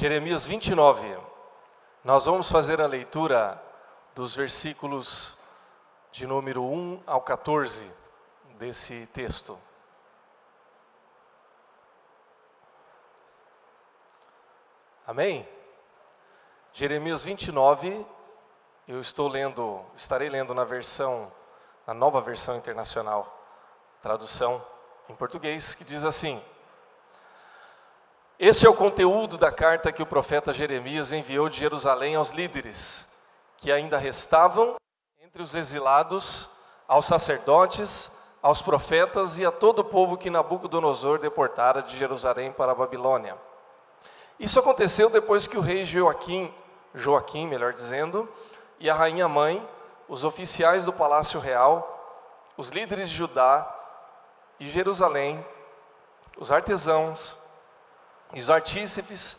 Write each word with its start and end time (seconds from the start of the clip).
Jeremias 0.00 0.46
29. 0.46 1.14
Nós 2.02 2.24
vamos 2.24 2.50
fazer 2.50 2.80
a 2.80 2.86
leitura 2.86 3.62
dos 4.14 4.34
versículos 4.34 5.36
de 6.10 6.26
número 6.26 6.64
1 6.64 7.02
ao 7.06 7.20
14 7.20 7.84
desse 8.58 9.06
texto. 9.12 9.60
Amém? 15.06 15.46
Jeremias 16.72 17.22
29, 17.22 18.06
eu 18.88 19.02
estou 19.02 19.28
lendo, 19.28 19.84
estarei 19.98 20.30
lendo 20.30 20.54
na 20.54 20.64
versão, 20.64 21.30
na 21.86 21.92
nova 21.92 22.22
versão 22.22 22.56
internacional, 22.56 23.38
tradução 24.00 24.64
em 25.10 25.14
português, 25.14 25.74
que 25.74 25.84
diz 25.84 26.04
assim: 26.04 26.42
Este 28.42 28.66
é 28.66 28.70
o 28.70 28.74
conteúdo 28.74 29.36
da 29.36 29.52
carta 29.52 29.92
que 29.92 30.02
o 30.02 30.06
profeta 30.06 30.50
Jeremias 30.50 31.12
enviou 31.12 31.46
de 31.50 31.58
Jerusalém 31.58 32.14
aos 32.14 32.30
líderes 32.30 33.06
que 33.58 33.70
ainda 33.70 33.98
restavam 33.98 34.76
entre 35.20 35.42
os 35.42 35.54
exilados, 35.54 36.48
aos 36.88 37.04
sacerdotes, 37.04 38.10
aos 38.40 38.62
profetas 38.62 39.38
e 39.38 39.44
a 39.44 39.52
todo 39.52 39.80
o 39.80 39.84
povo 39.84 40.16
que 40.16 40.30
Nabucodonosor 40.30 41.18
deportara 41.18 41.82
de 41.82 41.94
Jerusalém 41.98 42.50
para 42.50 42.72
a 42.72 42.74
Babilônia. 42.74 43.36
Isso 44.38 44.58
aconteceu 44.58 45.10
depois 45.10 45.46
que 45.46 45.58
o 45.58 45.60
rei 45.60 45.84
Joaquim, 45.84 46.50
Joaquim, 46.94 47.46
melhor 47.46 47.74
dizendo, 47.74 48.26
e 48.78 48.88
a 48.88 48.94
rainha 48.94 49.28
mãe, 49.28 49.62
os 50.08 50.24
oficiais 50.24 50.86
do 50.86 50.94
palácio 50.94 51.38
real, 51.38 52.48
os 52.56 52.70
líderes 52.70 53.10
de 53.10 53.16
Judá 53.16 53.70
e 54.58 54.66
Jerusalém, 54.66 55.44
os 56.38 56.50
artesãos 56.50 57.38
e 58.32 58.40
os 58.40 58.50
artífices 58.50 59.36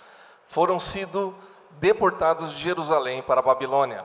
foram 0.47 0.79
sido 0.79 1.35
deportados 1.71 2.51
de 2.51 2.61
Jerusalém 2.61 3.21
para 3.21 3.39
a 3.39 3.43
Babilônia. 3.43 4.03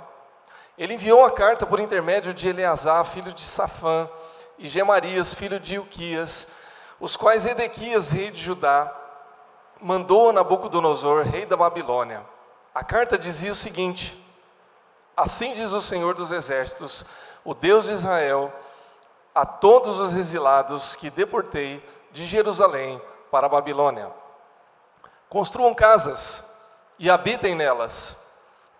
Ele 0.78 0.94
enviou 0.94 1.24
a 1.24 1.30
carta 1.30 1.66
por 1.66 1.80
intermédio 1.80 2.34
de 2.34 2.48
Eleazar, 2.48 3.04
filho 3.04 3.32
de 3.32 3.40
Safã, 3.40 4.08
e 4.58 4.66
Gemarias, 4.68 5.34
filho 5.34 5.60
de 5.60 5.76
Ilquias, 5.76 6.46
os 6.98 7.16
quais 7.16 7.44
Edequias, 7.44 8.10
rei 8.10 8.30
de 8.30 8.42
Judá, 8.42 8.92
mandou 9.80 10.30
a 10.30 10.32
Nabucodonosor, 10.32 11.24
rei 11.24 11.44
da 11.44 11.56
Babilônia. 11.56 12.24
A 12.74 12.82
carta 12.82 13.18
dizia 13.18 13.52
o 13.52 13.56
seguinte: 13.56 14.22
Assim 15.16 15.54
diz 15.54 15.72
o 15.72 15.80
Senhor 15.80 16.14
dos 16.14 16.30
Exércitos, 16.30 17.04
o 17.44 17.54
Deus 17.54 17.86
de 17.86 17.92
Israel, 17.92 18.52
a 19.34 19.44
todos 19.44 19.98
os 19.98 20.14
exilados 20.14 20.96
que 20.96 21.10
deportei 21.10 21.86
de 22.12 22.26
Jerusalém 22.26 23.00
para 23.30 23.46
a 23.46 23.50
Babilônia. 23.50 24.10
Construam 25.28 25.74
casas 25.74 26.44
e 26.98 27.10
habitem 27.10 27.54
nelas, 27.54 28.16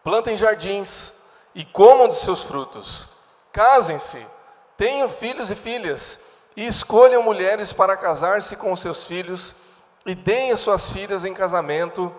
plantem 0.05 0.37
jardins 0.37 1.13
e 1.55 1.65
comam 1.65 2.07
dos 2.07 2.19
seus 2.19 2.45
frutos. 2.45 3.09
Casem-se, 3.53 4.25
tenham 4.77 5.09
filhos 5.09 5.51
e 5.51 5.57
filhas, 5.57 6.21
e 6.57 6.67
escolham 6.67 7.23
mulheres 7.23 7.73
para 7.73 7.97
casar-se 7.97 8.55
com 8.57 8.75
seus 8.77 9.07
filhos, 9.07 9.55
e 10.05 10.15
deem 10.15 10.53
as 10.53 10.61
suas 10.61 10.89
filhas 10.91 11.25
em 11.25 11.35
casamento, 11.35 12.15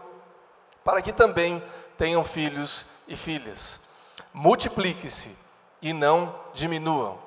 para 0.84 1.02
que 1.02 1.14
também 1.14 1.64
tenham 1.97 2.23
filhos 2.23 2.86
e 3.08 3.16
filhas. 3.16 3.80
Multiplique-se 4.34 5.36
e 5.81 5.94
não 5.94 6.36
diminuam. 6.53 7.17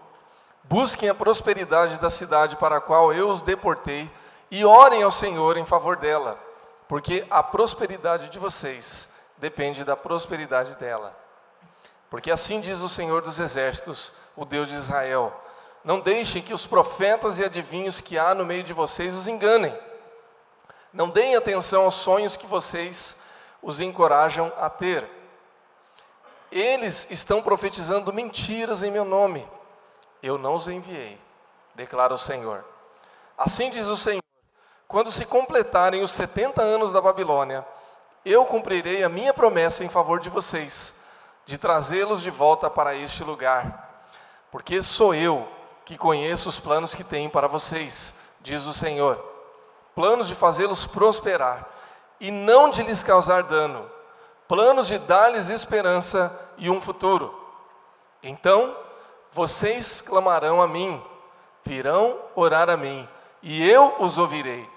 Busquem 0.65 1.09
a 1.09 1.15
prosperidade 1.15 1.99
da 1.99 2.11
cidade 2.11 2.57
para 2.57 2.77
a 2.77 2.81
qual 2.81 3.13
eu 3.13 3.31
os 3.31 3.41
deportei, 3.41 4.11
e 4.51 4.65
orem 4.65 5.03
ao 5.03 5.11
Senhor 5.11 5.57
em 5.57 5.65
favor 5.65 5.97
dela 5.97 6.50
porque 6.91 7.25
a 7.31 7.41
prosperidade 7.41 8.31
de 8.31 8.39
vocês 8.41 9.09
depende 9.37 9.85
da 9.85 9.97
prosperidade 9.97 10.75
dela. 10.75 11.17
Porque 12.11 12.33
assim 12.33 12.61
diz 12.61 12.81
o 12.81 12.89
Senhor 12.89 13.23
dos 13.23 13.39
Exércitos, 13.39 14.13
o 14.35 14.45
Deus 14.45 14.69
de 14.69 14.75
Israel: 14.75 15.33
Não 15.85 16.01
deixem 16.01 16.43
que 16.43 16.53
os 16.53 16.67
profetas 16.67 17.39
e 17.39 17.45
adivinhos 17.45 18.01
que 18.01 18.19
há 18.19 18.35
no 18.35 18.45
meio 18.45 18.65
de 18.65 18.73
vocês 18.73 19.15
os 19.15 19.29
enganem. 19.29 19.73
Não 20.93 21.09
deem 21.09 21.37
atenção 21.37 21.85
aos 21.85 21.95
sonhos 21.95 22.37
que 22.37 22.49
vocês 22.49 23.17
os 23.63 23.81
encorajam 23.81 24.53
a 24.59 24.69
ter. 24.69 25.09
Eles 26.51 27.07
estão 27.09 27.41
profetizando 27.41 28.13
mentiras 28.13 28.83
em 28.83 28.91
meu 28.91 29.05
nome. 29.05 29.49
Eu 30.21 30.37
não 30.37 30.57
os 30.57 30.67
enviei, 30.67 31.21
declara 31.73 32.13
o 32.13 32.19
Senhor. 32.19 32.65
Assim 33.39 33.71
diz 33.71 33.87
o 33.87 33.97
Senhor 33.97 34.21
quando 34.91 35.13
se 35.13 35.25
completarem 35.25 36.03
os 36.03 36.11
70 36.11 36.61
anos 36.61 36.91
da 36.91 37.01
Babilônia, 37.01 37.65
eu 38.25 38.45
cumprirei 38.45 39.05
a 39.05 39.09
minha 39.09 39.33
promessa 39.33 39.85
em 39.85 39.89
favor 39.89 40.19
de 40.19 40.29
vocês, 40.29 40.93
de 41.47 41.57
trazê-los 41.57 42.21
de 42.21 42.29
volta 42.29 42.69
para 42.69 42.97
este 42.97 43.23
lugar. 43.23 44.05
Porque 44.51 44.83
sou 44.83 45.15
eu 45.15 45.47
que 45.85 45.97
conheço 45.97 46.49
os 46.49 46.59
planos 46.59 46.93
que 46.93 47.05
tenho 47.05 47.31
para 47.31 47.47
vocês, 47.47 48.13
diz 48.41 48.67
o 48.67 48.73
Senhor. 48.73 49.25
Planos 49.95 50.27
de 50.27 50.35
fazê-los 50.35 50.85
prosperar 50.85 51.69
e 52.19 52.33
não 52.33 52.69
de 52.69 52.83
lhes 52.83 53.05
causar 53.05 53.45
dano. 53.45 53.89
Planos 54.49 54.89
de 54.89 54.99
dar-lhes 54.99 55.51
esperança 55.51 56.37
e 56.59 56.69
um 56.69 56.81
futuro. 56.81 57.33
Então, 58.25 58.77
vocês 59.31 60.01
clamarão 60.03 60.61
a 60.61 60.67
mim, 60.67 61.01
virão 61.65 62.19
orar 62.35 62.69
a 62.69 62.77
mim, 62.77 63.09
e 63.41 63.71
eu 63.71 63.95
os 64.01 64.19
ouvirei. 64.19 64.69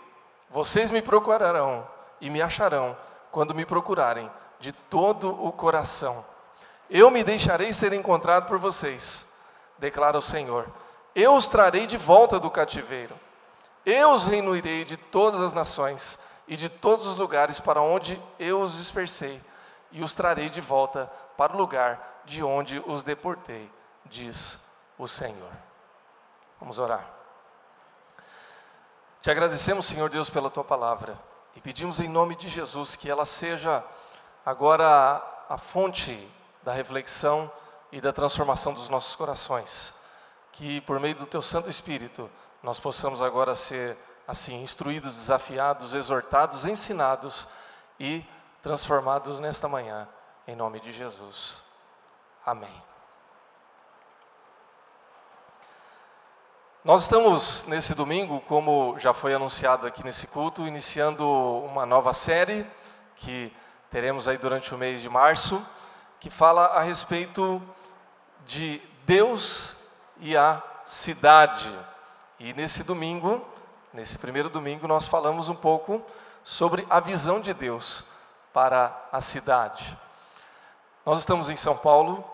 Vocês 0.54 0.92
me 0.92 1.02
procurarão 1.02 1.88
e 2.22 2.30
me 2.30 2.40
acharão 2.40 2.96
quando 3.32 3.56
me 3.56 3.66
procurarem 3.66 4.30
de 4.60 4.72
todo 4.72 5.44
o 5.44 5.52
coração. 5.52 6.24
Eu 6.88 7.10
me 7.10 7.24
deixarei 7.24 7.74
ser 7.74 7.92
encontrado 7.92 8.46
por 8.48 8.60
vocês, 8.60 9.28
declara 9.80 10.16
o 10.16 10.22
Senhor. 10.22 10.68
Eu 11.16 11.34
os 11.34 11.48
trarei 11.48 11.88
de 11.88 11.98
volta 11.98 12.40
do 12.40 12.52
cativeiro. 12.52 13.16
Eu 13.84 14.12
os 14.12 14.28
reunirei 14.28 14.86
de 14.86 14.96
todas 14.96 15.42
as 15.42 15.54
nações 15.54 16.20
e 16.48 16.56
de 16.56 16.70
todos 16.70 17.08
os 17.08 17.18
lugares 17.18 17.60
para 17.60 17.82
onde 17.82 18.22
eu 18.38 18.62
os 18.62 18.78
dispersei, 18.78 19.42
e 19.92 20.04
os 20.04 20.14
trarei 20.14 20.50
de 20.50 20.62
volta 20.62 21.12
para 21.36 21.54
o 21.54 21.58
lugar 21.58 22.22
de 22.26 22.44
onde 22.44 22.80
os 22.86 23.04
deportei, 23.04 23.72
diz 24.06 24.64
o 25.00 25.08
Senhor. 25.08 25.52
Vamos 26.60 26.78
orar. 26.78 27.23
Te 29.24 29.32
agradecemos, 29.32 29.86
Senhor 29.86 30.10
Deus, 30.10 30.30
pela 30.30 30.50
tua 30.50 30.66
palavra 30.66 31.18
e 31.56 31.62
pedimos 31.62 32.02
em 32.02 32.10
nome 32.10 32.36
de 32.36 32.50
Jesus 32.50 32.98
que 32.98 33.10
ela 33.10 33.26
seja 33.26 33.82
agora 34.46 35.24
a 35.48 35.58
fonte 35.58 36.30
da 36.62 36.74
reflexão 36.74 37.50
e 37.90 38.02
da 38.02 38.12
transformação 38.12 38.74
dos 38.74 38.90
nossos 38.90 39.16
corações. 39.16 39.94
Que 40.52 40.82
por 40.82 41.00
meio 41.00 41.16
do 41.16 41.26
teu 41.26 41.42
Santo 41.42 41.70
Espírito 41.70 42.30
nós 42.62 42.82
possamos 42.82 43.22
agora 43.22 43.56
ser 43.56 43.98
assim 44.28 44.62
instruídos, 44.62 45.16
desafiados, 45.16 45.94
exortados, 45.94 46.66
ensinados 46.66 47.48
e 47.98 48.26
transformados 48.62 49.40
nesta 49.40 49.70
manhã, 49.70 50.06
em 50.46 50.54
nome 50.54 50.82
de 50.82 50.92
Jesus. 50.92 51.64
Amém. 52.46 52.93
Nós 56.86 57.04
estamos 57.04 57.64
nesse 57.68 57.96
domingo, 57.96 58.42
como 58.42 59.00
já 59.00 59.14
foi 59.14 59.34
anunciado 59.34 59.88
aqui 59.88 60.04
nesse 60.04 60.28
culto, 60.28 60.68
iniciando 60.68 61.26
uma 61.64 61.86
nova 61.86 62.14
série 62.14 62.70
que 63.16 63.56
teremos 63.90 64.28
aí 64.28 64.38
durante 64.38 64.76
o 64.76 64.78
mês 64.78 65.02
de 65.02 65.08
março, 65.08 65.66
que 66.20 66.30
fala 66.30 66.66
a 66.66 66.82
respeito 66.82 67.62
de 68.46 68.82
Deus 69.06 69.78
e 70.20 70.36
a 70.36 70.62
cidade. 70.86 71.74
E 72.38 72.52
nesse 72.52 72.84
domingo, 72.84 73.42
nesse 73.94 74.18
primeiro 74.18 74.50
domingo, 74.50 74.86
nós 74.86 75.08
falamos 75.08 75.48
um 75.48 75.56
pouco 75.56 76.06
sobre 76.44 76.86
a 76.90 77.00
visão 77.00 77.40
de 77.40 77.54
Deus 77.54 78.04
para 78.52 79.08
a 79.10 79.22
cidade. 79.22 79.98
Nós 81.06 81.20
estamos 81.20 81.50
em 81.50 81.56
São 81.56 81.78
Paulo, 81.78 82.30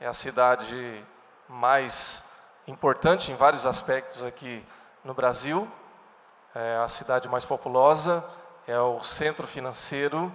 é 0.00 0.08
a 0.08 0.12
cidade 0.12 1.04
mais 1.48 2.31
importante 2.66 3.32
em 3.32 3.34
vários 3.34 3.66
aspectos 3.66 4.24
aqui 4.24 4.64
no 5.04 5.14
Brasil, 5.14 5.70
é 6.54 6.76
a 6.76 6.88
cidade 6.88 7.28
mais 7.28 7.44
populosa, 7.44 8.24
é 8.66 8.78
o 8.78 9.02
centro 9.02 9.46
financeiro, 9.46 10.32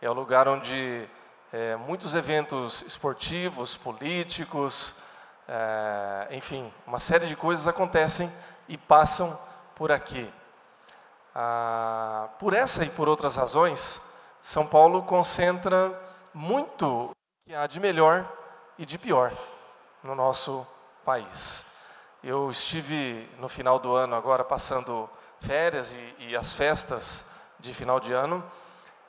é 0.00 0.08
o 0.08 0.12
lugar 0.12 0.46
onde 0.46 1.08
é, 1.52 1.76
muitos 1.76 2.14
eventos 2.14 2.82
esportivos, 2.82 3.76
políticos, 3.76 4.96
é, 5.48 6.28
enfim, 6.30 6.72
uma 6.86 6.98
série 6.98 7.26
de 7.26 7.36
coisas 7.36 7.66
acontecem 7.66 8.32
e 8.68 8.76
passam 8.76 9.38
por 9.74 9.90
aqui. 9.90 10.32
Ah, 11.34 12.28
por 12.38 12.54
essa 12.54 12.84
e 12.84 12.90
por 12.90 13.08
outras 13.08 13.36
razões, 13.36 14.00
São 14.40 14.66
Paulo 14.66 15.02
concentra 15.02 15.98
muito 16.32 17.10
que 17.44 17.54
há 17.54 17.66
de 17.66 17.80
melhor 17.80 18.30
e 18.78 18.86
de 18.86 18.98
pior 18.98 19.32
no 20.02 20.14
nosso 20.14 20.66
país. 21.04 21.64
Eu 22.22 22.50
estive 22.50 23.28
no 23.38 23.48
final 23.48 23.78
do 23.78 23.94
ano 23.94 24.16
agora 24.16 24.42
passando 24.42 25.08
férias 25.40 25.92
e, 25.92 26.30
e 26.30 26.36
as 26.36 26.54
festas 26.54 27.28
de 27.60 27.74
final 27.74 28.00
de 28.00 28.12
ano 28.12 28.42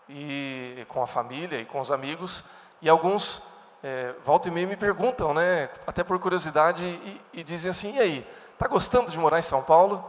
e 0.10 0.86
com 0.90 1.02
a 1.02 1.08
família 1.08 1.60
e 1.60 1.66
com 1.66 1.80
os 1.80 1.92
amigos, 1.92 2.44
e 2.82 2.90
alguns 2.90 3.42
é, 3.82 4.14
volta 4.24 4.48
e 4.48 4.52
meia 4.52 4.68
me 4.68 4.76
perguntam, 4.76 5.34
né, 5.34 5.70
até 5.88 6.04
por 6.04 6.20
curiosidade, 6.20 6.86
e, 6.86 7.22
e 7.34 7.44
dizem 7.44 7.70
assim: 7.70 7.96
e 7.96 8.00
aí, 8.00 8.28
está 8.54 8.68
gostando 8.68 9.10
de 9.10 9.18
morar 9.18 9.40
em 9.40 9.44
São 9.44 9.64
Paulo? 9.64 10.04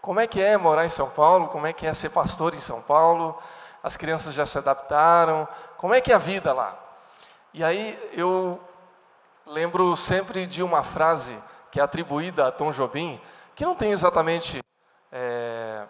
Como 0.00 0.20
é 0.20 0.26
que 0.26 0.40
é 0.40 0.56
morar 0.56 0.84
em 0.84 0.88
São 0.88 1.10
Paulo? 1.10 1.48
Como 1.48 1.66
é 1.66 1.72
que 1.72 1.86
é 1.86 1.92
ser 1.92 2.10
pastor 2.10 2.54
em 2.54 2.60
São 2.60 2.80
Paulo? 2.80 3.36
As 3.82 3.96
crianças 3.96 4.34
já 4.34 4.46
se 4.46 4.56
adaptaram? 4.56 5.48
Como 5.76 5.94
é 5.94 6.00
que 6.00 6.12
é 6.12 6.14
a 6.14 6.18
vida 6.18 6.52
lá? 6.52 6.78
E 7.52 7.64
aí 7.64 7.98
eu 8.12 8.60
lembro 9.46 9.96
sempre 9.96 10.44
de 10.46 10.62
uma 10.62 10.82
frase 10.82 11.40
que 11.70 11.78
é 11.78 11.82
atribuída 11.82 12.48
a 12.48 12.52
Tom 12.52 12.72
Jobim, 12.72 13.20
que 13.54 13.64
não 13.64 13.76
tem 13.76 13.92
exatamente 13.92 14.60
é, 15.12 15.84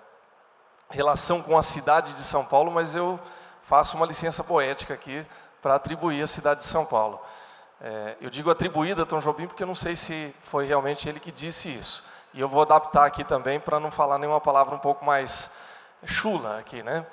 relação 0.91 1.43
com 1.43 1.57
a 1.57 1.63
cidade 1.63 2.13
de 2.13 2.21
São 2.21 2.45
Paulo, 2.45 2.71
mas 2.71 2.95
eu 2.95 3.19
faço 3.63 3.97
uma 3.97 4.07
licença 4.07 4.45
poética 4.45 4.93
aqui 4.95 5.27
para 5.63 5.75
atribuir 5.75 6.23
a 6.23 6.27
cidade 6.27 6.61
de 6.61 6.67
São 6.67 6.85
Paulo. 6.85 7.21
É, 7.81 8.17
eu 8.21 8.31
digo 8.31 8.51
atribuída 8.51 9.03
a 9.03 9.07
Tom 9.07 9.19
Jobim 9.19 9.47
porque 9.47 9.63
eu 9.63 9.67
não 9.67 9.75
sei 9.75 9.97
se 9.97 10.35
foi 10.43 10.67
realmente 10.67 11.09
ele 11.09 11.19
que 11.19 11.33
disse 11.33 11.75
isso. 11.75 12.05
E 12.35 12.41
eu 12.41 12.49
vou 12.49 12.63
adaptar 12.63 13.07
aqui 13.07 13.25
também 13.25 13.59
para 13.59 13.81
não 13.81 13.91
falar 13.91 14.19
nenhuma 14.19 14.41
palavra 14.41 14.75
um 14.75 14.79
pouco 14.79 15.05
mais 15.05 15.51
chula 16.05 16.59
aqui, 16.59 16.83
né? 16.83 17.07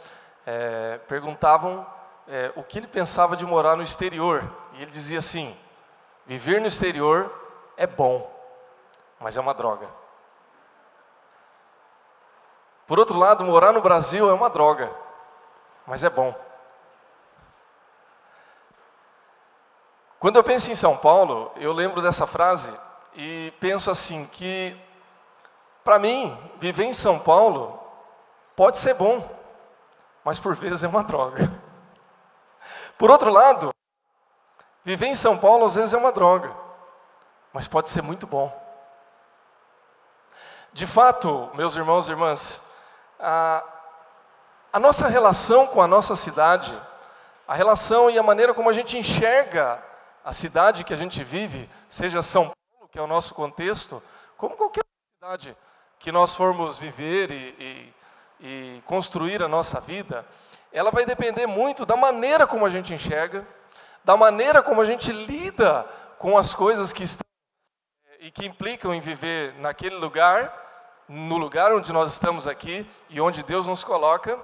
É, 0.45 0.99
perguntavam 1.07 1.85
é, 2.27 2.51
o 2.55 2.63
que 2.63 2.77
ele 2.77 2.87
pensava 2.87 3.35
de 3.35 3.45
morar 3.45 3.77
no 3.77 3.83
exterior. 3.83 4.43
E 4.73 4.81
ele 4.81 4.91
dizia 4.91 5.19
assim: 5.19 5.55
viver 6.25 6.59
no 6.59 6.67
exterior 6.67 7.31
é 7.77 7.87
bom, 7.87 8.29
mas 9.19 9.37
é 9.37 9.41
uma 9.41 9.53
droga. 9.53 9.87
Por 12.87 12.99
outro 12.99 13.17
lado, 13.17 13.43
morar 13.43 13.71
no 13.71 13.81
Brasil 13.81 14.29
é 14.29 14.33
uma 14.33 14.49
droga, 14.49 14.91
mas 15.87 16.03
é 16.03 16.09
bom. 16.09 16.35
Quando 20.19 20.37
eu 20.37 20.43
penso 20.43 20.71
em 20.71 20.75
São 20.75 20.95
Paulo, 20.95 21.51
eu 21.57 21.73
lembro 21.73 22.01
dessa 22.01 22.25
frase 22.25 22.73
e 23.13 23.53
penso 23.59 23.91
assim 23.91 24.25
que 24.25 24.79
para 25.83 25.99
mim, 25.99 26.37
viver 26.59 26.85
em 26.85 26.93
São 26.93 27.19
Paulo 27.19 27.77
pode 28.55 28.77
ser 28.77 28.93
bom, 28.93 29.29
mas 30.23 30.39
por 30.39 30.55
vezes 30.55 30.83
é 30.83 30.87
uma 30.87 31.03
droga. 31.03 31.51
Por 32.97 33.11
outro 33.11 33.29
lado, 33.29 33.72
viver 34.83 35.07
em 35.07 35.15
São 35.15 35.37
Paulo 35.37 35.65
às 35.65 35.75
vezes 35.75 35.93
é 35.93 35.97
uma 35.97 36.11
droga, 36.11 36.55
mas 37.51 37.67
pode 37.67 37.89
ser 37.89 38.01
muito 38.01 38.27
bom. 38.27 38.51
De 40.71 40.87
fato, 40.87 41.51
meus 41.53 41.75
irmãos 41.75 42.07
e 42.07 42.11
irmãs, 42.11 42.61
a, 43.19 43.63
a 44.73 44.79
nossa 44.79 45.07
relação 45.07 45.67
com 45.67 45.81
a 45.81 45.87
nossa 45.87 46.15
cidade, 46.15 46.75
a 47.47 47.53
relação 47.53 48.09
e 48.09 48.17
a 48.17 48.23
maneira 48.23 48.53
como 48.53 48.69
a 48.69 48.73
gente 48.73 48.97
enxerga 48.97 49.83
a 50.25 50.33
cidade 50.33 50.83
que 50.83 50.93
a 50.93 50.97
gente 50.97 51.23
vive, 51.23 51.69
seja 51.89 52.23
São 52.23 52.45
Paulo, 52.45 52.89
que 52.89 52.97
é 52.97 53.01
o 53.01 53.07
nosso 53.07 53.35
contexto, 53.35 54.01
como 54.37 54.55
qualquer 54.55 54.83
cidade 55.19 55.55
que 55.99 56.11
nós 56.11 56.33
formos 56.33 56.77
viver 56.77 57.31
e, 57.31 57.93
e, 58.39 58.77
e 58.77 58.81
construir 58.85 59.43
a 59.43 59.47
nossa 59.47 59.79
vida, 59.79 60.25
ela 60.71 60.91
vai 60.91 61.05
depender 61.05 61.45
muito 61.45 61.85
da 61.85 61.95
maneira 61.95 62.47
como 62.47 62.65
a 62.65 62.69
gente 62.69 62.93
enxerga, 62.93 63.45
da 64.03 64.17
maneira 64.17 64.61
como 64.61 64.81
a 64.81 64.85
gente 64.85 65.11
lida 65.11 65.83
com 66.17 66.37
as 66.37 66.53
coisas 66.53 66.91
que 66.91 67.03
estão 67.03 67.23
e 68.19 68.31
que 68.31 68.45
implicam 68.45 68.93
em 68.93 69.01
viver 69.01 69.53
naquele 69.59 69.95
lugar 69.95 70.63
no 71.07 71.37
lugar 71.37 71.73
onde 71.73 71.91
nós 71.91 72.11
estamos 72.11 72.47
aqui 72.47 72.89
e 73.09 73.19
onde 73.19 73.43
Deus 73.43 73.67
nos 73.67 73.83
coloca, 73.83 74.39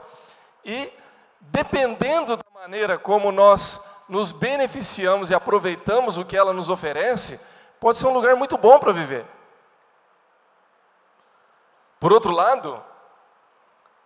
e 0.63 0.91
dependendo 1.39 2.35
da 2.37 2.43
maneira 2.53 2.97
como 2.97 3.31
nós 3.31 3.81
nos 4.07 4.31
beneficiamos 4.31 5.29
e 5.29 5.35
aproveitamos 5.35 6.17
o 6.17 6.25
que 6.25 6.35
ela 6.35 6.51
nos 6.51 6.69
oferece, 6.69 7.39
pode 7.79 7.97
ser 7.97 8.07
um 8.07 8.13
lugar 8.13 8.35
muito 8.35 8.57
bom 8.57 8.77
para 8.79 8.91
viver. 8.91 9.25
Por 11.99 12.11
outro 12.11 12.31
lado, 12.31 12.81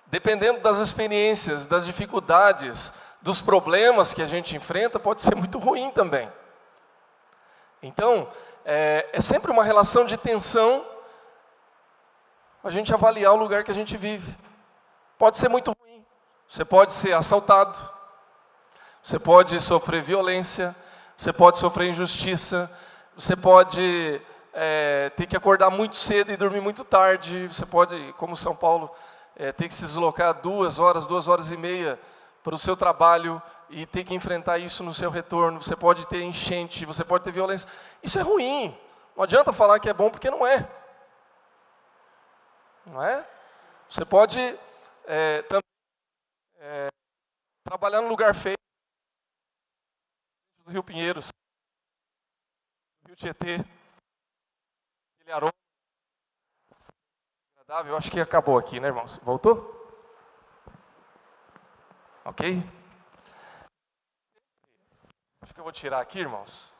dependendo 0.07 0.59
das 0.59 0.77
experiências, 0.77 1.65
das 1.67 1.85
dificuldades, 1.85 2.93
dos 3.23 3.41
problemas 3.41 4.13
que 4.13 4.21
a 4.21 4.25
gente 4.25 4.55
enfrenta, 4.55 4.99
pode 4.99 5.21
ser 5.21 5.33
muito 5.33 5.57
ruim 5.57 5.89
também. 5.91 6.29
Então, 7.81 8.27
é, 8.65 9.09
é 9.13 9.21
sempre 9.21 9.49
uma 9.49 9.63
relação 9.63 10.05
de 10.05 10.17
tensão 10.17 10.85
a 12.61 12.69
gente 12.69 12.93
avaliar 12.93 13.33
o 13.33 13.37
lugar 13.37 13.63
que 13.63 13.71
a 13.71 13.75
gente 13.75 13.95
vive. 13.95 14.37
Pode 15.17 15.37
ser 15.37 15.47
muito 15.47 15.71
ruim. 15.71 16.05
Você 16.47 16.65
pode 16.65 16.91
ser 16.91 17.13
assaltado, 17.13 17.79
você 19.01 19.17
pode 19.17 19.59
sofrer 19.61 20.01
violência, 20.01 20.75
você 21.17 21.31
pode 21.31 21.57
sofrer 21.57 21.89
injustiça, 21.89 22.69
você 23.15 23.35
pode 23.35 24.21
é, 24.53 25.09
ter 25.11 25.27
que 25.27 25.35
acordar 25.35 25.69
muito 25.69 25.95
cedo 25.95 26.31
e 26.31 26.37
dormir 26.37 26.61
muito 26.61 26.83
tarde, 26.83 27.47
você 27.47 27.65
pode, 27.65 28.13
como 28.17 28.35
São 28.35 28.55
Paulo, 28.55 28.93
é, 29.35 29.51
ter 29.51 29.67
que 29.67 29.73
se 29.73 29.85
deslocar 29.85 30.41
duas 30.41 30.77
horas, 30.77 31.05
duas 31.05 31.27
horas 31.29 31.51
e 31.51 31.57
meia 31.57 31.97
para 32.43 32.55
o 32.55 32.59
seu 32.59 32.75
trabalho 32.75 33.41
e 33.69 33.85
ter 33.85 34.03
que 34.03 34.13
enfrentar 34.13 34.57
isso 34.57 34.83
no 34.83 34.93
seu 34.93 35.09
retorno. 35.09 35.61
Você 35.61 35.75
pode 35.75 36.07
ter 36.07 36.21
enchente, 36.21 36.85
você 36.85 37.03
pode 37.03 37.23
ter 37.23 37.31
violência. 37.31 37.67
Isso 38.03 38.19
é 38.19 38.21
ruim. 38.21 38.77
Não 39.15 39.23
adianta 39.23 39.53
falar 39.53 39.79
que 39.79 39.89
é 39.89 39.93
bom 39.93 40.09
porque 40.09 40.29
não 40.29 40.45
é. 40.45 40.69
Não 42.85 43.01
é? 43.01 43.27
Você 43.87 44.03
pode 44.03 44.39
é, 45.05 45.41
também 45.43 45.63
é, 46.57 46.87
trabalhar 47.63 48.01
no 48.01 48.09
lugar 48.09 48.35
feio 48.35 48.57
do 50.59 50.71
Rio 50.71 50.83
Pinheiros, 50.83 51.29
do 53.01 53.07
Rio 53.07 53.15
Tietê, 53.15 53.63
aquele 55.19 55.31
aroma 55.31 55.53
agradável. 57.55 57.95
Acho 57.95 58.11
que 58.11 58.19
acabou 58.19 58.57
aqui, 58.57 58.79
né, 58.79 58.87
irmãos? 58.87 59.17
Voltou? 59.19 59.82
Ok? 62.25 62.63
Acho 65.41 65.53
que 65.53 65.59
eu 65.59 65.63
vou 65.63 65.73
tirar 65.73 65.99
aqui, 65.99 66.19
irmãos. 66.19 66.73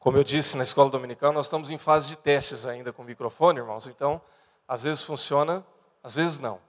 Como 0.00 0.16
eu 0.16 0.24
disse 0.24 0.56
na 0.56 0.64
escola 0.64 0.90
dominical, 0.90 1.32
nós 1.32 1.46
estamos 1.46 1.70
em 1.70 1.78
fase 1.78 2.08
de 2.08 2.16
testes 2.16 2.66
ainda 2.66 2.92
com 2.92 3.02
o 3.02 3.04
microfone, 3.04 3.60
irmãos, 3.60 3.86
então 3.86 4.20
às 4.66 4.82
vezes 4.82 5.02
funciona, 5.02 5.64
às 6.02 6.14
vezes 6.14 6.40
não. 6.40 6.60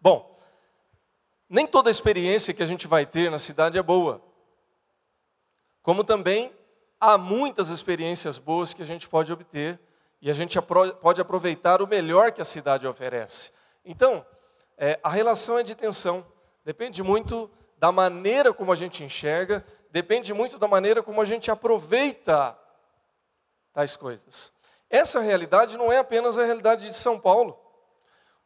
Bom, 0.00 0.35
nem 1.48 1.66
toda 1.66 1.90
experiência 1.90 2.52
que 2.52 2.62
a 2.62 2.66
gente 2.66 2.86
vai 2.86 3.06
ter 3.06 3.30
na 3.30 3.38
cidade 3.38 3.78
é 3.78 3.82
boa. 3.82 4.22
Como 5.82 6.02
também 6.02 6.52
há 7.00 7.16
muitas 7.16 7.68
experiências 7.68 8.38
boas 8.38 8.74
que 8.74 8.82
a 8.82 8.86
gente 8.86 9.08
pode 9.08 9.32
obter 9.32 9.78
e 10.20 10.30
a 10.30 10.34
gente 10.34 10.58
pode 11.00 11.20
aproveitar 11.20 11.80
o 11.80 11.86
melhor 11.86 12.32
que 12.32 12.40
a 12.40 12.44
cidade 12.44 12.86
oferece. 12.86 13.52
Então, 13.84 14.26
é, 14.76 14.98
a 15.02 15.08
relação 15.08 15.58
é 15.58 15.62
de 15.62 15.74
tensão, 15.74 16.26
depende 16.64 17.02
muito 17.02 17.50
da 17.78 17.92
maneira 17.92 18.52
como 18.52 18.72
a 18.72 18.74
gente 18.74 19.04
enxerga, 19.04 19.64
depende 19.90 20.34
muito 20.34 20.58
da 20.58 20.66
maneira 20.66 21.02
como 21.02 21.20
a 21.20 21.24
gente 21.24 21.50
aproveita 21.50 22.58
tais 23.72 23.94
coisas. 23.94 24.52
Essa 24.88 25.20
realidade 25.20 25.76
não 25.76 25.92
é 25.92 25.98
apenas 25.98 26.38
a 26.38 26.44
realidade 26.44 26.86
de 26.86 26.94
São 26.94 27.18
Paulo. 27.18 27.58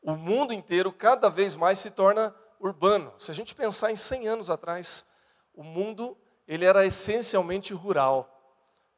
O 0.03 0.13
mundo 0.13 0.53
inteiro 0.53 0.93
cada 0.93 1.29
vez 1.29 1.55
mais 1.55 1.79
se 1.79 1.91
torna 1.91 2.35
urbano. 2.61 3.13
Se 3.19 3.31
a 3.31 3.35
gente 3.35 3.55
pensar 3.55 3.91
em 3.91 3.97
100 3.97 4.29
anos 4.29 4.51
atrás, 4.51 5.05
o 5.55 5.65
mundo 5.65 6.17
ele 6.47 6.65
era 6.65 6.85
essencialmente 6.85 7.73
rural. 7.73 8.29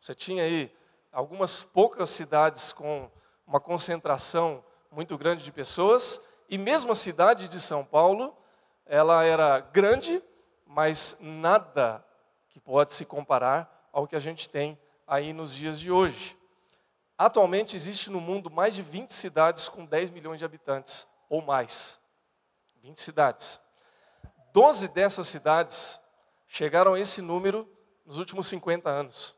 Você 0.01 0.15
tinha 0.15 0.43
aí 0.43 0.75
algumas 1.13 1.63
poucas 1.63 2.11
cidades 2.11 2.73
com 2.73 3.09
uma 3.47 3.61
concentração 3.61 4.65
muito 4.91 5.17
grande 5.17 5.45
de 5.45 5.53
pessoas, 5.53 6.21
e 6.49 6.59
mesmo 6.59 6.93
a 6.93 6.97
cidade 6.97 7.49
de 7.49 7.61
São 7.61 7.85
Paulo, 7.85 8.37
ela 8.85 9.25
era 9.25 9.61
grande, 9.61 10.23
mas 10.67 11.17
nada 11.21 12.05
que 12.49 12.61
pode 12.61 12.93
se 12.93 13.05
comparar 13.05 13.89
ao 13.93 14.07
que 14.07 14.17
a 14.17 14.19
gente 14.19 14.49
tem 14.49 14.79
aí 15.07 15.33
nos 15.33 15.55
dias 15.55 15.79
de 15.79 15.91
hoje. 15.91 16.37
Atualmente 17.17 17.77
existe 17.77 18.11
no 18.11 18.21
mundo 18.21 18.51
mais 18.51 18.75
de 18.75 18.83
20 18.83 19.13
cidades 19.13 19.69
com 19.69 19.85
10 19.85 20.11
milhões 20.11 20.39
de 20.39 20.45
habitantes 20.45 21.07
ou 21.29 21.41
mais. 21.41 21.99
20 22.83 23.01
cidades. 23.01 23.61
12 24.53 24.89
dessas 24.89 25.29
cidades 25.29 25.99
chegaram 26.49 26.95
a 26.95 27.01
esse 27.01 27.23
número 27.23 27.71
nos 28.05 28.19
últimos 28.19 28.47
50 28.49 28.91
anos. 28.91 29.35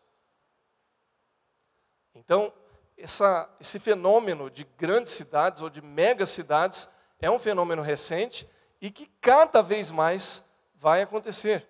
Então, 2.14 2.52
essa, 2.96 3.48
esse 3.60 3.78
fenômeno 3.78 4.50
de 4.50 4.64
grandes 4.64 5.12
cidades 5.12 5.60
ou 5.60 5.68
de 5.68 5.82
mega 5.82 6.24
cidades 6.24 6.88
é 7.20 7.30
um 7.30 7.38
fenômeno 7.38 7.82
recente 7.82 8.48
e 8.80 8.90
que 8.90 9.06
cada 9.20 9.62
vez 9.62 9.90
mais 9.90 10.42
vai 10.74 11.02
acontecer. 11.02 11.68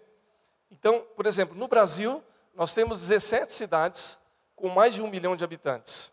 Então, 0.71 1.00
por 1.16 1.26
exemplo, 1.26 1.57
no 1.57 1.66
Brasil, 1.66 2.23
nós 2.54 2.73
temos 2.73 3.00
17 3.00 3.52
cidades 3.52 4.19
com 4.54 4.69
mais 4.69 4.95
de 4.95 5.02
um 5.02 5.09
milhão 5.09 5.35
de 5.35 5.43
habitantes. 5.43 6.12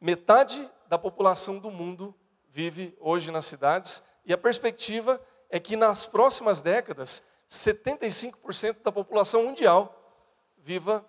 Metade 0.00 0.68
da 0.88 0.98
população 0.98 1.58
do 1.58 1.70
mundo 1.70 2.14
vive 2.52 2.94
hoje 3.00 3.32
nas 3.32 3.46
cidades, 3.46 4.02
e 4.26 4.32
a 4.32 4.38
perspectiva 4.38 5.20
é 5.48 5.58
que 5.58 5.74
nas 5.74 6.04
próximas 6.04 6.60
décadas, 6.60 7.22
75% 7.50 8.82
da 8.82 8.92
população 8.92 9.44
mundial 9.44 9.98
viva 10.58 11.04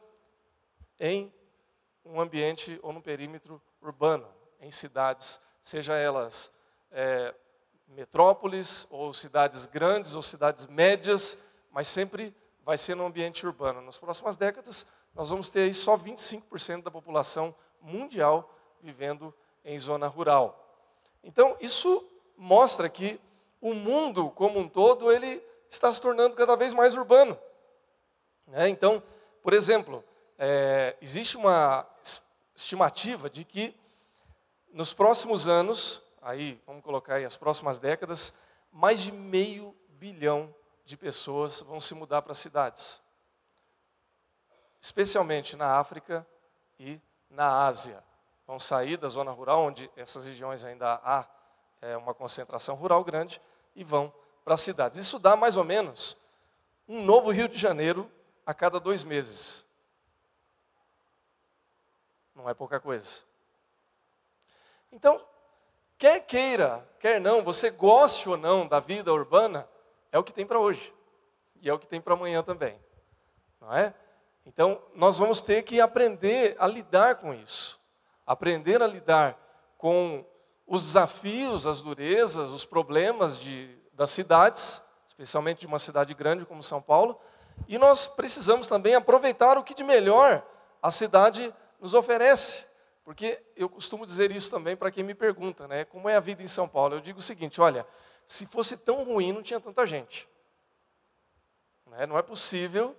em 1.00 1.31
um 2.05 2.19
ambiente 2.19 2.79
ou 2.81 2.93
no 2.93 3.01
perímetro 3.01 3.62
urbano, 3.81 4.27
em 4.59 4.71
cidades, 4.71 5.39
seja 5.62 5.95
elas 5.95 6.50
é, 6.91 7.35
metrópoles, 7.89 8.88
ou 8.89 9.13
cidades 9.13 9.65
grandes, 9.65 10.15
ou 10.15 10.23
cidades 10.23 10.65
médias, 10.65 11.38
mas 11.71 11.89
sempre 11.89 12.33
vai 12.63 12.77
ser 12.77 12.95
no 12.95 13.05
ambiente 13.05 13.45
urbano. 13.45 13.81
Nas 13.81 13.97
próximas 13.97 14.38
décadas, 14.38 14.88
nós 15.13 15.29
vamos 15.29 15.50
ter 15.50 15.62
aí 15.62 15.73
só 15.73 15.97
25% 15.97 16.83
da 16.83 16.91
população 16.91 17.53
mundial 17.81 18.50
vivendo 18.81 19.33
em 19.63 19.77
zona 19.77 20.07
rural. 20.07 20.62
Então, 21.23 21.55
isso 21.61 22.05
mostra 22.37 22.89
que 22.89 23.19
o 23.61 23.73
mundo 23.73 24.29
como 24.31 24.59
um 24.59 24.67
todo, 24.67 25.11
ele 25.11 25.41
está 25.69 25.93
se 25.93 26.01
tornando 26.01 26.35
cada 26.35 26.55
vez 26.55 26.73
mais 26.73 26.95
urbano. 26.95 27.39
Né? 28.45 28.67
Então, 28.67 29.01
por 29.41 29.53
exemplo, 29.53 30.03
é, 30.37 30.95
existe 31.01 31.37
uma 31.37 31.87
estimativa 32.55 33.29
de 33.29 33.43
que 33.43 33.75
nos 34.71 34.93
próximos 34.93 35.47
anos, 35.47 36.01
aí 36.21 36.61
vamos 36.65 36.83
colocar 36.83 37.15
aí 37.15 37.25
as 37.25 37.37
próximas 37.37 37.79
décadas, 37.79 38.33
mais 38.71 38.99
de 38.99 39.11
meio 39.11 39.75
bilhão 39.87 40.53
de 40.83 40.97
pessoas 40.97 41.61
vão 41.61 41.79
se 41.79 41.93
mudar 41.93 42.21
para 42.21 42.33
cidades, 42.33 43.01
especialmente 44.81 45.55
na 45.55 45.77
África 45.77 46.27
e 46.79 46.99
na 47.29 47.65
Ásia. 47.65 48.03
Vão 48.53 48.60
sair 48.60 48.98
da 48.98 49.07
zona 49.07 49.31
rural, 49.31 49.63
onde 49.63 49.89
essas 49.95 50.27
regiões 50.27 50.63
ainda 50.63 51.01
há 51.03 51.25
é, 51.81 51.98
uma 51.98 52.13
concentração 52.13 52.75
rural 52.75 53.03
grande, 53.03 53.41
e 53.75 53.83
vão 53.83 54.13
para 54.45 54.53
as 54.53 54.62
cidades. 54.62 54.95
Isso 55.00 55.17
dá 55.17 55.36
mais 55.36 55.57
ou 55.57 55.63
menos 55.63 56.15
um 56.88 57.03
novo 57.03 57.31
Rio 57.31 57.50
de 57.50 57.57
Janeiro 57.57 58.07
a 58.45 58.53
cada 58.53 58.79
dois 58.79 59.03
meses. 59.03 59.65
Não 62.36 62.48
é 62.48 62.53
pouca 62.53 62.79
coisa. 62.79 63.22
Então, 64.91 65.19
quer 65.98 66.19
queira, 66.19 66.88
quer 67.00 67.19
não, 67.19 67.43
você 67.43 67.72
goste 67.72 68.29
ou 68.29 68.38
não 68.38 68.67
da 68.67 68.79
vida 68.79 69.12
urbana, 69.12 69.67
é 70.12 70.19
o 70.19 70.24
que 70.24 70.31
tem 70.31 70.45
para 70.45 70.60
hoje. 70.60 70.93
E 71.60 71.67
é 71.67 71.74
o 71.74 71.79
que 71.79 71.88
tem 71.88 72.00
para 72.00 72.13
amanhã 72.13 72.43
também. 72.43 72.79
Não 73.60 73.75
é? 73.75 73.95
Então, 74.45 74.79
nós 74.93 75.17
vamos 75.17 75.41
ter 75.41 75.63
que 75.63 75.81
aprender 75.81 76.55
a 76.60 76.67
lidar 76.67 77.15
com 77.15 77.33
isso. 77.33 77.81
Aprender 78.25 78.81
a 78.81 78.87
lidar 78.87 79.37
com 79.77 80.25
os 80.65 80.85
desafios, 80.85 81.67
as 81.67 81.81
durezas, 81.81 82.49
os 82.49 82.65
problemas 82.65 83.37
de, 83.37 83.77
das 83.93 84.11
cidades, 84.11 84.81
especialmente 85.07 85.61
de 85.61 85.67
uma 85.67 85.79
cidade 85.79 86.13
grande 86.13 86.45
como 86.45 86.63
São 86.63 86.81
Paulo, 86.81 87.19
e 87.67 87.77
nós 87.77 88.07
precisamos 88.07 88.67
também 88.67 88.95
aproveitar 88.95 89.57
o 89.57 89.63
que 89.63 89.73
de 89.73 89.83
melhor 89.83 90.45
a 90.81 90.91
cidade 90.91 91.53
nos 91.79 91.93
oferece. 91.93 92.65
Porque 93.03 93.41
eu 93.55 93.69
costumo 93.69 94.05
dizer 94.05 94.31
isso 94.31 94.49
também 94.49 94.75
para 94.75 94.89
quem 94.89 95.03
me 95.03 95.13
pergunta, 95.13 95.67
né? 95.67 95.83
Como 95.85 96.07
é 96.07 96.15
a 96.15 96.21
vida 96.21 96.41
em 96.41 96.47
São 96.47 96.67
Paulo? 96.67 96.95
Eu 96.95 97.01
digo 97.01 97.19
o 97.19 97.21
seguinte: 97.21 97.59
olha, 97.59 97.85
se 98.25 98.45
fosse 98.45 98.77
tão 98.77 99.03
ruim, 99.03 99.33
não 99.33 99.43
tinha 99.43 99.59
tanta 99.59 99.85
gente. 99.85 100.27
Né? 101.87 102.05
Não 102.05 102.17
é 102.17 102.21
possível 102.21 102.95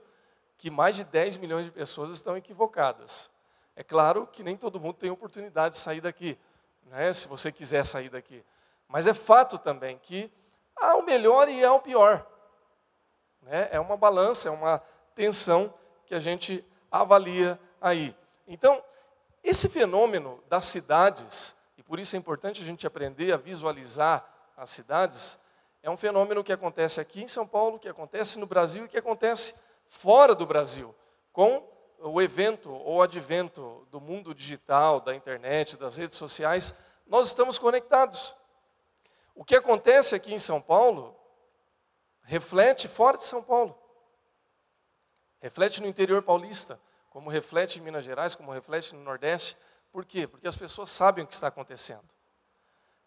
que 0.59 0.71
mais 0.71 0.97
de 0.97 1.05
10 1.05 1.39
milhões 1.39 1.67
de 1.67 1.73
pessoas 1.73 2.11
estão 2.11 2.37
equivocadas. 2.37 3.31
É 3.77 3.83
claro 3.83 4.27
que 4.27 4.43
nem 4.43 4.57
todo 4.57 4.79
mundo 4.79 4.95
tem 4.95 5.11
oportunidade 5.11 5.75
de 5.75 5.81
sair 5.81 6.01
daqui, 6.01 6.39
né? 6.87 7.13
se 7.13 7.27
você 7.27 7.51
quiser 7.51 7.85
sair 7.85 8.09
daqui. 8.09 8.45
Mas 8.89 9.07
é 9.07 9.15
fato 9.15 9.59
também 9.59 9.99
que 9.99 10.31
há 10.77 10.95
o 10.97 11.03
melhor 11.03 11.49
e 11.49 11.65
há 11.65 11.73
o 11.73 11.81
pior. 11.81 12.27
Né? 13.43 13.69
É 13.73 13.81
uma 13.81 13.97
balança, 13.97 14.49
é 14.49 14.51
uma 14.51 14.79
tensão 15.15 15.75
que 16.07 16.15
a 16.15 16.19
gente 16.19 16.65
avalia 16.91 17.59
aí. 17.81 18.15
Então, 18.47 18.83
esse 19.43 19.69
fenômeno 19.69 20.43
das 20.49 20.67
cidades, 20.67 21.55
e 21.77 21.83
por 21.83 21.99
isso 21.99 22.15
é 22.15 22.19
importante 22.19 22.63
a 22.63 22.65
gente 22.65 22.87
aprender 22.87 23.33
a 23.33 23.37
visualizar 23.37 24.25
as 24.57 24.71
cidades, 24.71 25.39
é 25.83 25.91
um 25.91 25.97
fenômeno 25.97 26.45
que 26.45 26.53
acontece 26.53 27.01
aqui 27.01 27.23
em 27.23 27.29
São 27.29 27.47
Paulo, 27.47 27.79
que 27.79 27.89
acontece 27.89 28.39
no 28.39 28.47
Brasil 28.47 28.85
e 28.85 28.89
que 28.89 28.97
acontece 28.97 29.55
fora 29.87 30.35
do 30.35 30.47
Brasil, 30.47 30.95
com 31.33 31.63
o 31.99 32.21
evento 32.21 32.71
ou 32.73 33.03
advento 33.03 33.87
do 33.91 34.01
mundo 34.01 34.35
digital, 34.35 35.01
da 35.01 35.15
internet, 35.15 35.77
das 35.77 35.97
redes 35.97 36.17
sociais, 36.17 36.75
nós 37.07 37.29
estamos 37.29 37.59
conectados. 37.59 38.35
O 39.35 39.45
que 39.45 39.57
acontece 39.57 40.15
aqui 40.15 40.33
em 40.33 40.39
São 40.39 40.61
Paulo 40.61 41.17
reflete 42.23 42.89
fora 42.89 43.17
de 43.17 43.25
São 43.25 43.43
Paulo. 43.43 43.79
Reflete 45.41 45.83
no 45.83 45.89
interior 45.89 46.23
paulista, 46.23 46.81
como 47.11 47.29
reflete 47.29 47.79
em 47.79 47.83
Minas 47.83 48.05
Gerais, 48.05 48.35
como 48.35 48.53
reflete 48.53 48.95
no 48.95 49.03
Nordeste. 49.03 49.57
Por 49.93 50.05
quê? 50.05 50.27
Porque 50.27 50.49
as 50.49 50.57
pessoas 50.57 50.91
sabem 50.91 51.25
o 51.25 51.27
que 51.27 51.35
está 51.35 51.49
acontecendo. 51.49 52.09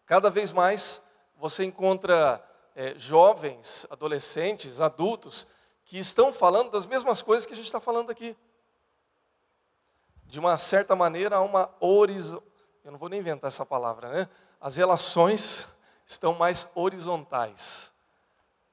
Cada 0.06 0.30
vez 0.30 0.52
mais 0.52 1.02
você 1.36 1.64
encontra 1.64 2.42
é, 2.74 2.94
jovens, 2.96 3.86
adolescentes, 3.90 4.80
adultos, 4.80 5.46
que 5.84 5.98
estão 5.98 6.32
falando 6.32 6.70
das 6.70 6.86
mesmas 6.86 7.22
coisas 7.22 7.44
que 7.44 7.52
a 7.52 7.56
gente 7.56 7.66
está 7.66 7.80
falando 7.80 8.10
aqui. 8.10 8.36
De 10.28 10.38
uma 10.38 10.58
certa 10.58 10.94
maneira, 10.94 11.36
há 11.36 11.40
uma 11.40 11.74
horizontal. 11.80 12.46
Eu 12.84 12.92
não 12.92 12.98
vou 12.98 13.08
nem 13.08 13.18
inventar 13.18 13.48
essa 13.48 13.64
palavra, 13.64 14.10
né? 14.10 14.28
As 14.60 14.76
relações 14.76 15.66
estão 16.06 16.34
mais 16.34 16.70
horizontais. 16.74 17.90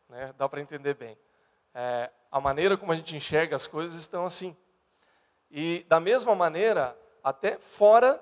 Né? 0.10 0.36
Dá 0.38 0.50
para 0.50 0.60
entender 0.60 0.96
bem. 0.96 1.18
É, 1.74 2.12
a 2.30 2.42
maneira 2.42 2.76
como 2.76 2.92
a 2.92 2.96
gente 2.96 3.16
enxerga 3.16 3.56
as 3.56 3.68
coisas 3.68 3.98
estão 3.98 4.26
assim. 4.26 4.56
E 5.50 5.86
da 5.88 5.98
mesma 5.98 6.36
maneira, 6.36 6.94
até 7.24 7.58
fora 7.58 8.22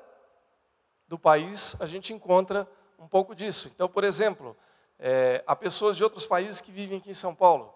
do 1.08 1.18
país, 1.18 1.76
a 1.82 1.88
gente 1.88 2.14
encontra 2.14 2.70
um 3.00 3.08
pouco 3.08 3.34
disso. 3.34 3.68
Então, 3.74 3.90
por 3.90 4.04
exemplo, 4.04 4.56
é, 5.00 5.44
há 5.48 5.56
pessoas 5.56 5.98
de 5.98 6.04
outros 6.04 6.28
países 6.28 6.62
que 6.62 6.72
vivem 6.72 7.00
aqui 7.00 7.10
em 7.10 7.16
São 7.16 7.34
Paulo. 7.34 7.74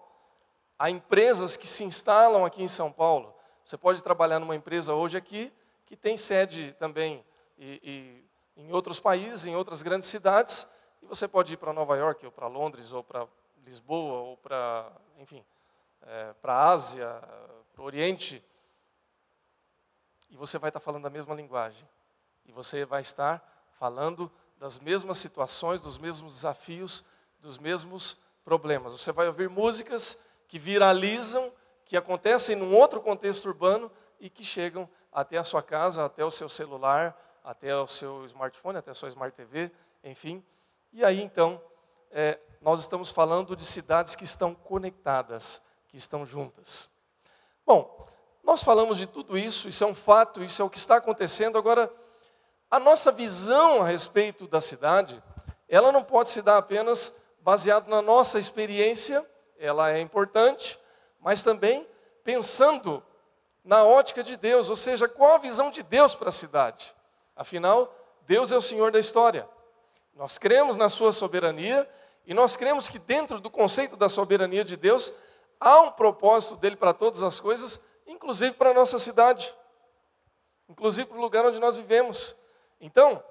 Há 0.78 0.88
empresas 0.88 1.56
que 1.56 1.66
se 1.66 1.82
instalam 1.82 2.44
aqui 2.44 2.62
em 2.62 2.68
São 2.68 2.92
Paulo. 2.92 3.34
Você 3.68 3.76
pode 3.76 4.02
trabalhar 4.02 4.38
numa 4.38 4.56
empresa 4.56 4.94
hoje 4.94 5.18
aqui, 5.18 5.52
que 5.84 5.94
tem 5.94 6.16
sede 6.16 6.74
também 6.78 7.22
e, 7.58 8.24
e 8.56 8.62
em 8.62 8.72
outros 8.72 8.98
países, 8.98 9.44
em 9.44 9.54
outras 9.54 9.82
grandes 9.82 10.08
cidades, 10.08 10.66
e 11.02 11.06
você 11.06 11.28
pode 11.28 11.52
ir 11.52 11.58
para 11.58 11.70
Nova 11.74 11.94
York, 11.94 12.24
ou 12.24 12.32
para 12.32 12.46
Londres, 12.46 12.92
ou 12.92 13.04
para 13.04 13.28
Lisboa, 13.66 14.20
ou 14.20 14.38
para, 14.38 14.90
enfim, 15.18 15.44
é, 16.00 16.32
para 16.40 16.54
a 16.54 16.70
Ásia, 16.70 17.22
para 17.74 17.82
o 17.82 17.84
Oriente, 17.84 18.42
e 20.30 20.36
você 20.38 20.56
vai 20.56 20.70
estar 20.70 20.80
falando 20.80 21.04
a 21.04 21.10
mesma 21.10 21.34
linguagem. 21.34 21.86
E 22.46 22.52
você 22.52 22.86
vai 22.86 23.02
estar 23.02 23.68
falando 23.72 24.32
das 24.56 24.78
mesmas 24.78 25.18
situações, 25.18 25.82
dos 25.82 25.98
mesmos 25.98 26.36
desafios, 26.36 27.04
dos 27.38 27.58
mesmos 27.58 28.16
problemas. 28.42 28.98
Você 28.98 29.12
vai 29.12 29.26
ouvir 29.26 29.50
músicas 29.50 30.18
que 30.48 30.58
viralizam, 30.58 31.52
que 31.88 31.96
acontecem 31.96 32.54
num 32.54 32.74
outro 32.74 33.00
contexto 33.00 33.46
urbano 33.46 33.90
e 34.20 34.28
que 34.28 34.44
chegam 34.44 34.88
até 35.10 35.38
a 35.38 35.44
sua 35.44 35.62
casa, 35.62 36.04
até 36.04 36.24
o 36.24 36.30
seu 36.30 36.48
celular, 36.48 37.18
até 37.42 37.74
o 37.74 37.86
seu 37.86 38.26
smartphone, 38.26 38.76
até 38.76 38.90
a 38.90 38.94
sua 38.94 39.08
smart 39.08 39.34
TV, 39.34 39.72
enfim. 40.04 40.44
E 40.92 41.02
aí 41.02 41.20
então, 41.20 41.60
é, 42.10 42.38
nós 42.60 42.80
estamos 42.80 43.10
falando 43.10 43.56
de 43.56 43.64
cidades 43.64 44.14
que 44.14 44.24
estão 44.24 44.54
conectadas, 44.54 45.62
que 45.88 45.96
estão 45.96 46.26
juntas. 46.26 46.90
Bom, 47.66 48.06
nós 48.44 48.62
falamos 48.62 48.98
de 48.98 49.06
tudo 49.06 49.38
isso, 49.38 49.66
isso 49.66 49.82
é 49.82 49.86
um 49.86 49.94
fato, 49.94 50.44
isso 50.44 50.60
é 50.60 50.64
o 50.64 50.70
que 50.70 50.78
está 50.78 50.96
acontecendo. 50.96 51.56
Agora, 51.56 51.90
a 52.70 52.78
nossa 52.78 53.10
visão 53.10 53.80
a 53.80 53.86
respeito 53.86 54.46
da 54.46 54.60
cidade, 54.60 55.22
ela 55.66 55.90
não 55.90 56.04
pode 56.04 56.28
se 56.28 56.42
dar 56.42 56.58
apenas 56.58 57.16
baseado 57.40 57.88
na 57.88 58.02
nossa 58.02 58.38
experiência, 58.38 59.24
ela 59.58 59.90
é 59.90 60.00
importante, 60.00 60.78
mas 61.20 61.42
também 61.42 61.86
pensando 62.24 63.02
na 63.64 63.84
ótica 63.84 64.22
de 64.22 64.36
Deus, 64.36 64.70
ou 64.70 64.76
seja, 64.76 65.08
qual 65.08 65.34
a 65.34 65.38
visão 65.38 65.70
de 65.70 65.82
Deus 65.82 66.14
para 66.14 66.30
a 66.30 66.32
cidade. 66.32 66.94
Afinal, 67.36 67.94
Deus 68.26 68.50
é 68.52 68.56
o 68.56 68.62
Senhor 68.62 68.90
da 68.90 68.98
história. 68.98 69.48
Nós 70.14 70.38
cremos 70.38 70.76
na 70.76 70.88
sua 70.88 71.12
soberania 71.12 71.88
e 72.26 72.34
nós 72.34 72.56
cremos 72.56 72.88
que 72.88 72.98
dentro 72.98 73.40
do 73.40 73.50
conceito 73.50 73.96
da 73.96 74.08
soberania 74.08 74.64
de 74.64 74.76
Deus 74.76 75.12
há 75.60 75.80
um 75.80 75.92
propósito 75.92 76.56
dele 76.56 76.76
para 76.76 76.92
todas 76.92 77.22
as 77.22 77.38
coisas, 77.40 77.80
inclusive 78.06 78.52
para 78.54 78.70
a 78.70 78.74
nossa 78.74 78.98
cidade, 78.98 79.54
inclusive 80.68 81.08
para 81.08 81.18
o 81.18 81.20
lugar 81.20 81.46
onde 81.46 81.58
nós 81.58 81.76
vivemos. 81.76 82.36
Então, 82.80 83.22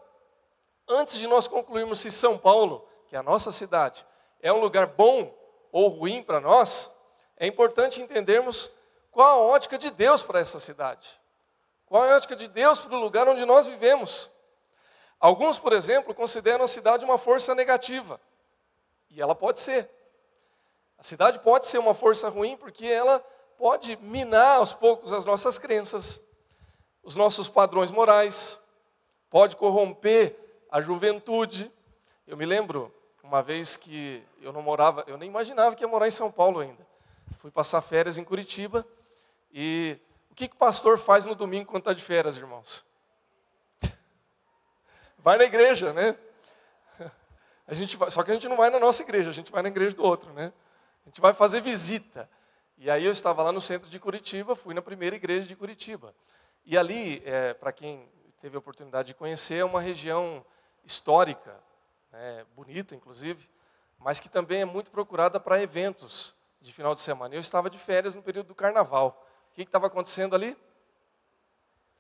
antes 0.87 1.17
de 1.17 1.27
nós 1.27 1.47
concluirmos 1.47 1.99
se 1.99 2.09
São 2.09 2.37
Paulo, 2.37 2.87
que 3.07 3.15
é 3.15 3.19
a 3.19 3.23
nossa 3.23 3.51
cidade, 3.51 4.05
é 4.41 4.51
um 4.51 4.59
lugar 4.59 4.87
bom 4.87 5.35
ou 5.71 5.89
ruim 5.89 6.23
para 6.23 6.39
nós, 6.39 6.91
é 7.37 7.45
importante 7.45 8.01
entendermos 8.01 8.71
qual 9.11 9.39
a 9.39 9.53
ótica 9.53 9.77
de 9.77 9.89
Deus 9.89 10.23
para 10.23 10.39
essa 10.39 10.59
cidade. 10.59 11.19
Qual 11.85 12.03
a 12.03 12.15
ótica 12.15 12.35
de 12.35 12.47
Deus 12.47 12.81
para 12.81 12.95
o 12.95 12.99
lugar 12.99 13.27
onde 13.27 13.45
nós 13.45 13.67
vivemos? 13.67 14.29
Alguns, 15.19 15.57
por 15.57 15.73
exemplo, 15.73 16.13
consideram 16.13 16.65
a 16.65 16.67
cidade 16.67 17.05
uma 17.05 17.17
força 17.17 17.55
negativa. 17.55 18.19
E 19.09 19.21
ela 19.21 19.33
pode 19.33 19.59
ser. 19.59 19.89
A 20.97 21.03
cidade 21.03 21.39
pode 21.39 21.67
ser 21.67 21.77
uma 21.77 21.93
força 21.93 22.27
ruim 22.29 22.57
porque 22.57 22.85
ela 22.85 23.19
pode 23.57 23.95
minar 23.97 24.57
aos 24.57 24.73
poucos 24.73 25.11
as 25.11 25.25
nossas 25.25 25.57
crenças, 25.57 26.19
os 27.03 27.15
nossos 27.15 27.47
padrões 27.47 27.91
morais, 27.91 28.59
pode 29.29 29.55
corromper 29.55 30.35
a 30.71 30.81
juventude. 30.81 31.71
Eu 32.25 32.35
me 32.35 32.45
lembro 32.45 32.93
uma 33.23 33.43
vez 33.43 33.75
que 33.75 34.23
eu 34.41 34.53
não 34.53 34.61
morava, 34.61 35.03
eu 35.07 35.17
nem 35.17 35.29
imaginava 35.29 35.75
que 35.75 35.83
ia 35.83 35.87
morar 35.87 36.07
em 36.07 36.11
São 36.11 36.31
Paulo 36.31 36.59
ainda. 36.59 36.86
Fui 37.47 37.51
passar 37.53 37.79
férias 37.79 38.17
em 38.17 38.25
Curitiba 38.25 38.85
e 39.53 39.97
o 40.29 40.35
que, 40.35 40.49
que 40.49 40.53
o 40.53 40.57
pastor 40.57 40.99
faz 40.99 41.23
no 41.23 41.33
domingo 41.33 41.67
quando 41.67 41.83
está 41.83 41.93
de 41.93 42.03
férias, 42.03 42.35
irmãos? 42.35 42.85
Vai 45.17 45.37
na 45.37 45.45
igreja, 45.45 45.93
né? 45.93 46.17
A 47.65 47.73
gente 47.73 47.95
vai, 47.95 48.11
só 48.11 48.21
que 48.21 48.31
a 48.31 48.33
gente 48.33 48.49
não 48.49 48.57
vai 48.57 48.69
na 48.69 48.79
nossa 48.79 49.01
igreja, 49.01 49.29
a 49.29 49.33
gente 49.33 49.49
vai 49.49 49.63
na 49.63 49.69
igreja 49.69 49.95
do 49.95 50.03
outro, 50.03 50.33
né? 50.33 50.51
A 51.05 51.09
gente 51.09 51.21
vai 51.21 51.33
fazer 51.33 51.61
visita. 51.61 52.29
E 52.77 52.91
aí 52.91 53.05
eu 53.05 53.13
estava 53.13 53.41
lá 53.41 53.53
no 53.53 53.61
centro 53.61 53.89
de 53.89 53.97
Curitiba, 53.97 54.53
fui 54.53 54.73
na 54.73 54.81
primeira 54.81 55.15
igreja 55.15 55.47
de 55.47 55.55
Curitiba. 55.55 56.13
E 56.65 56.77
ali, 56.77 57.21
é, 57.25 57.53
para 57.53 57.71
quem 57.71 58.09
teve 58.41 58.57
a 58.57 58.59
oportunidade 58.59 59.07
de 59.07 59.13
conhecer, 59.13 59.55
é 59.55 59.65
uma 59.65 59.79
região 59.79 60.45
histórica, 60.83 61.57
né, 62.11 62.45
bonita 62.57 62.93
inclusive, 62.93 63.49
mas 63.97 64.19
que 64.19 64.27
também 64.27 64.61
é 64.61 64.65
muito 64.65 64.91
procurada 64.91 65.39
para 65.39 65.63
eventos 65.63 66.36
de 66.61 66.71
final 66.71 66.93
de 66.95 67.01
semana. 67.01 67.35
Eu 67.35 67.39
estava 67.39 67.69
de 67.69 67.77
férias 67.77 68.13
no 68.13 68.21
período 68.21 68.47
do 68.47 68.55
carnaval. 68.55 69.25
O 69.51 69.53
que 69.53 69.61
estava 69.61 69.87
acontecendo 69.87 70.35
ali? 70.35 70.57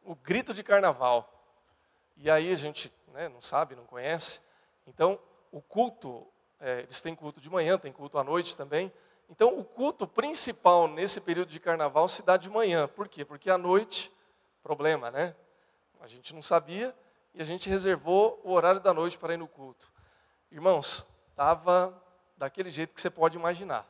O 0.03 0.15
grito 0.15 0.53
de 0.53 0.63
carnaval. 0.63 1.33
E 2.15 2.29
aí 2.29 2.51
a 2.51 2.55
gente 2.55 2.91
né, 3.07 3.29
não 3.29 3.41
sabe, 3.41 3.75
não 3.75 3.85
conhece. 3.85 4.39
Então, 4.85 5.19
o 5.51 5.61
culto, 5.61 6.27
é, 6.59 6.79
eles 6.79 7.01
têm 7.01 7.15
culto 7.15 7.39
de 7.39 7.49
manhã, 7.49 7.77
tem 7.77 7.91
culto 7.91 8.17
à 8.17 8.23
noite 8.23 8.55
também. 8.55 8.91
Então, 9.29 9.57
o 9.57 9.63
culto 9.63 10.07
principal 10.07 10.87
nesse 10.87 11.19
período 11.19 11.49
de 11.49 11.59
carnaval 11.59 12.07
se 12.07 12.23
dá 12.23 12.37
de 12.37 12.49
manhã. 12.49 12.87
Por 12.87 13.07
quê? 13.07 13.25
Porque 13.25 13.49
à 13.49 13.57
noite, 13.57 14.11
problema, 14.63 15.11
né? 15.11 15.35
A 15.99 16.07
gente 16.07 16.33
não 16.33 16.41
sabia 16.41 16.95
e 17.33 17.41
a 17.41 17.45
gente 17.45 17.69
reservou 17.69 18.39
o 18.43 18.51
horário 18.51 18.79
da 18.79 18.93
noite 18.93 19.17
para 19.17 19.33
ir 19.33 19.37
no 19.37 19.47
culto. 19.47 19.91
Irmãos, 20.51 21.05
estava 21.29 21.93
daquele 22.37 22.69
jeito 22.69 22.93
que 22.93 23.01
você 23.01 23.09
pode 23.09 23.37
imaginar. 23.37 23.87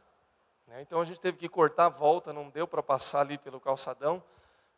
Né? 0.67 0.81
Então 0.81 1.01
a 1.01 1.05
gente 1.05 1.19
teve 1.19 1.37
que 1.37 1.49
cortar 1.49 1.85
a 1.85 1.89
volta, 1.89 2.31
não 2.31 2.49
deu 2.49 2.67
para 2.67 2.83
passar 2.83 3.21
ali 3.21 3.37
pelo 3.37 3.59
calçadão. 3.59 4.21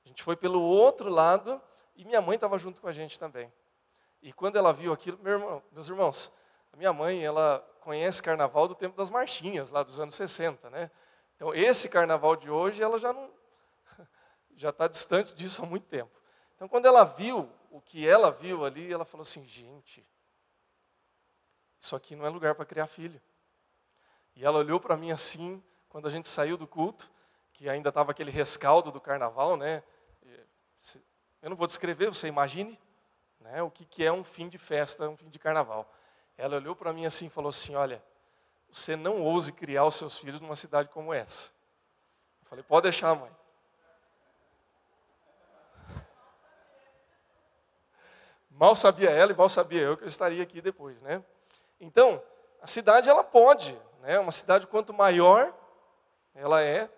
A 0.06 0.08
gente 0.08 0.24
foi 0.24 0.36
pelo 0.36 0.62
outro 0.62 1.10
lado 1.10 1.62
e 1.96 2.06
minha 2.06 2.22
mãe 2.22 2.36
estava 2.36 2.58
junto 2.58 2.80
com 2.80 2.88
a 2.88 2.92
gente 2.92 3.20
também. 3.20 3.52
E 4.22 4.32
quando 4.32 4.58
ela 4.58 4.72
viu 4.72 4.94
aquilo, 4.94 5.18
meu 5.20 5.34
irmão, 5.34 5.64
meus 5.72 5.88
irmãos, 5.88 6.32
a 6.72 6.78
minha 6.78 6.94
mãe, 6.94 7.24
ela 7.24 7.60
conhece 7.82 8.22
carnaval 8.22 8.68
do 8.68 8.76
tempo 8.76 8.96
das 8.96 9.10
marchinhas, 9.10 9.70
lá 9.70 9.84
dos 9.84 10.00
anos 10.00 10.16
60, 10.16 10.70
né? 10.70 10.92
Então, 11.36 11.54
esse 11.54 11.90
carnaval 11.90 12.36
de 12.36 12.50
hoje, 12.50 12.84
ela 12.84 13.00
já 13.00 13.14
não 13.14 13.32
já 14.56 14.70
está 14.70 14.88
distante 14.88 15.34
disso 15.34 15.64
há 15.64 15.66
muito 15.66 15.88
tempo. 15.88 16.12
Então, 16.56 16.68
quando 16.68 16.86
ela 16.86 17.04
viu 17.04 17.50
o 17.72 17.82
que 17.82 18.08
ela 18.08 18.32
viu 18.32 18.66
ali, 18.66 18.92
ela 18.92 19.06
falou 19.06 19.22
assim: 19.22 19.48
gente, 19.48 20.06
isso 21.80 21.96
aqui 21.96 22.16
não 22.16 22.26
é 22.26 22.30
lugar 22.30 22.56
para 22.56 22.66
criar 22.66 22.88
filho. 22.88 23.22
E 24.36 24.46
ela 24.46 24.60
olhou 24.60 24.80
para 24.80 24.98
mim 24.98 25.12
assim, 25.12 25.64
quando 25.90 26.08
a 26.08 26.12
gente 26.12 26.28
saiu 26.28 26.56
do 26.56 26.68
culto, 26.68 27.10
que 27.52 27.68
ainda 27.68 27.90
estava 27.90 28.12
aquele 28.12 28.32
rescaldo 28.32 28.92
do 28.92 29.02
carnaval, 29.02 29.58
né? 29.58 29.84
Eu 31.42 31.50
não 31.50 31.58
vou 31.58 31.68
descrever, 31.68 32.08
você 32.08 32.28
imagine 32.28 32.80
né, 33.40 33.62
o 33.62 33.72
que, 33.72 33.86
que 33.86 34.04
é 34.04 34.12
um 34.12 34.24
fim 34.24 34.48
de 34.48 34.58
festa, 34.58 35.10
um 35.10 35.18
fim 35.18 35.30
de 35.30 35.40
carnaval. 35.40 35.92
Ela 36.38 36.58
olhou 36.58 36.76
para 36.76 36.94
mim 36.94 37.06
assim 37.06 37.26
e 37.26 37.30
falou 37.30 37.50
assim: 37.50 37.76
Olha, 37.76 38.02
você 38.72 38.96
não 38.96 39.22
ouse 39.22 39.52
criar 39.52 39.86
os 39.86 39.96
seus 39.96 40.18
filhos 40.18 40.40
numa 40.40 40.56
cidade 40.56 40.90
como 40.90 41.14
essa. 41.14 41.50
Eu 42.42 42.50
falei: 42.50 42.64
Pode 42.64 42.84
deixar, 42.84 43.16
mãe. 43.16 43.32
Mal 48.50 48.76
sabia 48.76 49.10
ela 49.10 49.32
e 49.32 49.36
mal 49.36 49.48
sabia 49.48 49.82
eu 49.82 49.96
que 49.96 50.04
eu 50.04 50.08
estaria 50.08 50.44
aqui 50.44 50.62
depois, 50.62 51.02
né? 51.02 51.24
Então, 51.80 52.22
a 52.62 52.68
cidade 52.68 53.10
ela 53.10 53.24
pode, 53.24 53.78
né? 54.02 54.20
Uma 54.20 54.32
cidade 54.34 54.68
quanto 54.68 54.94
maior 54.94 55.54
ela 56.34 56.62
é, 56.62 56.90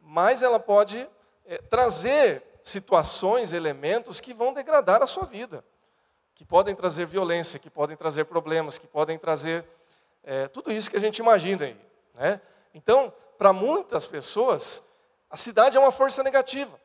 mais 0.00 0.42
ela 0.42 0.60
pode 0.60 1.08
é, 1.44 1.58
trazer 1.58 2.42
situações, 2.62 3.52
elementos 3.52 4.20
que 4.20 4.34
vão 4.34 4.52
degradar 4.52 5.02
a 5.02 5.06
sua 5.06 5.24
vida 5.24 5.64
que 6.36 6.44
podem 6.44 6.76
trazer 6.76 7.06
violência, 7.06 7.58
que 7.58 7.70
podem 7.70 7.96
trazer 7.96 8.26
problemas, 8.26 8.76
que 8.76 8.86
podem 8.86 9.18
trazer 9.18 9.64
é, 10.22 10.46
tudo 10.46 10.70
isso 10.70 10.90
que 10.90 10.96
a 10.96 11.00
gente 11.00 11.18
imagina 11.18 11.64
aí. 11.64 11.80
Né? 12.14 12.40
Então, 12.74 13.12
para 13.38 13.54
muitas 13.54 14.06
pessoas, 14.06 14.84
a 15.30 15.36
cidade 15.38 15.78
é 15.78 15.80
uma 15.80 15.90
força 15.90 16.22
negativa. 16.22 16.78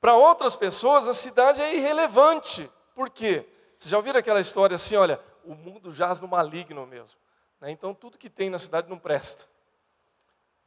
Para 0.00 0.16
outras 0.16 0.56
pessoas, 0.56 1.06
a 1.06 1.12
cidade 1.12 1.60
é 1.60 1.76
irrelevante. 1.76 2.70
Por 2.94 3.10
quê? 3.10 3.46
Vocês 3.76 3.90
já 3.90 3.98
ouviram 3.98 4.18
aquela 4.18 4.40
história 4.40 4.74
assim, 4.74 4.96
olha, 4.96 5.20
o 5.44 5.54
mundo 5.54 5.92
jaz 5.92 6.18
no 6.18 6.26
maligno 6.26 6.86
mesmo. 6.86 7.18
Né? 7.60 7.70
Então, 7.72 7.92
tudo 7.92 8.16
que 8.16 8.30
tem 8.30 8.48
na 8.48 8.58
cidade 8.58 8.88
não 8.88 8.98
presta. 8.98 9.44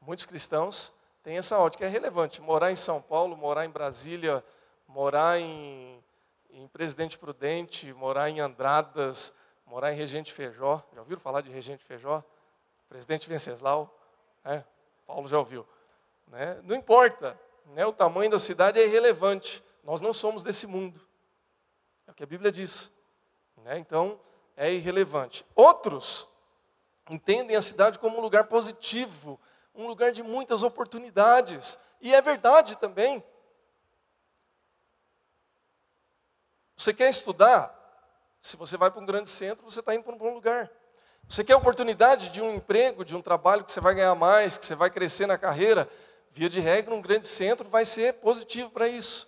Muitos 0.07 0.25
cristãos 0.25 0.93
têm 1.21 1.37
essa 1.37 1.59
ótica, 1.59 1.83
é 1.83 1.89
relevante. 1.89 2.41
Morar 2.41 2.71
em 2.71 2.77
São 2.77 3.01
Paulo, 3.01 3.35
morar 3.35 3.65
em 3.65 3.69
Brasília, 3.69 4.41
morar 4.87 5.37
em 5.37 6.01
em 6.49 6.65
Presidente 6.65 7.17
Prudente, 7.17 7.91
morar 7.91 8.29
em 8.29 8.39
Andradas, 8.39 9.35
morar 9.65 9.91
em 9.91 9.97
Regente 9.97 10.31
Feijó. 10.31 10.81
Já 10.93 11.01
ouviram 11.01 11.19
falar 11.19 11.41
de 11.41 11.51
Regente 11.51 11.83
Feijó? 11.83 12.23
Presidente 12.87 13.27
Venceslau, 13.27 13.93
né? 14.45 14.63
Paulo 15.05 15.27
já 15.27 15.37
ouviu. 15.37 15.67
Né? 16.25 16.57
Não 16.63 16.73
importa, 16.73 17.37
né? 17.65 17.85
o 17.85 17.91
tamanho 17.91 18.31
da 18.31 18.39
cidade 18.39 18.79
é 18.79 18.85
irrelevante. 18.85 19.61
Nós 19.83 19.99
não 19.99 20.13
somos 20.13 20.41
desse 20.41 20.65
mundo. 20.65 21.01
É 22.07 22.11
o 22.11 22.13
que 22.13 22.23
a 22.23 22.27
Bíblia 22.27 22.49
diz. 22.49 22.89
Né? 23.57 23.77
Então, 23.77 24.17
é 24.55 24.71
irrelevante. 24.71 25.45
Outros 25.53 26.29
entendem 27.09 27.57
a 27.57 27.61
cidade 27.61 27.99
como 27.99 28.17
um 28.17 28.21
lugar 28.21 28.45
positivo, 28.45 29.37
um 29.77 29.87
lugar 29.87 30.11
de 30.11 30.23
muitas 30.23 30.63
oportunidades. 30.63 31.77
E 32.01 32.13
é 32.13 32.21
verdade 32.21 32.75
também. 32.77 33.23
Você 36.75 36.93
quer 36.93 37.09
estudar? 37.09 37.73
Se 38.41 38.55
você 38.55 38.77
vai 38.77 38.91
para 38.91 39.01
um 39.01 39.05
grande 39.05 39.29
centro, 39.29 39.63
você 39.63 39.79
está 39.79 39.93
indo 39.93 40.03
para 40.03 40.13
um 40.13 40.17
bom 40.17 40.33
lugar. 40.33 40.69
Você 41.27 41.43
quer 41.43 41.55
oportunidade 41.55 42.29
de 42.29 42.41
um 42.41 42.55
emprego, 42.55 43.03
de 43.03 43.15
um 43.15 43.21
trabalho 43.21 43.63
que 43.63 43.71
você 43.71 43.81
vai 43.81 43.93
ganhar 43.93 44.15
mais, 44.15 44.57
que 44.57 44.65
você 44.65 44.75
vai 44.75 44.89
crescer 44.89 45.27
na 45.27 45.37
carreira? 45.37 45.89
Via 46.31 46.49
de 46.49 46.59
regra, 46.59 46.93
um 46.93 47.01
grande 47.01 47.27
centro 47.27 47.67
vai 47.67 47.83
ser 47.83 48.13
positivo 48.15 48.69
para 48.69 48.87
isso. 48.87 49.27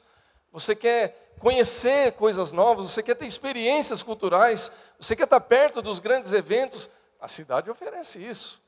Você 0.52 0.76
quer 0.76 1.34
conhecer 1.40 2.14
coisas 2.14 2.52
novas, 2.52 2.92
você 2.92 3.04
quer 3.04 3.16
ter 3.16 3.26
experiências 3.26 4.02
culturais, 4.02 4.72
você 5.00 5.16
quer 5.16 5.24
estar 5.24 5.40
perto 5.40 5.82
dos 5.82 6.00
grandes 6.00 6.32
eventos, 6.34 6.90
a 7.20 7.28
cidade 7.28 7.70
oferece 7.70 8.24
isso. 8.24 8.62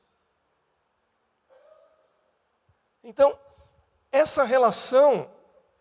Então, 3.02 3.38
essa 4.10 4.44
relação 4.44 5.30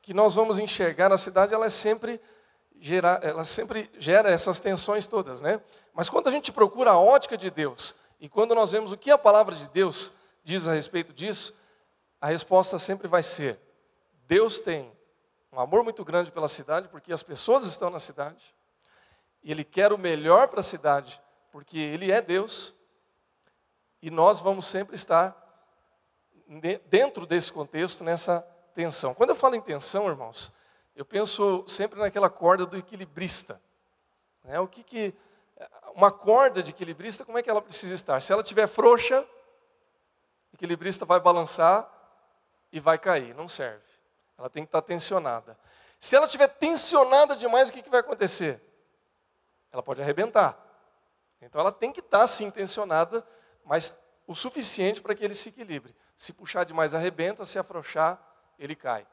que 0.01 0.13
nós 0.13 0.35
vamos 0.35 0.57
enxergar 0.57 1.09
na 1.09 1.17
cidade, 1.17 1.53
ela 1.53 1.67
é 1.67 1.69
sempre 1.69 2.19
gerar, 2.79 3.23
ela 3.23 3.43
sempre 3.43 3.89
gera 3.99 4.29
essas 4.29 4.59
tensões 4.59 5.05
todas, 5.05 5.41
né? 5.41 5.61
Mas 5.93 6.09
quando 6.09 6.27
a 6.27 6.31
gente 6.31 6.51
procura 6.51 6.91
a 6.91 6.99
ótica 6.99 7.37
de 7.37 7.51
Deus 7.51 7.95
e 8.19 8.27
quando 8.27 8.55
nós 8.55 8.71
vemos 8.71 8.91
o 8.91 8.97
que 8.97 9.11
a 9.11 9.17
palavra 9.17 9.53
de 9.53 9.69
Deus 9.69 10.13
diz 10.43 10.67
a 10.67 10.73
respeito 10.73 11.13
disso, 11.13 11.55
a 12.19 12.27
resposta 12.27 12.79
sempre 12.79 13.07
vai 13.07 13.21
ser: 13.21 13.59
Deus 14.25 14.59
tem 14.59 14.91
um 15.51 15.59
amor 15.59 15.83
muito 15.83 16.03
grande 16.05 16.31
pela 16.31 16.47
cidade, 16.47 16.87
porque 16.87 17.11
as 17.11 17.21
pessoas 17.21 17.65
estão 17.65 17.89
na 17.89 17.99
cidade, 17.99 18.55
e 19.43 19.51
Ele 19.51 19.63
quer 19.63 19.91
o 19.91 19.97
melhor 19.97 20.47
para 20.47 20.61
a 20.61 20.63
cidade, 20.63 21.21
porque 21.51 21.77
Ele 21.77 22.11
é 22.11 22.21
Deus, 22.21 22.73
e 24.01 24.09
nós 24.09 24.39
vamos 24.39 24.65
sempre 24.65 24.95
estar 24.95 25.40
dentro 26.87 27.25
desse 27.25 27.51
contexto, 27.51 28.03
nessa 28.03 28.45
tensão. 28.73 29.13
Quando 29.13 29.29
eu 29.29 29.35
falo 29.35 29.55
em 29.55 29.61
tensão, 29.61 30.07
irmãos, 30.07 30.51
eu 30.95 31.05
penso 31.05 31.63
sempre 31.67 31.99
naquela 31.99 32.29
corda 32.29 32.65
do 32.65 32.77
equilibrista. 32.77 33.61
Né? 34.43 34.59
O 34.59 34.67
que, 34.67 34.83
que 34.83 35.13
uma 35.95 36.11
corda 36.11 36.61
de 36.63 36.71
equilibrista, 36.71 37.23
como 37.23 37.37
é 37.37 37.43
que 37.43 37.49
ela 37.49 37.61
precisa 37.61 37.93
estar? 37.93 38.21
Se 38.21 38.33
ela 38.33 38.41
estiver 38.41 38.67
frouxa, 38.67 39.21
o 40.51 40.55
equilibrista 40.55 41.05
vai 41.05 41.19
balançar 41.19 41.89
e 42.71 42.79
vai 42.79 42.97
cair, 42.97 43.35
não 43.35 43.47
serve. 43.47 43.83
Ela 44.37 44.49
tem 44.49 44.63
que 44.63 44.69
estar 44.69 44.81
tensionada. 44.81 45.57
Se 45.99 46.15
ela 46.15 46.25
estiver 46.25 46.47
tensionada 46.47 47.35
demais, 47.35 47.69
o 47.69 47.71
que, 47.71 47.83
que 47.83 47.89
vai 47.89 47.99
acontecer? 47.99 48.61
Ela 49.71 49.83
pode 49.83 50.01
arrebentar. 50.01 50.57
Então 51.41 51.61
ela 51.61 51.71
tem 51.71 51.91
que 51.91 51.99
estar 51.99 52.25
sim 52.27 52.49
tensionada, 52.49 53.25
mas 53.63 53.97
o 54.27 54.35
suficiente 54.35 55.01
para 55.01 55.13
que 55.15 55.23
ele 55.23 55.33
se 55.33 55.49
equilibre. 55.49 55.95
Se 56.21 56.33
puxar 56.33 56.65
demais, 56.65 56.93
arrebenta, 56.93 57.47
se 57.47 57.57
afrouxar, 57.57 58.21
ele 58.59 58.75
cai. 58.75 59.07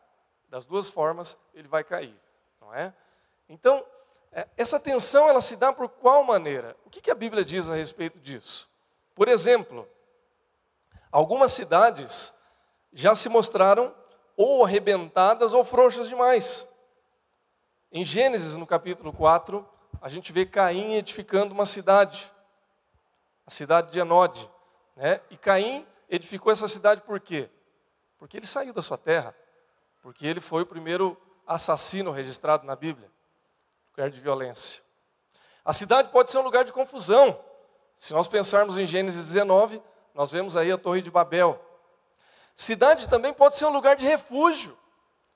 Das 0.46 0.66
duas 0.66 0.90
formas, 0.90 1.38
ele 1.54 1.66
vai 1.66 1.82
cair, 1.82 2.14
não 2.60 2.74
é? 2.74 2.92
Então, 3.48 3.82
é, 4.30 4.46
essa 4.58 4.78
tensão 4.78 5.26
ela 5.26 5.40
se 5.40 5.56
dá 5.56 5.72
por 5.72 5.88
qual 5.88 6.22
maneira? 6.22 6.76
O 6.84 6.90
que 6.90 7.10
a 7.10 7.14
Bíblia 7.14 7.42
diz 7.42 7.66
a 7.70 7.74
respeito 7.74 8.18
disso? 8.18 8.68
Por 9.14 9.26
exemplo, 9.26 9.88
algumas 11.10 11.50
cidades 11.52 12.34
já 12.92 13.14
se 13.14 13.30
mostraram 13.30 13.94
ou 14.36 14.62
arrebentadas 14.62 15.54
ou 15.54 15.64
frouxas 15.64 16.10
demais. 16.10 16.68
Em 17.90 18.04
Gênesis, 18.04 18.54
no 18.54 18.66
capítulo 18.66 19.14
4, 19.14 19.66
a 20.02 20.10
gente 20.10 20.30
vê 20.30 20.44
Caim 20.44 20.92
edificando 20.92 21.54
uma 21.54 21.64
cidade, 21.64 22.30
a 23.46 23.50
cidade 23.50 23.92
de 23.92 23.98
Enode. 23.98 24.46
Né? 24.94 25.22
E 25.30 25.38
Caim 25.38 25.86
edificou 26.08 26.52
essa 26.52 26.68
cidade 26.68 27.02
por 27.02 27.20
quê? 27.20 27.48
Porque 28.18 28.36
ele 28.36 28.46
saiu 28.46 28.72
da 28.72 28.82
sua 28.82 28.98
terra, 28.98 29.34
porque 30.02 30.26
ele 30.26 30.40
foi 30.40 30.62
o 30.62 30.66
primeiro 30.66 31.16
assassino 31.46 32.10
registrado 32.10 32.66
na 32.66 32.76
Bíblia, 32.76 33.10
lugar 33.90 34.10
de 34.10 34.20
violência. 34.20 34.82
A 35.64 35.72
cidade 35.72 36.10
pode 36.10 36.30
ser 36.30 36.38
um 36.38 36.42
lugar 36.42 36.64
de 36.64 36.72
confusão. 36.72 37.38
Se 37.94 38.12
nós 38.12 38.28
pensarmos 38.28 38.78
em 38.78 38.86
Gênesis 38.86 39.26
19, 39.26 39.82
nós 40.14 40.30
vemos 40.30 40.56
aí 40.56 40.72
a 40.72 40.78
Torre 40.78 41.02
de 41.02 41.10
Babel. 41.10 41.62
Cidade 42.56 43.08
também 43.08 43.32
pode 43.32 43.56
ser 43.56 43.66
um 43.66 43.72
lugar 43.72 43.96
de 43.96 44.06
refúgio. 44.06 44.76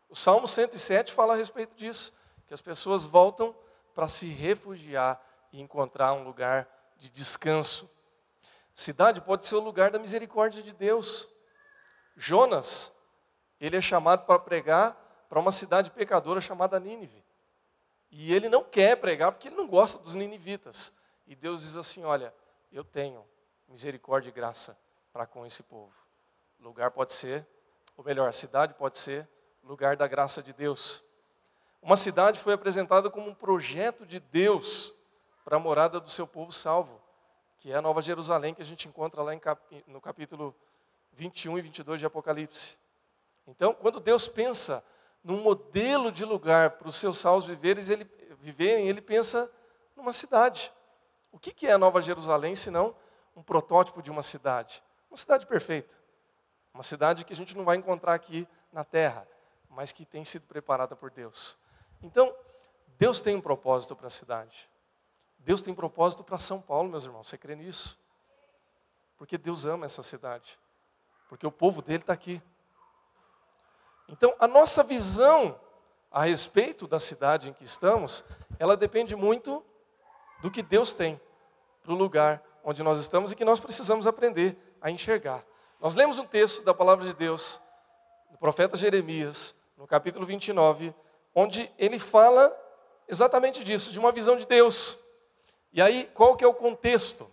O 0.09 0.17
Salmo 0.17 0.49
107 0.49 1.13
fala 1.13 1.35
a 1.35 1.37
respeito 1.37 1.75
disso, 1.77 2.13
que 2.47 2.55
as 2.55 2.61
pessoas 2.61 3.05
voltam 3.05 3.55
para 3.95 4.09
se 4.09 4.27
refugiar 4.27 5.21
e 5.53 5.61
encontrar 5.61 6.13
um 6.15 6.25
lugar 6.25 6.69
de 6.99 7.09
descanso. 7.11 7.91
Cidade 8.75 9.21
pode 9.21 9.47
ser 9.47 9.57
o 9.57 9.61
lugar 9.61 9.91
da 9.91 9.99
misericórdia 9.99 10.63
de 10.63 10.73
Deus. 10.75 11.29
Jonas, 12.17 12.93
ele 13.61 13.77
é 13.77 13.81
chamado 13.81 14.25
para 14.25 14.39
pregar 14.39 14.95
para 15.29 15.41
uma 15.41 15.53
cidade 15.53 15.91
pecadora 15.91 16.41
chamada 16.41 16.81
Nínive. 16.81 17.25
E 18.11 18.35
ele 18.35 18.49
não 18.49 18.63
quer 18.63 18.97
pregar 18.97 19.33
porque 19.33 19.49
ele 19.49 19.57
não 19.57 19.67
gosta 19.67 19.99
dos 19.99 20.15
ninivitas. 20.15 20.93
E 21.27 21.35
Deus 21.35 21.63
diz 21.63 21.77
assim: 21.77 22.05
Olha, 22.05 22.35
eu 22.71 22.85
tenho 22.85 23.25
misericórdia 23.69 24.29
e 24.29 24.33
graça 24.33 24.77
para 25.13 25.27
com 25.27 25.47
esse 25.47 25.63
povo. 25.63 25.93
Lugar 26.61 26.91
pode 26.91 27.13
ser, 27.13 27.47
ou 27.97 28.05
melhor, 28.05 28.33
cidade 28.35 28.75
pode 28.75 28.99
ser 28.99 29.29
lugar 29.63 29.97
da 29.97 30.07
graça 30.07 30.43
de 30.43 30.53
Deus. 30.53 31.03
Uma 31.81 31.97
cidade 31.97 32.39
foi 32.39 32.55
apresentada 32.55 33.11
como 33.11 33.29
um 33.29 33.35
projeto 33.35 34.07
de 34.07 34.21
Deus 34.21 34.95
para 35.45 35.57
a 35.57 35.61
morada 35.61 35.99
do 35.99 36.11
seu 36.11 36.27
povo 36.27 36.53
salvo 36.53 37.02
que 37.63 37.71
é 37.71 37.77
a 37.77 37.81
Nova 37.81 38.03
Jerusalém, 38.03 38.53
que 38.53 38.61
a 38.61 38.65
gente 38.65 38.89
encontra 38.89 39.23
lá 39.23 39.31
no 39.87 40.01
capítulo 40.01 40.53
21 41.13 41.59
e 41.59 41.63
22 41.63 42.01
de 42.01 42.07
Apocalipse. 42.07 42.77
Então, 43.47 43.73
quando 43.73 44.01
Deus 44.01 44.27
pensa 44.27 44.85
num 45.23 45.41
modelo 45.41 46.11
de 46.11 46.25
lugar 46.25 46.71
para 46.71 46.89
os 46.89 46.97
seus 46.97 47.19
salvos 47.19 47.47
viverem, 47.47 47.85
ele, 47.89 48.05
viverem, 48.41 48.89
ele 48.89 49.01
pensa 49.01 49.49
numa 49.95 50.13
cidade. 50.13 50.73
O 51.31 51.39
que, 51.39 51.53
que 51.53 51.69
é 51.69 51.73
a 51.73 51.79
Nova 51.79 52.03
Jerusalém, 52.03 52.57
senão 52.57 52.97
um 53.37 53.45
protótipo 53.45 54.03
de 54.03 54.11
uma 54.11 54.25
cidade? 54.25 54.83
Uma 55.09 55.17
cidade 55.17 55.47
perfeita. 55.47 55.95
Uma 56.75 56.83
cidade 56.83 57.25
que 57.25 57.33
a 57.33 57.37
gente 57.37 57.57
não 57.57 57.65
vai 57.65 57.77
encontrar 57.77 58.15
aqui 58.15 58.45
na 58.73 58.83
terra, 58.83 59.25
mas 59.71 59.93
que 59.93 60.05
tem 60.05 60.25
sido 60.25 60.49
preparada 60.49 60.97
por 60.97 61.13
Deus. 61.13 61.57
Então, 62.03 62.35
Deus 62.99 63.21
tem 63.21 63.37
um 63.37 63.41
propósito 63.41 63.95
para 63.95 64.09
a 64.09 64.11
cidade. 64.11 64.69
Deus 65.45 65.61
tem 65.61 65.75
propósito 65.75 66.23
para 66.23 66.39
São 66.39 66.61
Paulo, 66.61 66.89
meus 66.89 67.05
irmãos, 67.05 67.29
você 67.29 67.37
crê 67.37 67.55
nisso? 67.55 67.99
Porque 69.17 69.37
Deus 69.37 69.67
ama 69.67 69.87
essa 69.87 70.03
cidade, 70.03 70.59
porque 71.29 71.47
o 71.47 71.53
povo 71.53 71.83
dele 71.83 72.03
está 72.03 72.13
aqui. 72.13 72.41
Então, 74.09 74.35
a 74.39 74.47
nossa 74.47 74.83
visão 74.83 75.59
a 76.11 76.23
respeito 76.23 76.87
da 76.87 77.01
cidade 77.01 77.49
em 77.49 77.53
que 77.53 77.65
estamos, 77.65 78.23
ela 78.59 78.77
depende 78.77 79.17
muito 79.17 79.65
do 80.43 80.51
que 80.51 80.63
Deus 80.63 80.93
tem 80.93 81.21
para 81.83 81.93
o 81.93 81.97
lugar 81.97 82.43
onde 82.63 82.83
nós 82.83 83.01
estamos 83.01 83.33
e 83.33 83.37
que 83.37 83.45
nós 83.45 83.59
precisamos 83.59 84.07
aprender 84.07 84.57
a 84.81 84.91
enxergar. 84.91 85.45
Nós 85.81 85.95
lemos 85.95 86.19
um 86.19 86.27
texto 86.27 86.63
da 86.63 86.75
palavra 86.75 87.05
de 87.05 87.15
Deus, 87.15 87.61
do 88.31 88.39
profeta 88.39 88.77
Jeremias, 88.77 89.55
no 89.77 89.87
capítulo 89.87 90.25
29, 90.25 90.95
onde 91.35 91.73
ele 91.79 91.99
fala 91.99 92.57
exatamente 93.09 93.65
disso, 93.65 93.91
de 93.91 93.99
uma 93.99 94.13
visão 94.13 94.37
de 94.37 94.47
Deus. 94.47 95.02
E 95.73 95.81
aí, 95.81 96.11
qual 96.13 96.37
que 96.37 96.45
é 96.45 96.47
o 96.47 96.53
contexto? 96.53 97.31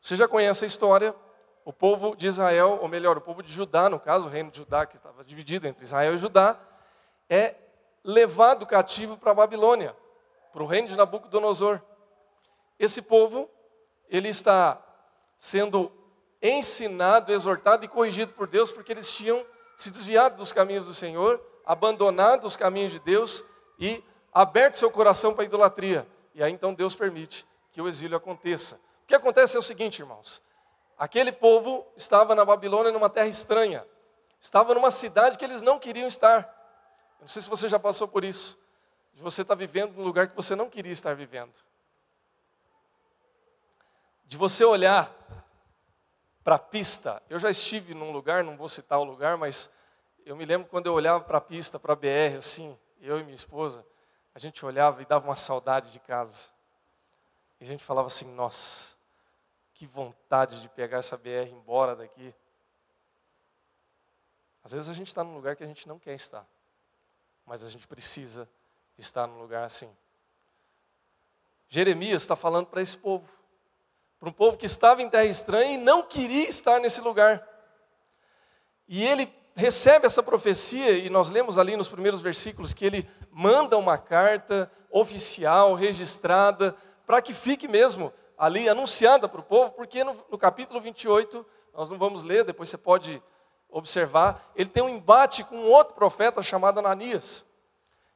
Você 0.00 0.14
já 0.14 0.28
conhece 0.28 0.64
a 0.64 0.66
história. 0.66 1.14
O 1.64 1.72
povo 1.72 2.14
de 2.14 2.28
Israel, 2.28 2.78
ou 2.80 2.86
melhor, 2.86 3.16
o 3.18 3.20
povo 3.20 3.42
de 3.42 3.52
Judá, 3.52 3.88
no 3.88 3.98
caso, 3.98 4.26
o 4.26 4.30
reino 4.30 4.52
de 4.52 4.58
Judá, 4.58 4.86
que 4.86 4.96
estava 4.96 5.24
dividido 5.24 5.66
entre 5.66 5.84
Israel 5.84 6.14
e 6.14 6.18
Judá, 6.18 6.56
é 7.28 7.56
levado 8.04 8.64
cativo 8.64 9.16
para 9.16 9.32
a 9.32 9.34
Babilônia, 9.34 9.96
para 10.52 10.62
o 10.62 10.66
reino 10.66 10.86
de 10.86 10.96
Nabucodonosor. 10.96 11.82
Esse 12.78 13.02
povo, 13.02 13.50
ele 14.08 14.28
está 14.28 14.80
sendo 15.40 15.90
ensinado, 16.40 17.32
exortado 17.32 17.84
e 17.84 17.88
corrigido 17.88 18.32
por 18.32 18.46
Deus, 18.46 18.70
porque 18.70 18.92
eles 18.92 19.12
tinham 19.12 19.44
se 19.76 19.90
desviado 19.90 20.36
dos 20.36 20.52
caminhos 20.52 20.84
do 20.84 20.94
Senhor, 20.94 21.40
abandonado 21.64 22.46
os 22.46 22.54
caminhos 22.54 22.92
de 22.92 23.00
Deus 23.00 23.44
e 23.76 24.04
aberto 24.32 24.78
seu 24.78 24.90
coração 24.90 25.34
para 25.34 25.42
a 25.42 25.46
idolatria. 25.46 26.06
E 26.36 26.42
aí 26.42 26.52
então 26.52 26.74
Deus 26.74 26.94
permite 26.94 27.46
que 27.72 27.80
o 27.80 27.88
exílio 27.88 28.14
aconteça. 28.14 28.78
O 29.02 29.06
que 29.06 29.14
acontece 29.14 29.56
é 29.56 29.58
o 29.58 29.62
seguinte, 29.62 30.00
irmãos: 30.00 30.42
aquele 30.98 31.32
povo 31.32 31.86
estava 31.96 32.34
na 32.34 32.44
Babilônia, 32.44 32.92
numa 32.92 33.08
terra 33.08 33.26
estranha, 33.26 33.86
estava 34.38 34.74
numa 34.74 34.90
cidade 34.90 35.38
que 35.38 35.44
eles 35.46 35.62
não 35.62 35.78
queriam 35.78 36.06
estar. 36.06 36.46
Não 37.18 37.26
sei 37.26 37.40
se 37.40 37.48
você 37.48 37.70
já 37.70 37.78
passou 37.78 38.06
por 38.06 38.22
isso, 38.22 38.62
de 39.14 39.22
você 39.22 39.40
estar 39.40 39.54
vivendo 39.54 39.96
num 39.96 40.04
lugar 40.04 40.28
que 40.28 40.36
você 40.36 40.54
não 40.54 40.68
queria 40.68 40.92
estar 40.92 41.14
vivendo. 41.14 41.54
De 44.26 44.36
você 44.36 44.62
olhar 44.62 45.10
para 46.44 46.56
a 46.56 46.58
pista. 46.58 47.22
Eu 47.30 47.38
já 47.38 47.50
estive 47.50 47.94
num 47.94 48.12
lugar, 48.12 48.44
não 48.44 48.58
vou 48.58 48.68
citar 48.68 49.00
o 49.00 49.04
lugar, 49.04 49.38
mas 49.38 49.70
eu 50.26 50.36
me 50.36 50.44
lembro 50.44 50.68
quando 50.68 50.84
eu 50.84 50.92
olhava 50.92 51.24
para 51.24 51.38
a 51.38 51.40
pista, 51.40 51.78
para 51.78 51.94
a 51.94 51.96
BR, 51.96 52.36
assim, 52.36 52.78
eu 53.00 53.18
e 53.18 53.24
minha 53.24 53.34
esposa, 53.34 53.82
a 54.36 54.38
gente 54.38 54.66
olhava 54.66 55.00
e 55.00 55.06
dava 55.06 55.26
uma 55.26 55.34
saudade 55.34 55.90
de 55.90 55.98
casa. 55.98 56.50
E 57.58 57.64
a 57.64 57.66
gente 57.66 57.82
falava 57.82 58.08
assim: 58.08 58.30
nossa, 58.34 58.94
que 59.72 59.86
vontade 59.86 60.60
de 60.60 60.68
pegar 60.68 60.98
essa 60.98 61.16
BR 61.16 61.50
embora 61.50 61.96
daqui. 61.96 62.34
Às 64.62 64.72
vezes 64.72 64.90
a 64.90 64.92
gente 64.92 65.06
está 65.06 65.24
num 65.24 65.34
lugar 65.34 65.56
que 65.56 65.64
a 65.64 65.66
gente 65.66 65.88
não 65.88 65.98
quer 65.98 66.14
estar, 66.14 66.46
mas 67.46 67.64
a 67.64 67.70
gente 67.70 67.88
precisa 67.88 68.46
estar 68.98 69.26
num 69.26 69.38
lugar 69.38 69.64
assim. 69.64 69.90
Jeremias 71.66 72.20
está 72.20 72.36
falando 72.36 72.66
para 72.66 72.82
esse 72.82 72.98
povo, 72.98 73.26
para 74.20 74.28
um 74.28 74.32
povo 74.32 74.58
que 74.58 74.66
estava 74.66 75.00
em 75.00 75.08
terra 75.08 75.24
estranha 75.24 75.72
e 75.72 75.78
não 75.78 76.02
queria 76.02 76.46
estar 76.46 76.78
nesse 76.78 77.00
lugar. 77.00 77.42
E 78.86 79.02
ele 79.02 79.34
recebe 79.56 80.06
essa 80.06 80.22
profecia, 80.22 80.90
e 80.90 81.08
nós 81.08 81.30
lemos 81.30 81.56
ali 81.56 81.76
nos 81.76 81.88
primeiros 81.88 82.20
versículos 82.20 82.74
que 82.74 82.84
ele 82.84 83.08
manda 83.32 83.78
uma 83.78 83.96
carta 83.96 84.70
oficial, 84.90 85.74
registrada, 85.74 86.76
para 87.06 87.22
que 87.22 87.32
fique 87.32 87.66
mesmo 87.66 88.12
ali 88.36 88.68
anunciada 88.68 89.26
para 89.26 89.40
o 89.40 89.44
povo, 89.44 89.70
porque 89.70 90.04
no, 90.04 90.14
no 90.30 90.36
capítulo 90.36 90.78
28, 90.78 91.44
nós 91.72 91.88
não 91.88 91.96
vamos 91.96 92.22
ler, 92.22 92.44
depois 92.44 92.68
você 92.68 92.76
pode 92.76 93.22
observar, 93.70 94.52
ele 94.54 94.68
tem 94.68 94.82
um 94.82 94.88
embate 94.90 95.42
com 95.42 95.56
um 95.56 95.66
outro 95.70 95.94
profeta 95.94 96.42
chamado 96.42 96.78
Ananias. 96.78 97.44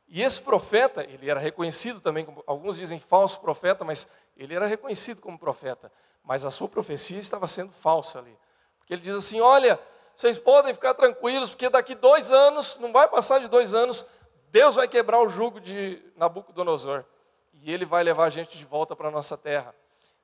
E 0.07 0.23
esse 0.23 0.43
profeta, 0.43 1.03
ele 1.05 1.31
era 1.31 1.41
reconhecido 1.41 2.01
também, 2.01 2.25
como, 2.25 2.43
alguns 2.47 2.77
dizem 2.77 2.99
falso 2.99 3.41
profeta, 3.41 3.83
mas 3.85 4.07
ele 4.37 4.55
era 4.55 4.67
reconhecido 4.67 5.23
como 5.23 5.39
profeta. 5.39 5.91
Mas 6.23 6.45
a 6.45 6.51
sua 6.51 6.69
profecia 6.69 7.19
estava 7.19 7.47
sendo 7.49 7.73
falsa 7.73 8.19
ali. 8.19 8.37
Porque 8.79 8.93
ele 8.93 9.03
diz 9.03 9.15
assim: 9.15 9.41
Olha, 9.41 9.79
vocês 10.21 10.39
podem 10.39 10.75
ficar 10.75 10.93
tranquilos, 10.93 11.49
porque 11.49 11.71
daqui 11.71 11.95
dois 11.95 12.31
anos, 12.31 12.77
não 12.77 12.93
vai 12.93 13.09
passar 13.09 13.41
de 13.41 13.49
dois 13.49 13.73
anos, 13.73 14.05
Deus 14.51 14.75
vai 14.75 14.87
quebrar 14.87 15.19
o 15.23 15.31
jugo 15.31 15.59
de 15.59 15.99
Nabucodonosor. 16.15 17.07
E 17.55 17.73
ele 17.73 17.87
vai 17.87 18.05
levar 18.05 18.27
a 18.27 18.29
gente 18.29 18.59
de 18.59 18.67
volta 18.67 18.95
para 18.95 19.09
a 19.09 19.11
nossa 19.11 19.35
terra. 19.39 19.75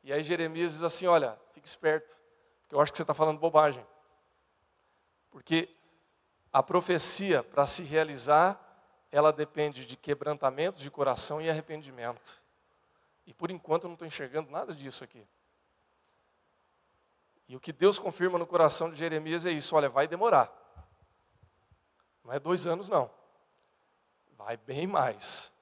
E 0.05 0.13
aí 0.13 0.23
Jeremias 0.23 0.73
diz 0.73 0.83
assim: 0.83 1.07
olha, 1.07 1.39
fique 1.55 1.67
esperto, 1.67 2.15
porque 2.61 2.75
eu 2.75 2.81
acho 2.83 2.93
que 2.93 2.99
você 2.99 3.05
está 3.05 3.15
falando 3.15 3.39
bobagem. 3.39 3.87
Porque 5.31 5.67
a 6.53 6.63
profecia, 6.63 7.43
para 7.43 7.67
se 7.67 7.83
realizar, 7.83 8.61
ela 9.11 9.33
depende 9.33 9.87
de 9.87 9.97
quebrantamento 9.97 10.79
de 10.79 10.91
coração 10.91 11.41
e 11.41 11.49
arrependimento. 11.49 12.39
E 13.27 13.33
por 13.33 13.51
enquanto 13.51 13.85
eu 13.85 13.89
não 13.89 13.95
estou 13.95 14.07
enxergando 14.07 14.51
nada 14.51 14.75
disso 14.75 15.03
aqui. 15.03 15.27
E 17.49 17.57
o 17.57 17.61
que 17.61 17.73
Deus 17.73 17.99
confirma 17.99 18.39
no 18.39 18.47
coração 18.47 18.91
de 18.91 18.97
Jeremias 18.97 19.47
é 19.47 19.51
isso: 19.51 19.77
olha, 19.77 19.89
vai 19.89 20.09
demorar. 20.09 20.53
Não 22.25 22.33
é 22.33 22.41
dois 22.41 22.67
anos, 22.67 22.89
não. 22.89 23.11
Vai 24.37 24.57
bem 24.57 24.87
mais. 24.87 25.53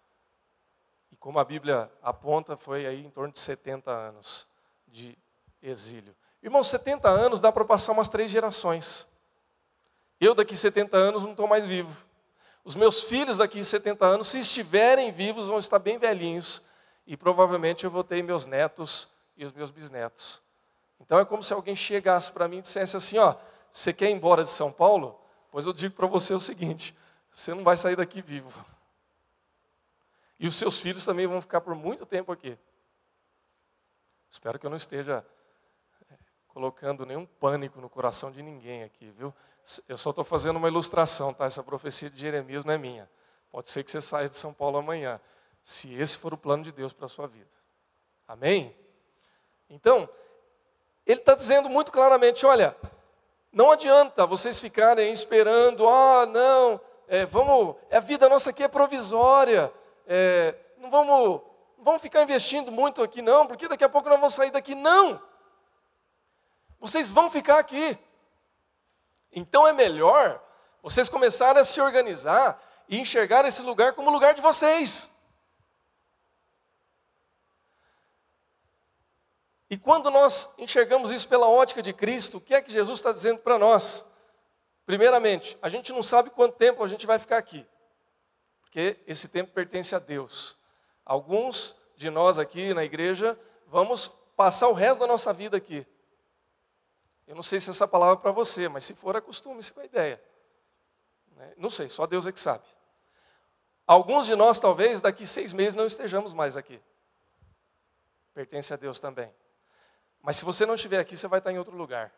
E 1.13 1.17
como 1.17 1.39
a 1.39 1.45
Bíblia 1.45 1.91
aponta, 2.03 2.57
foi 2.57 2.87
aí 2.87 3.05
em 3.05 3.11
torno 3.11 3.33
de 3.33 3.39
70 3.39 3.91
anos 3.91 4.49
de 4.89 5.17
exílio. 5.63 6.15
Irmão, 6.43 6.63
70 6.63 7.09
anos 7.09 7.41
dá 7.41 7.51
para 7.53 7.65
passar 7.65 7.93
umas 7.93 8.09
três 8.09 8.31
gerações. 8.31 9.07
Eu 10.21 10.35
daqui 10.35 10.57
70 10.57 10.97
anos 10.97 11.23
não 11.23 11.33
estou 11.33 11.47
mais 11.47 11.67
vivo. 11.67 12.05
Os 12.65 12.75
meus 12.75 13.05
filhos 13.05 13.39
daqui 13.39 13.63
70 13.63 14.07
anos, 14.07 14.29
se 14.29 14.39
estiverem 14.39 15.13
vivos, 15.13 15.49
vão 15.49 15.59
estar 15.59 15.79
bem 15.79 15.99
velhinhos. 15.99 16.63
E 17.07 17.17
provavelmente 17.17 17.85
eu 17.85 17.91
vou 17.91 18.03
ter 18.03 18.23
meus 18.23 18.47
netos 18.47 19.09
e 19.37 19.45
os 19.45 19.53
meus 19.53 19.71
bisnetos. 19.71 20.44
Então 21.01 21.19
é 21.19 21.25
como 21.25 21.43
se 21.43 21.53
alguém 21.53 21.77
chegasse 21.77 22.31
para 22.33 22.49
mim 22.49 22.59
e 22.59 22.63
dissesse 22.63 22.97
assim: 22.97 23.19
ó, 23.19 23.37
você 23.71 23.93
quer 23.93 24.11
ir 24.11 24.13
embora 24.13 24.45
de 24.45 24.51
São 24.51 24.73
Paulo? 24.73 25.21
Pois 25.51 25.67
eu 25.67 25.73
digo 25.73 25.95
para 25.95 26.07
você 26.07 26.35
o 26.35 26.41
seguinte: 26.41 26.97
você 27.33 27.53
não 27.55 27.65
vai 27.65 27.77
sair 27.77 27.97
daqui 27.97 28.23
vivo. 28.23 28.53
E 30.39 30.47
os 30.47 30.57
seus 30.57 30.79
filhos 30.79 31.05
também 31.05 31.27
vão 31.27 31.41
ficar 31.41 31.61
por 31.61 31.75
muito 31.75 32.05
tempo 32.05 32.33
aqui. 32.33 32.59
Espero 34.29 34.59
que 34.59 34.67
eu 34.67 34.71
não 34.71 34.77
esteja 34.77 35.25
é, 36.11 36.15
colocando 36.49 37.07
nenhum 37.07 37.25
pânico 37.25 37.81
no 37.81 37.89
coração 37.89 38.33
de 38.33 38.43
ninguém 38.43 38.83
aqui, 38.83 39.11
viu? 39.11 39.33
Eu 39.89 39.97
só 39.97 40.11
estou 40.11 40.25
fazendo 40.25 40.57
uma 40.57 40.69
ilustração, 40.69 41.33
tá? 41.33 41.47
Essa 41.47 41.63
profecia 41.63 42.11
de 42.11 42.21
Jeremias 42.21 42.65
não 42.65 42.75
é 42.75 42.79
minha. 42.79 43.09
Pode 43.51 43.71
ser 43.71 43.85
que 43.85 43.91
você 43.91 44.01
saia 44.01 44.29
de 44.29 44.37
São 44.37 44.53
Paulo 44.53 44.77
amanhã, 44.77 45.21
se 45.63 45.95
esse 45.95 46.19
for 46.19 46.35
o 46.35 46.37
plano 46.37 46.65
de 46.65 46.73
Deus 46.73 46.93
para 46.93 47.07
a 47.07 47.09
sua 47.09 47.27
vida. 47.27 47.51
Amém? 48.27 48.77
Então, 49.71 50.09
ele 51.07 51.21
está 51.21 51.35
dizendo 51.35 51.69
muito 51.69 51.93
claramente: 51.93 52.47
olha, 52.47 52.77
não 53.53 53.71
adianta 53.71 54.27
vocês 54.27 54.61
ficarem 54.61 55.13
esperando, 55.13 55.89
ah, 55.89 56.27
não, 56.27 56.81
é, 57.07 57.27
vamos, 57.27 57.77
a 57.91 58.01
vida 58.01 58.29
nossa 58.29 58.51
aqui 58.51 58.65
é 58.65 58.69
provisória, 58.69 59.73
é, 60.07 60.55
não 60.79 60.91
vamos, 60.91 61.41
não 61.77 61.85
vamos 61.85 62.03
ficar 62.03 62.23
investindo 62.23 62.73
muito 62.73 63.03
aqui, 63.03 63.23
não, 63.23 63.47
porque 63.47 63.69
daqui 63.69 63.85
a 63.85 63.89
pouco 63.89 64.09
nós 64.09 64.19
vamos 64.19 64.35
sair 64.35 64.51
daqui. 64.51 64.75
Não! 64.75 65.21
Vocês 66.81 67.11
vão 67.11 67.31
ficar 67.31 67.59
aqui. 67.59 67.99
Então 69.33 69.67
é 69.67 69.73
melhor 69.73 70.41
vocês 70.83 71.09
começarem 71.09 71.61
a 71.61 71.65
se 71.65 71.81
organizar 71.81 72.61
e 72.89 72.99
enxergar 72.99 73.45
esse 73.45 73.63
lugar 73.63 73.95
como 73.95 74.11
lugar 74.11 74.35
de 74.35 74.43
vocês. 74.43 75.11
E 79.75 79.77
quando 79.77 80.09
nós 80.09 80.55
enxergamos 80.57 81.11
isso 81.11 81.29
pela 81.29 81.49
ótica 81.49 81.83
de 81.83 81.93
Cristo, 81.93 82.37
o 82.37 82.41
que 82.41 82.55
é 82.55 82.63
que 82.63 82.71
Jesus 82.71 83.01
está 83.01 83.11
dizendo 83.11 83.41
para 83.41 83.59
nós? 83.59 84.09
Primeiramente, 84.87 85.59
a 85.61 85.69
gente 85.69 85.93
não 85.93 86.01
sabe 86.01 86.31
quanto 86.31 86.57
tempo 86.57 86.85
a 86.85 86.87
gente 86.87 87.05
vai 87.09 87.19
ficar 87.19 87.39
aqui, 87.39 87.67
porque 88.61 89.01
esse 89.05 89.27
tempo 89.27 89.51
pertence 89.51 89.93
a 89.93 89.99
Deus. 89.99 90.57
Alguns 91.05 91.75
de 91.97 92.09
nós 92.09 92.39
aqui 92.39 92.73
na 92.73 92.85
igreja 92.85 93.37
vamos 93.67 94.07
passar 94.37 94.69
o 94.69 94.75
resto 94.75 95.01
da 95.01 95.09
nossa 95.09 95.33
vida 95.33 95.57
aqui. 95.57 95.85
Eu 97.27 97.35
não 97.35 97.43
sei 97.43 97.59
se 97.59 97.69
essa 97.69 97.89
palavra 97.89 98.15
é 98.15 98.23
para 98.23 98.31
você, 98.31 98.69
mas 98.69 98.85
se 98.85 98.95
for, 98.95 99.17
acostume-se 99.17 99.73
com 99.73 99.81
a 99.81 99.87
ideia. 99.87 100.23
Né? 101.35 101.53
Não 101.57 101.69
sei, 101.69 101.91
só 101.91 102.07
Deus 102.07 102.29
é 102.29 102.31
que 102.31 102.39
sabe. 102.39 102.63
Alguns 103.85 104.27
de 104.27 104.37
nós, 104.37 104.61
talvez, 104.61 105.01
daqui 105.01 105.27
seis 105.27 105.53
meses 105.53 105.75
não 105.75 105.85
estejamos 105.85 106.33
mais 106.33 106.57
aqui. 106.57 106.81
Pertence 108.33 108.73
a 108.73 108.77
Deus 108.77 109.01
também. 109.01 109.35
Mas 110.25 110.39
se 110.39 110.45
você 110.47 110.65
não 110.65 110.75
estiver 110.75 110.99
aqui, 110.99 111.15
você 111.19 111.29
vai 111.29 111.39
estar 111.39 111.53
em 111.53 111.59
outro 111.59 111.77
lugar. 111.77 112.11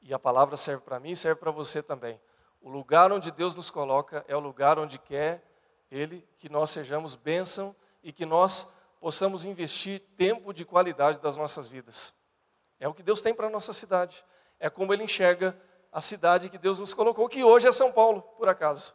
E 0.00 0.14
a 0.14 0.20
palavra 0.20 0.56
serve 0.56 0.84
para 0.84 1.00
mim 1.00 1.10
e 1.10 1.16
serve 1.16 1.40
para 1.40 1.50
você 1.50 1.82
também. 1.82 2.20
O 2.60 2.70
lugar 2.70 3.10
onde 3.10 3.32
Deus 3.32 3.56
nos 3.56 3.70
coloca 3.70 4.24
é 4.28 4.36
o 4.36 4.38
lugar 4.40 4.78
onde 4.78 5.00
quer 5.00 5.44
Ele 5.90 6.24
que 6.38 6.48
nós 6.48 6.70
sejamos 6.70 7.16
bênção 7.16 7.74
e 8.04 8.12
que 8.12 8.24
nós 8.24 8.72
possamos 9.00 9.44
investir 9.44 10.00
tempo 10.16 10.54
de 10.54 10.64
qualidade 10.64 11.18
das 11.18 11.36
nossas 11.36 11.66
vidas. 11.66 12.14
É 12.78 12.86
o 12.86 12.94
que 12.94 13.02
Deus 13.02 13.20
tem 13.20 13.34
para 13.34 13.48
a 13.48 13.50
nossa 13.50 13.72
cidade. 13.72 14.24
É 14.60 14.70
como 14.70 14.94
Ele 14.94 15.02
enxerga 15.02 15.60
a 15.90 16.00
cidade 16.00 16.48
que 16.48 16.56
Deus 16.56 16.78
nos 16.78 16.94
colocou, 16.94 17.28
que 17.28 17.42
hoje 17.42 17.66
é 17.66 17.72
São 17.72 17.90
Paulo, 17.90 18.22
por 18.22 18.48
acaso. 18.48 18.94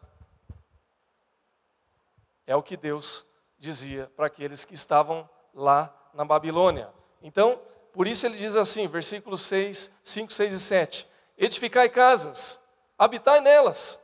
É 2.47 2.56
o 2.56 2.63
que 2.63 2.78
Deus 2.78 3.26
dizia 3.60 4.10
para 4.15 4.28
aqueles 4.28 4.63
que 4.63 4.76
estavam 4.76 5.30
lá 5.54 5.93
na 6.13 6.24
Babilônia. 6.24 7.01
Então, 7.22 7.60
por 7.94 8.08
isso 8.08 8.26
ele 8.26 8.38
diz 8.38 8.56
assim, 8.56 8.88
versículos 8.88 9.42
6, 9.42 9.92
5, 10.04 10.34
6 10.34 10.54
e 10.54 10.60
7: 10.60 11.08
Edificai 11.38 11.90
casas, 11.90 12.60
habitai 12.98 13.42
nelas, 13.42 14.00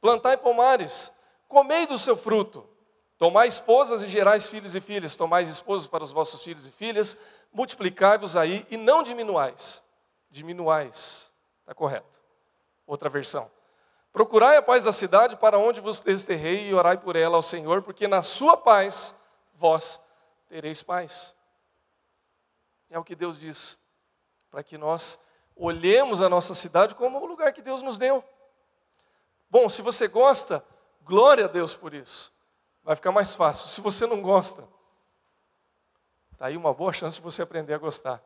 plantai 0.00 0.36
pomares, 0.36 1.12
comei 1.48 1.86
do 1.86 1.98
seu 1.98 2.16
fruto, 2.16 2.68
tomai 3.18 3.48
esposas 3.48 4.02
e 4.02 4.06
gerais 4.06 4.48
filhos 4.48 4.74
e 4.74 4.80
filhas, 4.80 5.16
tomai 5.16 5.42
esposas 5.42 5.86
para 5.86 6.04
os 6.04 6.12
vossos 6.12 6.42
filhos 6.42 6.66
e 6.66 6.70
filhas, 6.70 7.16
multiplicai-vos 7.52 8.36
aí 8.36 8.66
e 8.70 8.76
não 8.76 9.02
diminuais. 9.02 9.82
Diminuais, 10.30 11.30
está 11.60 11.74
correto. 11.74 12.20
Outra 12.86 13.08
versão. 13.08 13.50
Procurai 14.12 14.56
a 14.56 14.62
paz 14.62 14.84
da 14.84 14.92
cidade 14.92 15.36
para 15.36 15.58
onde 15.58 15.80
vos 15.80 16.00
desterrei 16.00 16.68
e 16.68 16.74
orai 16.74 16.98
por 16.98 17.16
ela 17.16 17.36
ao 17.36 17.42
Senhor, 17.42 17.82
porque 17.82 18.06
na 18.06 18.22
sua 18.22 18.56
paz 18.56 19.14
vós 19.54 20.00
tereis 20.48 20.82
paz. 20.82 21.34
É 22.92 22.98
o 22.98 23.04
que 23.04 23.16
Deus 23.16 23.38
diz, 23.38 23.78
para 24.50 24.62
que 24.62 24.76
nós 24.76 25.18
olhemos 25.56 26.20
a 26.20 26.28
nossa 26.28 26.54
cidade 26.54 26.94
como 26.94 27.18
o 27.18 27.24
lugar 27.24 27.50
que 27.54 27.62
Deus 27.62 27.80
nos 27.80 27.96
deu. 27.96 28.22
Bom, 29.48 29.66
se 29.70 29.80
você 29.80 30.06
gosta, 30.06 30.62
glória 31.00 31.46
a 31.46 31.48
Deus 31.48 31.74
por 31.74 31.94
isso. 31.94 32.30
Vai 32.84 32.94
ficar 32.94 33.10
mais 33.10 33.34
fácil. 33.34 33.68
Se 33.68 33.80
você 33.80 34.06
não 34.06 34.20
gosta, 34.20 34.68
está 36.32 36.46
aí 36.46 36.56
uma 36.56 36.74
boa 36.74 36.92
chance 36.92 37.16
de 37.16 37.22
você 37.22 37.40
aprender 37.40 37.72
a 37.72 37.78
gostar, 37.78 38.22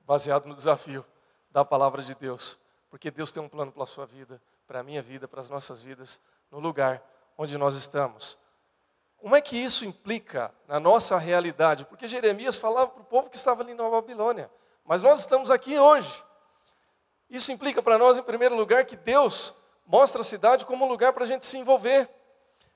baseado 0.00 0.46
no 0.46 0.54
desafio 0.54 1.02
da 1.50 1.64
palavra 1.64 2.02
de 2.02 2.14
Deus. 2.14 2.58
Porque 2.90 3.10
Deus 3.10 3.32
tem 3.32 3.42
um 3.42 3.48
plano 3.48 3.72
para 3.72 3.84
a 3.84 3.86
sua 3.86 4.04
vida, 4.04 4.40
para 4.66 4.80
a 4.80 4.82
minha 4.82 5.00
vida, 5.00 5.26
para 5.26 5.40
as 5.40 5.48
nossas 5.48 5.80
vidas, 5.80 6.20
no 6.50 6.58
lugar 6.58 7.02
onde 7.38 7.56
nós 7.56 7.74
estamos. 7.74 8.36
Como 9.18 9.34
é 9.34 9.40
que 9.40 9.56
isso 9.56 9.84
implica 9.84 10.54
na 10.68 10.78
nossa 10.78 11.18
realidade? 11.18 11.84
Porque 11.86 12.06
Jeremias 12.06 12.58
falava 12.58 12.88
para 12.88 13.02
o 13.02 13.06
povo 13.06 13.30
que 13.30 13.36
estava 13.36 13.62
ali 13.62 13.74
na 13.74 13.88
Babilônia, 13.88 14.50
mas 14.84 15.02
nós 15.02 15.20
estamos 15.20 15.50
aqui 15.50 15.78
hoje. 15.78 16.24
Isso 17.28 17.50
implica 17.50 17.82
para 17.82 17.98
nós, 17.98 18.16
em 18.16 18.22
primeiro 18.22 18.54
lugar, 18.54 18.84
que 18.84 18.96
Deus 18.96 19.54
mostra 19.86 20.20
a 20.20 20.24
cidade 20.24 20.64
como 20.64 20.84
um 20.84 20.88
lugar 20.88 21.12
para 21.12 21.24
a 21.24 21.26
gente 21.26 21.44
se 21.44 21.58
envolver. 21.58 22.08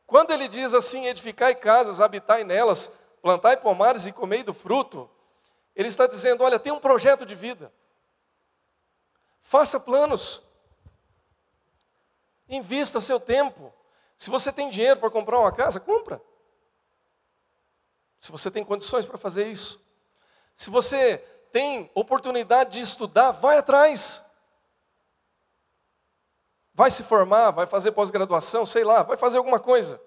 Quando 0.07 0.33
ele 0.33 0.49
diz 0.49 0.75
assim: 0.75 1.07
edificai 1.07 1.55
casas, 1.55 2.01
habitai 2.01 2.43
nelas, 2.43 2.91
plantai 3.23 3.57
pomares 3.57 4.07
e 4.07 4.13
comei 4.13 4.43
do 4.43 4.53
fruto, 4.53 5.09
ele 5.77 5.89
está 5.89 6.07
dizendo: 6.07 6.43
olha, 6.43 6.59
tem 6.59 6.73
um 6.73 6.81
projeto 6.81 7.25
de 7.25 7.37
vida. 7.37 7.73
Faça 9.43 9.79
planos. 9.79 10.43
Invista 12.49 13.01
seu 13.01 13.21
tempo. 13.21 13.73
Se 14.17 14.29
você 14.31 14.51
tem 14.51 14.69
dinheiro 14.69 14.99
para 14.99 15.11
comprar 15.11 15.39
uma 15.39 15.53
casa, 15.53 15.79
compra 15.79 16.21
se 18.21 18.31
você 18.31 18.51
tem 18.51 18.63
condições 18.63 19.07
para 19.07 19.17
fazer 19.17 19.47
isso. 19.47 19.81
Se 20.55 20.69
você 20.69 21.19
tem 21.51 21.91
oportunidade 21.95 22.73
de 22.73 22.81
estudar, 22.81 23.31
vai 23.31 23.57
atrás. 23.57 24.23
Vai 26.75 26.91
se 26.91 27.03
formar, 27.03 27.51
vai 27.51 27.67
fazer 27.67 27.93
pós-graduação, 27.93 28.67
sei 28.67 28.85
lá, 28.85 29.03
vai 29.03 29.17
fazer 29.17 29.39
alguma 29.39 29.59
coisa. 29.59 30.01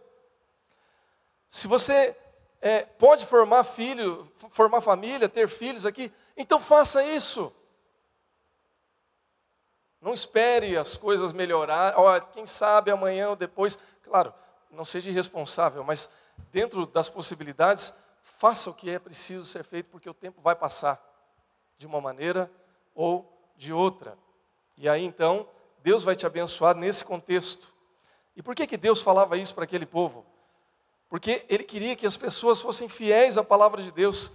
Se 1.48 1.68
você 1.68 2.16
é, 2.62 2.84
pode 2.84 3.26
formar 3.26 3.64
filho, 3.64 4.32
formar 4.52 4.82
família, 4.82 5.28
ter 5.28 5.50
filhos 5.50 5.86
aqui, 5.86 6.14
então 6.38 6.60
faça 6.60 7.04
isso. 7.04 7.52
Não 10.00 10.14
espere 10.14 10.78
as 10.78 10.96
coisas 10.96 11.32
melhorar. 11.32 11.96
Quem 12.32 12.46
sabe 12.46 12.92
amanhã 12.92 13.30
ou 13.30 13.36
depois. 13.36 13.80
Claro, 14.04 14.34
não 14.70 14.86
seja 14.86 15.10
irresponsável, 15.10 15.84
mas 15.84 16.10
dentro 16.52 16.86
das 16.86 17.10
possibilidades, 17.10 17.94
faça 18.44 18.70
o 18.70 18.74
que 18.74 18.90
é 18.90 19.00
preciso 19.00 19.46
ser 19.46 19.64
feito, 19.64 19.90
porque 19.90 20.10
o 20.10 20.14
tempo 20.14 20.42
vai 20.42 20.54
passar, 20.54 21.02
de 21.78 21.88
uma 21.88 22.02
maneira 22.02 22.52
ou 22.94 23.26
de 23.56 23.72
outra. 23.72 24.18
E 24.76 24.90
aí 24.90 25.02
então, 25.02 25.48
Deus 25.82 26.04
vai 26.04 26.14
te 26.14 26.26
abençoar 26.26 26.76
nesse 26.76 27.06
contexto. 27.06 27.74
E 28.36 28.44
por 28.44 28.54
que, 28.54 28.68
que 28.68 28.76
Deus 28.76 29.02
falava 29.02 29.38
isso 29.38 29.56
para 29.56 29.64
aquele 29.64 29.86
povo? 29.86 30.26
Porque 31.08 31.46
Ele 31.48 31.64
queria 31.64 31.96
que 31.96 32.06
as 32.06 32.18
pessoas 32.18 32.60
fossem 32.60 32.90
fiéis 32.90 33.38
à 33.38 33.46
palavra 33.46 33.82
de 33.82 33.94
Deus. 33.94 34.30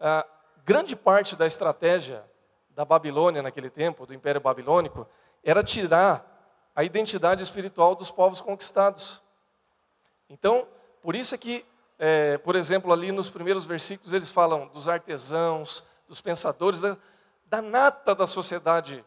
Ah, 0.00 0.26
grande 0.64 0.96
parte 0.96 1.36
da 1.36 1.46
estratégia 1.46 2.28
da 2.70 2.84
Babilônia 2.84 3.40
naquele 3.40 3.70
tempo, 3.70 4.04
do 4.04 4.12
Império 4.12 4.40
Babilônico, 4.40 5.06
era 5.44 5.62
tirar 5.62 6.26
a 6.74 6.82
identidade 6.82 7.40
espiritual 7.40 7.94
dos 7.94 8.10
povos 8.10 8.40
conquistados. 8.40 9.22
Então, 10.28 10.66
por 11.00 11.14
isso 11.14 11.36
é 11.36 11.38
que 11.38 11.64
é, 11.98 12.38
por 12.38 12.56
exemplo, 12.56 12.92
ali 12.92 13.12
nos 13.12 13.30
primeiros 13.30 13.64
versículos, 13.64 14.12
eles 14.12 14.30
falam 14.30 14.66
dos 14.68 14.88
artesãos, 14.88 15.84
dos 16.08 16.20
pensadores, 16.20 16.80
da, 16.80 16.96
da 17.46 17.62
nata 17.62 18.14
da 18.14 18.26
sociedade 18.26 19.04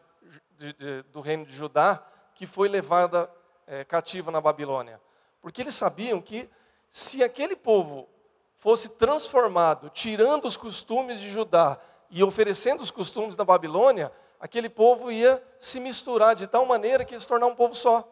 de, 0.56 0.72
de, 0.72 1.02
do 1.04 1.20
reino 1.20 1.44
de 1.44 1.52
Judá, 1.52 2.02
que 2.34 2.46
foi 2.46 2.68
levada 2.68 3.30
é, 3.66 3.84
cativa 3.84 4.30
na 4.30 4.40
Babilônia. 4.40 5.00
Porque 5.40 5.62
eles 5.62 5.74
sabiam 5.74 6.20
que 6.20 6.48
se 6.90 7.22
aquele 7.22 7.54
povo 7.54 8.08
fosse 8.56 8.90
transformado, 8.90 9.90
tirando 9.90 10.46
os 10.46 10.56
costumes 10.56 11.20
de 11.20 11.30
Judá 11.30 11.78
e 12.10 12.24
oferecendo 12.24 12.82
os 12.82 12.90
costumes 12.90 13.36
da 13.36 13.44
Babilônia, 13.44 14.10
aquele 14.40 14.68
povo 14.68 15.12
ia 15.12 15.42
se 15.60 15.78
misturar 15.78 16.34
de 16.34 16.46
tal 16.46 16.64
maneira 16.64 17.04
que 17.04 17.14
ia 17.14 17.20
se 17.20 17.28
tornar 17.28 17.46
um 17.46 17.54
povo 17.54 17.74
só. 17.74 18.06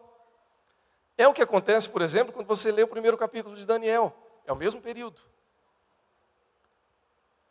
É 1.18 1.26
o 1.26 1.32
que 1.32 1.42
acontece, 1.42 1.88
por 1.88 2.02
exemplo, 2.02 2.32
quando 2.32 2.46
você 2.46 2.70
lê 2.70 2.82
o 2.82 2.88
primeiro 2.88 3.16
capítulo 3.16 3.56
de 3.56 3.64
Daniel. 3.64 4.14
É 4.46 4.52
o 4.52 4.56
mesmo 4.56 4.80
período. 4.80 5.20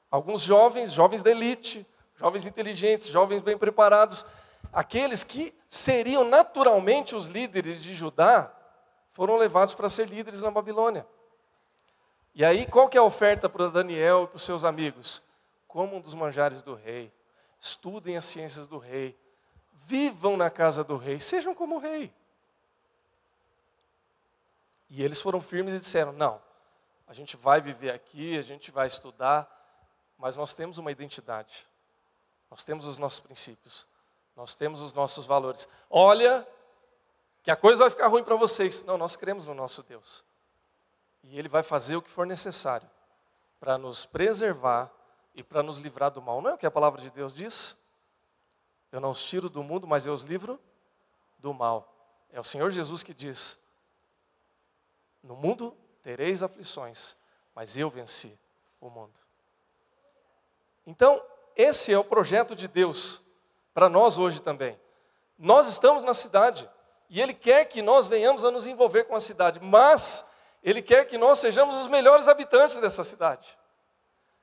Alguns 0.09 0.41
jovens, 0.41 0.91
jovens 0.91 1.21
da 1.21 1.31
elite, 1.31 1.85
jovens 2.15 2.47
inteligentes, 2.47 3.07
jovens 3.07 3.41
bem 3.41 3.57
preparados, 3.57 4.25
aqueles 4.71 5.23
que 5.23 5.53
seriam 5.67 6.23
naturalmente 6.23 7.15
os 7.15 7.27
líderes 7.27 7.83
de 7.83 7.93
Judá, 7.93 8.51
foram 9.11 9.35
levados 9.35 9.75
para 9.75 9.89
ser 9.89 10.07
líderes 10.07 10.41
na 10.41 10.51
Babilônia. 10.51 11.05
E 12.33 12.43
aí, 12.43 12.65
qual 12.65 12.89
que 12.89 12.97
é 12.97 12.99
a 12.99 13.03
oferta 13.03 13.47
para 13.47 13.69
Daniel 13.69 14.23
e 14.23 14.27
para 14.27 14.35
os 14.37 14.43
seus 14.43 14.63
amigos? 14.63 15.21
Comam 15.67 16.01
dos 16.01 16.13
manjares 16.13 16.61
do 16.61 16.75
rei, 16.75 17.11
estudem 17.59 18.17
as 18.17 18.25
ciências 18.25 18.67
do 18.67 18.77
rei, 18.77 19.17
vivam 19.85 20.35
na 20.35 20.49
casa 20.49 20.83
do 20.83 20.97
rei, 20.97 21.19
sejam 21.19 21.55
como 21.55 21.75
o 21.75 21.79
rei. 21.79 22.13
E 24.89 25.03
eles 25.03 25.21
foram 25.21 25.41
firmes 25.41 25.73
e 25.73 25.79
disseram: 25.79 26.11
não, 26.11 26.41
a 27.07 27.13
gente 27.13 27.37
vai 27.37 27.61
viver 27.61 27.91
aqui, 27.91 28.37
a 28.37 28.41
gente 28.41 28.71
vai 28.71 28.87
estudar, 28.87 29.49
mas 30.17 30.35
nós 30.35 30.53
temos 30.53 30.77
uma 30.77 30.91
identidade, 30.91 31.67
nós 32.49 32.63
temos 32.63 32.85
os 32.85 32.97
nossos 32.97 33.19
princípios, 33.19 33.85
nós 34.35 34.55
temos 34.55 34.81
os 34.81 34.93
nossos 34.93 35.25
valores. 35.25 35.67
Olha, 35.89 36.47
que 37.45 37.51
a 37.51 37.55
coisa 37.55 37.77
vai 37.77 37.91
ficar 37.91 38.07
ruim 38.07 38.23
para 38.23 38.35
vocês. 38.35 38.83
Não, 38.83 38.97
nós 38.97 39.15
cremos 39.15 39.45
no 39.45 39.53
nosso 39.53 39.83
Deus. 39.83 40.23
E 41.23 41.37
Ele 41.37 41.47
vai 41.47 41.61
fazer 41.61 41.95
o 41.95 42.01
que 42.01 42.09
for 42.09 42.25
necessário 42.25 42.89
para 43.59 43.77
nos 43.77 44.03
preservar 44.03 44.91
e 45.35 45.43
para 45.43 45.61
nos 45.61 45.77
livrar 45.77 46.09
do 46.09 46.21
mal. 46.21 46.41
Não 46.41 46.51
é 46.51 46.53
o 46.55 46.57
que 46.57 46.65
a 46.65 46.71
palavra 46.71 46.99
de 46.99 47.11
Deus 47.11 47.35
diz? 47.35 47.77
Eu 48.91 48.99
não 48.99 49.11
os 49.11 49.23
tiro 49.23 49.47
do 49.47 49.63
mundo, 49.63 49.85
mas 49.85 50.07
eu 50.07 50.13
os 50.13 50.23
livro 50.23 50.59
do 51.37 51.53
mal. 51.53 51.93
É 52.31 52.39
o 52.39 52.43
Senhor 52.43 52.71
Jesus 52.71 53.03
que 53.03 53.13
diz: 53.13 53.59
No 55.21 55.35
mundo 55.35 55.77
tereis 56.05 56.43
aflições, 56.43 57.15
mas 57.55 57.75
eu 57.75 57.89
venci 57.89 58.37
o 58.79 58.91
mundo. 58.91 59.15
Então, 60.85 61.19
esse 61.55 61.91
é 61.91 61.97
o 61.97 62.03
projeto 62.03 62.55
de 62.55 62.67
Deus 62.67 63.19
para 63.73 63.89
nós 63.89 64.15
hoje 64.15 64.39
também. 64.39 64.79
Nós 65.35 65.67
estamos 65.67 66.03
na 66.03 66.13
cidade 66.13 66.69
e 67.09 67.19
Ele 67.19 67.33
quer 67.33 67.65
que 67.65 67.81
nós 67.81 68.05
venhamos 68.05 68.45
a 68.45 68.51
nos 68.51 68.67
envolver 68.67 69.05
com 69.05 69.15
a 69.15 69.19
cidade, 69.19 69.59
mas 69.59 70.23
Ele 70.61 70.79
quer 70.79 71.05
que 71.05 71.17
nós 71.17 71.39
sejamos 71.39 71.75
os 71.75 71.87
melhores 71.87 72.27
habitantes 72.27 72.77
dessa 72.77 73.03
cidade. 73.03 73.57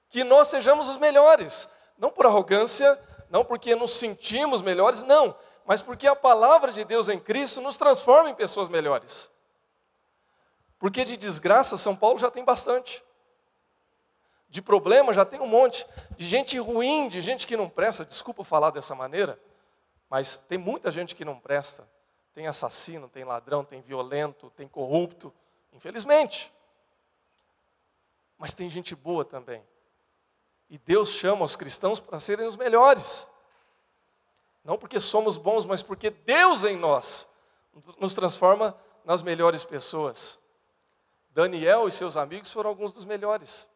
Que 0.09 0.25
nós 0.25 0.48
sejamos 0.48 0.88
os 0.88 0.96
melhores, 0.96 1.68
não 1.96 2.11
por 2.11 2.27
arrogância, 2.27 3.01
não 3.31 3.44
porque 3.44 3.77
nos 3.77 3.94
sentimos 3.94 4.62
melhores, 4.62 5.05
não, 5.05 5.33
mas 5.64 5.81
porque 5.81 6.09
a 6.09 6.16
palavra 6.16 6.72
de 6.72 6.83
Deus 6.83 7.09
em 7.09 7.20
Cristo 7.20 7.61
nos 7.61 7.77
transforma 7.77 8.31
em 8.31 8.35
pessoas 8.35 8.68
melhores. 8.68 9.31
Porque 10.83 11.05
de 11.05 11.16
desgraça, 11.16 11.77
São 11.77 11.95
Paulo 11.95 12.18
já 12.18 12.29
tem 12.29 12.45
bastante. 12.45 13.05
De 14.49 14.61
problema 14.61 15.14
já 15.14 15.25
tem 15.25 15.38
um 15.38 15.47
monte. 15.47 15.87
De 16.16 16.27
gente 16.27 16.59
ruim, 16.59 17.07
de 17.07 17.21
gente 17.21 17.47
que 17.47 17.57
não 17.57 17.68
presta. 17.68 18.05
Desculpa 18.05 18.42
falar 18.42 18.71
dessa 18.71 18.92
maneira, 18.92 19.38
mas 20.11 20.37
tem 20.37 20.59
muita 20.59 20.90
gente 20.90 21.14
que 21.14 21.25
não 21.25 21.38
presta. 21.38 21.88
Tem 22.35 22.49
assassino, 22.49 23.09
tem 23.09 23.23
ladrão, 23.23 23.64
tem 23.64 23.81
violento, 23.81 24.51
tem 24.57 24.66
corrupto. 24.66 25.33
Infelizmente. 25.73 26.53
Mas 28.37 28.53
tem 28.53 28.68
gente 28.68 28.97
boa 28.97 29.25
também. 29.25 29.62
E 30.68 30.79
Deus 30.79 31.11
chama 31.11 31.45
os 31.45 31.55
cristãos 31.55 32.01
para 32.01 32.18
serem 32.18 32.45
os 32.45 32.57
melhores. 32.57 33.29
Não 34.64 34.77
porque 34.77 34.99
somos 34.99 35.37
bons, 35.37 35.64
mas 35.64 35.81
porque 35.81 36.11
Deus 36.11 36.64
em 36.64 36.77
nós 36.77 37.25
nos 38.01 38.14
transforma 38.14 38.77
nas 39.05 39.23
melhores 39.23 39.64
pessoas. 39.64 40.41
Daniel 41.35 41.88
e 41.88 41.92
seus 41.92 42.16
amigos 42.16 42.51
foram 42.51 42.71
alguns 42.71 42.92
dos 42.92 43.05
melhores. 43.05 43.68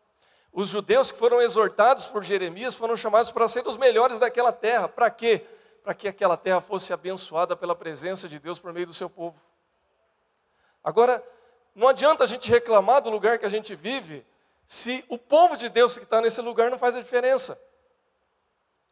Os 0.53 0.69
judeus 0.69 1.12
que 1.12 1.19
foram 1.19 1.40
exortados 1.40 2.07
por 2.07 2.25
Jeremias 2.25 2.75
foram 2.75 2.97
chamados 2.97 3.31
para 3.31 3.49
ser 3.49 3.66
os 3.66 3.77
melhores 3.77 4.19
daquela 4.19 4.53
terra. 4.53 4.88
Para 4.88 5.11
quê? 5.11 5.47
Para 5.83 5.95
que 5.95 6.09
aquela 6.09 6.37
terra 6.37 6.61
fosse 6.61 6.92
abençoada 6.92 7.55
pela 7.55 7.75
presença 7.75 8.29
de 8.29 8.38
Deus 8.38 8.59
por 8.59 8.73
meio 8.73 8.87
do 8.87 8.95
seu 8.95 9.09
povo. 9.09 9.40
Agora, 10.83 11.23
não 11.75 11.88
adianta 11.88 12.25
a 12.25 12.27
gente 12.27 12.51
reclamar 12.51 13.03
do 13.03 13.11
lugar 13.11 13.38
que 13.38 13.47
a 13.47 13.51
gente 13.51 13.75
vive 13.75 14.25
se 14.64 15.05
o 15.09 15.19
povo 15.19 15.57
de 15.57 15.69
Deus 15.69 15.99
que 15.99 16.05
está 16.05 16.21
nesse 16.21 16.40
lugar 16.40 16.71
não 16.71 16.79
faz 16.79 16.97
a 16.97 17.01
diferença. 17.01 17.61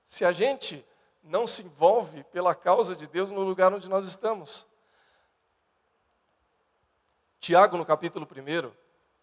Se 0.05 0.25
a 0.25 0.33
gente 0.33 0.85
não 1.23 1.47
se 1.47 1.63
envolve 1.63 2.23
pela 2.25 2.55
causa 2.55 2.95
de 2.95 3.07
Deus 3.07 3.31
no 3.31 3.41
lugar 3.41 3.73
onde 3.73 3.89
nós 3.89 4.05
estamos. 4.05 4.67
Tiago, 7.45 7.77
no 7.77 7.85
capítulo 7.85 8.27
1, 8.27 8.73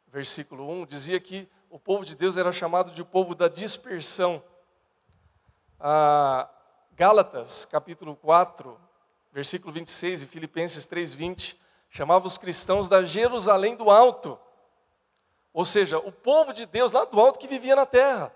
versículo 0.06 0.70
1, 0.70 0.86
dizia 0.86 1.20
que 1.20 1.50
o 1.72 1.80
povo 1.80 2.06
de 2.06 2.16
Deus 2.16 2.38
era 2.38 2.52
chamado 2.52 2.92
de 2.92 3.04
povo 3.04 3.34
da 3.34 3.48
dispersão. 3.48 4.44
Ah, 5.80 6.48
Gálatas, 6.92 7.66
capítulo 7.66 8.16
4, 8.16 8.80
versículo 9.32 9.74
26 9.74 10.22
e 10.22 10.28
Filipenses 10.28 10.86
3, 10.86 11.16
20, 11.16 11.60
chamava 11.90 12.28
os 12.28 12.38
cristãos 12.38 12.88
da 12.88 13.02
Jerusalém 13.02 13.76
do 13.76 13.90
Alto. 13.90 14.38
Ou 15.52 15.66
seja, 15.66 15.98
o 15.98 16.12
povo 16.12 16.54
de 16.54 16.68
Deus 16.68 16.92
lá 16.92 17.06
do 17.06 17.20
alto 17.20 17.40
que 17.40 17.48
vivia 17.48 17.76
na 17.76 17.88
terra, 17.88 18.32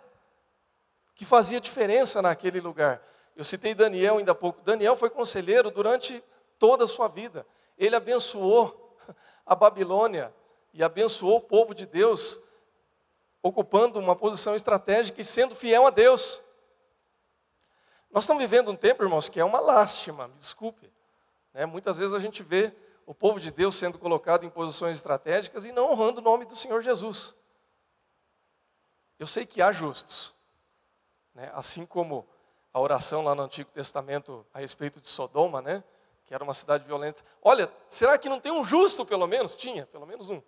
que 1.14 1.26
fazia 1.26 1.62
diferença 1.62 2.24
naquele 2.24 2.60
lugar. 2.60 3.04
Eu 3.36 3.44
citei 3.44 3.76
Daniel 3.76 4.18
ainda 4.18 4.32
há 4.32 4.36
pouco. 4.36 4.64
Daniel 4.64 4.96
foi 4.96 5.12
conselheiro 5.12 5.70
durante 5.70 6.24
toda 6.58 6.86
a 6.86 6.88
sua 6.88 7.08
vida. 7.08 7.46
Ele 7.78 7.96
abençoou 7.96 8.84
a 9.46 9.54
Babilônia 9.54 10.34
e 10.74 10.84
abençoou 10.84 11.38
o 11.38 11.42
povo 11.42 11.74
de 11.76 11.86
Deus 11.86 12.40
ocupando 13.42 14.00
uma 14.00 14.16
posição 14.16 14.56
estratégica 14.56 15.22
e 15.22 15.24
sendo 15.24 15.56
fiel 15.56 15.86
a 15.86 15.92
Deus. 15.92 16.42
Nós 18.10 18.24
estamos 18.24 18.42
vivendo 18.42 18.72
um 18.72 18.76
tempo, 18.76 19.04
irmãos, 19.04 19.30
que 19.30 19.40
é 19.40 19.46
uma 19.46 19.60
lástima, 19.60 20.28
me 20.28 20.36
desculpe. 20.36 20.92
Né? 21.54 21.66
Muitas 21.66 21.98
vezes 21.98 22.14
a 22.14 22.20
gente 22.20 22.42
vê 22.42 22.74
o 23.06 23.14
povo 23.14 23.40
de 23.40 23.52
Deus 23.52 23.76
sendo 23.76 24.00
colocado 24.00 24.46
em 24.46 24.50
posições 24.50 24.98
estratégicas 24.98 25.66
e 25.66 25.72
não 25.72 25.92
honrando 25.92 26.22
o 26.22 26.24
nome 26.24 26.46
do 26.46 26.56
Senhor 26.56 26.82
Jesus. 26.82 27.36
Eu 29.20 29.28
sei 29.28 29.46
que 29.46 29.62
há 29.62 29.72
justos, 29.72 30.34
né? 31.34 31.52
assim 31.54 31.86
como 31.86 32.28
a 32.74 32.80
oração 32.80 33.24
lá 33.24 33.36
no 33.36 33.44
Antigo 33.44 33.70
Testamento 33.72 34.46
a 34.54 34.60
respeito 34.60 35.00
de 35.00 35.08
Sodoma, 35.08 35.62
né? 35.62 35.84
Que 36.26 36.34
era 36.34 36.44
uma 36.44 36.54
cidade 36.54 36.86
violenta. 36.86 37.24
Olha, 37.42 37.72
será 37.88 38.18
que 38.18 38.30
não 38.30 38.40
tem 38.40 38.52
um 38.52 38.66
justo, 38.66 39.06
pelo 39.06 39.28
menos? 39.28 39.56
Tinha, 39.56 39.86
pelo 39.86 40.06
menos 40.06 40.30
um. 40.30 40.42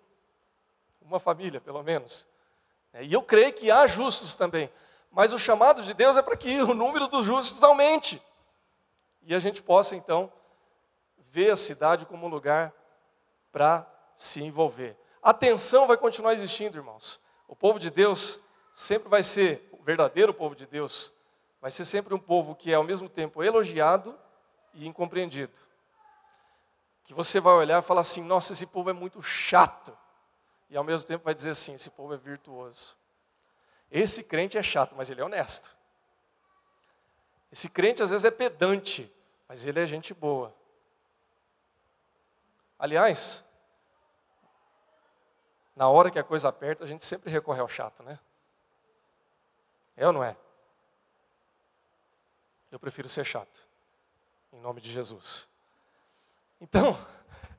Uma 1.02 1.20
família, 1.20 1.62
pelo 1.62 1.84
menos. 1.84 2.28
É, 2.92 3.04
e 3.04 3.14
eu 3.14 3.22
creio 3.22 3.54
que 3.54 3.70
há 3.70 3.86
justos 3.88 4.36
também. 4.36 4.72
Mas 5.12 5.32
o 5.32 5.40
chamado 5.40 5.84
de 5.84 5.94
Deus 5.94 6.18
é 6.18 6.22
para 6.22 6.36
que 6.36 6.62
o 6.62 6.74
número 6.74 7.08
dos 7.08 7.26
justos 7.26 7.64
aumente. 7.64 8.22
E 9.22 9.34
a 9.36 9.40
gente 9.40 9.62
possa, 9.62 9.96
então, 9.96 10.32
ver 11.30 11.52
a 11.52 11.58
cidade 11.58 12.06
como 12.06 12.26
um 12.26 12.30
lugar 12.30 12.74
para 13.52 13.86
se 14.16 14.42
envolver. 14.42 14.98
A 15.22 15.34
tensão 15.34 15.86
vai 15.86 15.98
continuar 15.98 16.34
existindo, 16.34 16.78
irmãos. 16.78 17.20
O 17.48 17.56
povo 17.56 17.80
de 17.80 17.90
Deus 17.90 18.40
sempre 18.74 19.10
vai 19.10 19.24
ser, 19.24 19.70
o 19.72 19.84
verdadeiro 19.84 20.34
povo 20.34 20.56
de 20.56 20.66
Deus, 20.66 21.14
vai 21.62 21.72
ser 21.72 21.86
sempre 21.86 22.14
um 22.14 22.20
povo 22.20 22.56
que 22.56 22.72
é 22.72 22.76
ao 22.76 22.84
mesmo 22.84 23.10
tempo 23.10 23.44
elogiado 23.44 24.18
e 24.74 24.88
incompreendido. 24.88 25.67
Que 27.08 27.14
você 27.14 27.40
vai 27.40 27.54
olhar 27.54 27.82
e 27.82 27.86
falar 27.86 28.02
assim: 28.02 28.22
nossa, 28.22 28.52
esse 28.52 28.68
povo 28.68 28.90
é 28.90 28.94
muito 28.94 29.24
chato 29.24 29.98
e 30.70 30.76
ao 30.76 30.84
mesmo 30.84 31.08
tempo 31.08 31.24
vai 31.24 31.34
dizer 31.34 31.52
assim: 31.52 31.74
esse 31.74 31.90
povo 31.90 32.14
é 32.14 32.18
virtuoso. 32.18 32.96
Esse 33.90 34.22
crente 34.22 34.58
é 34.58 34.62
chato, 34.62 34.94
mas 34.94 35.10
ele 35.10 35.22
é 35.22 35.24
honesto. 35.24 35.76
Esse 37.50 37.70
crente 37.70 38.04
às 38.04 38.10
vezes 38.10 38.26
é 38.26 38.30
pedante, 38.30 39.12
mas 39.48 39.66
ele 39.66 39.80
é 39.80 39.88
gente 39.88 40.14
boa. 40.14 40.54
Aliás, 42.78 43.42
na 45.74 45.88
hora 45.88 46.12
que 46.12 46.20
a 46.20 46.24
coisa 46.26 46.50
aperta, 46.50 46.84
a 46.84 46.88
gente 46.88 47.06
sempre 47.06 47.32
recorre 47.32 47.62
ao 47.62 47.70
chato, 47.70 48.04
né? 48.04 48.20
É 49.96 50.06
ou 50.06 50.12
não 50.12 50.24
é? 50.24 50.36
Eu 52.70 52.78
prefiro 52.78 53.08
ser 53.08 53.24
chato, 53.24 53.66
em 54.52 54.60
nome 54.60 54.82
de 54.82 54.92
Jesus. 54.92 55.48
Então, 56.60 56.98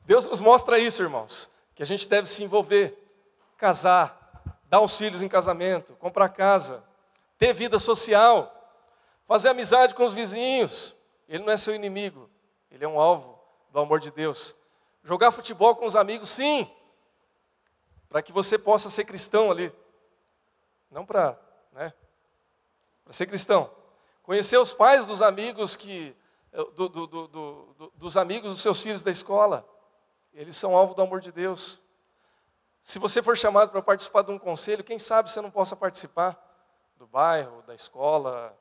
Deus 0.05 0.29
nos 0.29 0.41
mostra 0.41 0.79
isso, 0.79 1.03
irmãos 1.03 1.51
que 1.79 1.83
a 1.85 1.87
gente 1.87 2.09
deve 2.09 2.27
se 2.27 2.43
envolver, 2.43 2.93
casar, 3.57 4.43
dar 4.65 4.81
os 4.81 4.97
filhos 4.97 5.23
em 5.23 5.29
casamento, 5.29 5.95
comprar 5.95 6.29
casa, 6.29 6.83
ter 7.39 7.53
vida 7.53 7.79
social, 7.79 8.53
fazer 9.29 9.51
amizade 9.51 9.95
com 9.95 10.05
os 10.05 10.13
vizinhos. 10.13 10.93
Ele 11.29 11.45
não 11.45 11.53
é 11.53 11.57
seu 11.57 11.73
inimigo, 11.77 12.29
ele 12.69 12.85
é 12.85 12.89
um 12.89 12.99
alvo 12.99 13.39
do 13.71 13.79
amor 13.79 14.01
de 14.01 14.11
Deus. 14.11 14.57
Jogar 15.05 15.31
futebol 15.31 15.77
com 15.77 15.87
os 15.87 15.95
amigos, 15.95 16.31
sim, 16.31 16.69
para 18.09 18.23
que 18.23 18.33
você 18.33 18.59
possa 18.59 18.91
ser 18.91 19.05
cristão 19.05 19.49
ali, 19.49 19.73
não 20.91 21.07
para, 21.07 21.39
né, 21.71 21.95
para 23.05 23.13
ser 23.13 23.27
cristão. 23.27 23.71
Conhecer 24.25 24.59
os 24.59 24.73
pais 24.73 25.07
dos 25.07 25.23
amigos 25.23 25.77
que 25.77 26.13
do, 26.65 26.89
do, 26.89 27.07
do, 27.07 27.93
dos 27.95 28.17
amigos 28.17 28.53
dos 28.53 28.63
seus 28.63 28.81
filhos 28.81 29.03
da 29.03 29.11
escola. 29.11 29.69
Eles 30.33 30.57
são 30.57 30.77
alvo 30.77 30.95
do 30.95 31.03
amor 31.03 31.21
de 31.21 31.31
Deus. 31.31 31.79
Se 32.83 32.99
você 32.99 33.23
for 33.23 33.37
chamado 33.37 33.71
para 33.71 33.83
participar 33.83 34.23
de 34.23 34.33
um 34.33 34.39
conselho, 34.39 34.83
quem 34.83 34.99
sabe 34.99 35.31
você 35.31 35.41
não 35.41 35.51
possa 35.51 35.77
participar 35.77 36.37
do 36.97 37.07
bairro, 37.07 37.63
da 37.63 37.75
escola, 37.75 38.57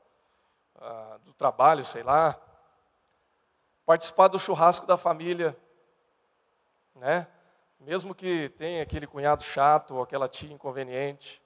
ah, 0.76 1.20
do 1.24 1.34
trabalho, 1.34 1.84
sei 1.84 2.04
lá. 2.04 2.40
Participar 3.86 4.28
do 4.28 4.38
churrasco 4.38 4.86
da 4.86 4.98
família, 4.98 5.58
né? 6.96 7.28
Mesmo 7.80 8.14
que 8.14 8.50
tenha 8.50 8.84
aquele 8.84 9.08
cunhado 9.08 9.44
chato 9.44 9.96
ou 9.96 10.04
aquela 10.04 10.28
tia 10.28 10.52
inconveniente, 10.52 11.42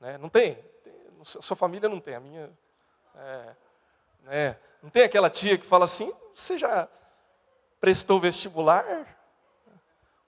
né? 0.00 0.18
Não 0.18 0.28
tem, 0.28 0.56
tem 0.82 0.94
sua 1.22 1.56
família 1.56 1.88
não 1.88 2.00
tem, 2.00 2.14
a 2.14 2.20
minha, 2.20 2.50
é, 3.14 3.56
né? 4.24 4.56
Não 4.82 4.90
tem 4.90 5.02
aquela 5.02 5.30
tia 5.30 5.56
que 5.56 5.64
fala 5.64 5.84
assim, 5.84 6.12
você 6.34 6.58
já 6.58 6.88
prestou 7.80 8.20
vestibular? 8.20 8.84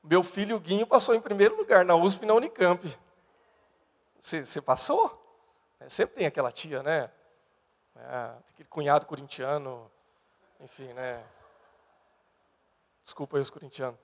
Meu 0.02 0.22
filho 0.22 0.60
Guinho 0.60 0.86
passou 0.86 1.14
em 1.14 1.20
primeiro 1.20 1.56
lugar 1.56 1.84
na 1.84 1.96
USP 1.96 2.22
e 2.22 2.26
na 2.26 2.34
Unicamp. 2.34 2.96
Você, 4.22 4.60
passou? 4.60 5.22
É, 5.80 5.88
sempre 5.88 6.16
tem 6.16 6.26
aquela 6.26 6.50
tia, 6.50 6.82
né? 6.82 7.10
É, 7.94 8.30
aquele 8.52 8.68
cunhado 8.68 9.06
corintiano, 9.06 9.90
enfim, 10.60 10.92
né? 10.92 11.22
Desculpa 13.02 13.36
aí 13.36 13.42
os 13.42 13.50
corintianos, 13.50 13.98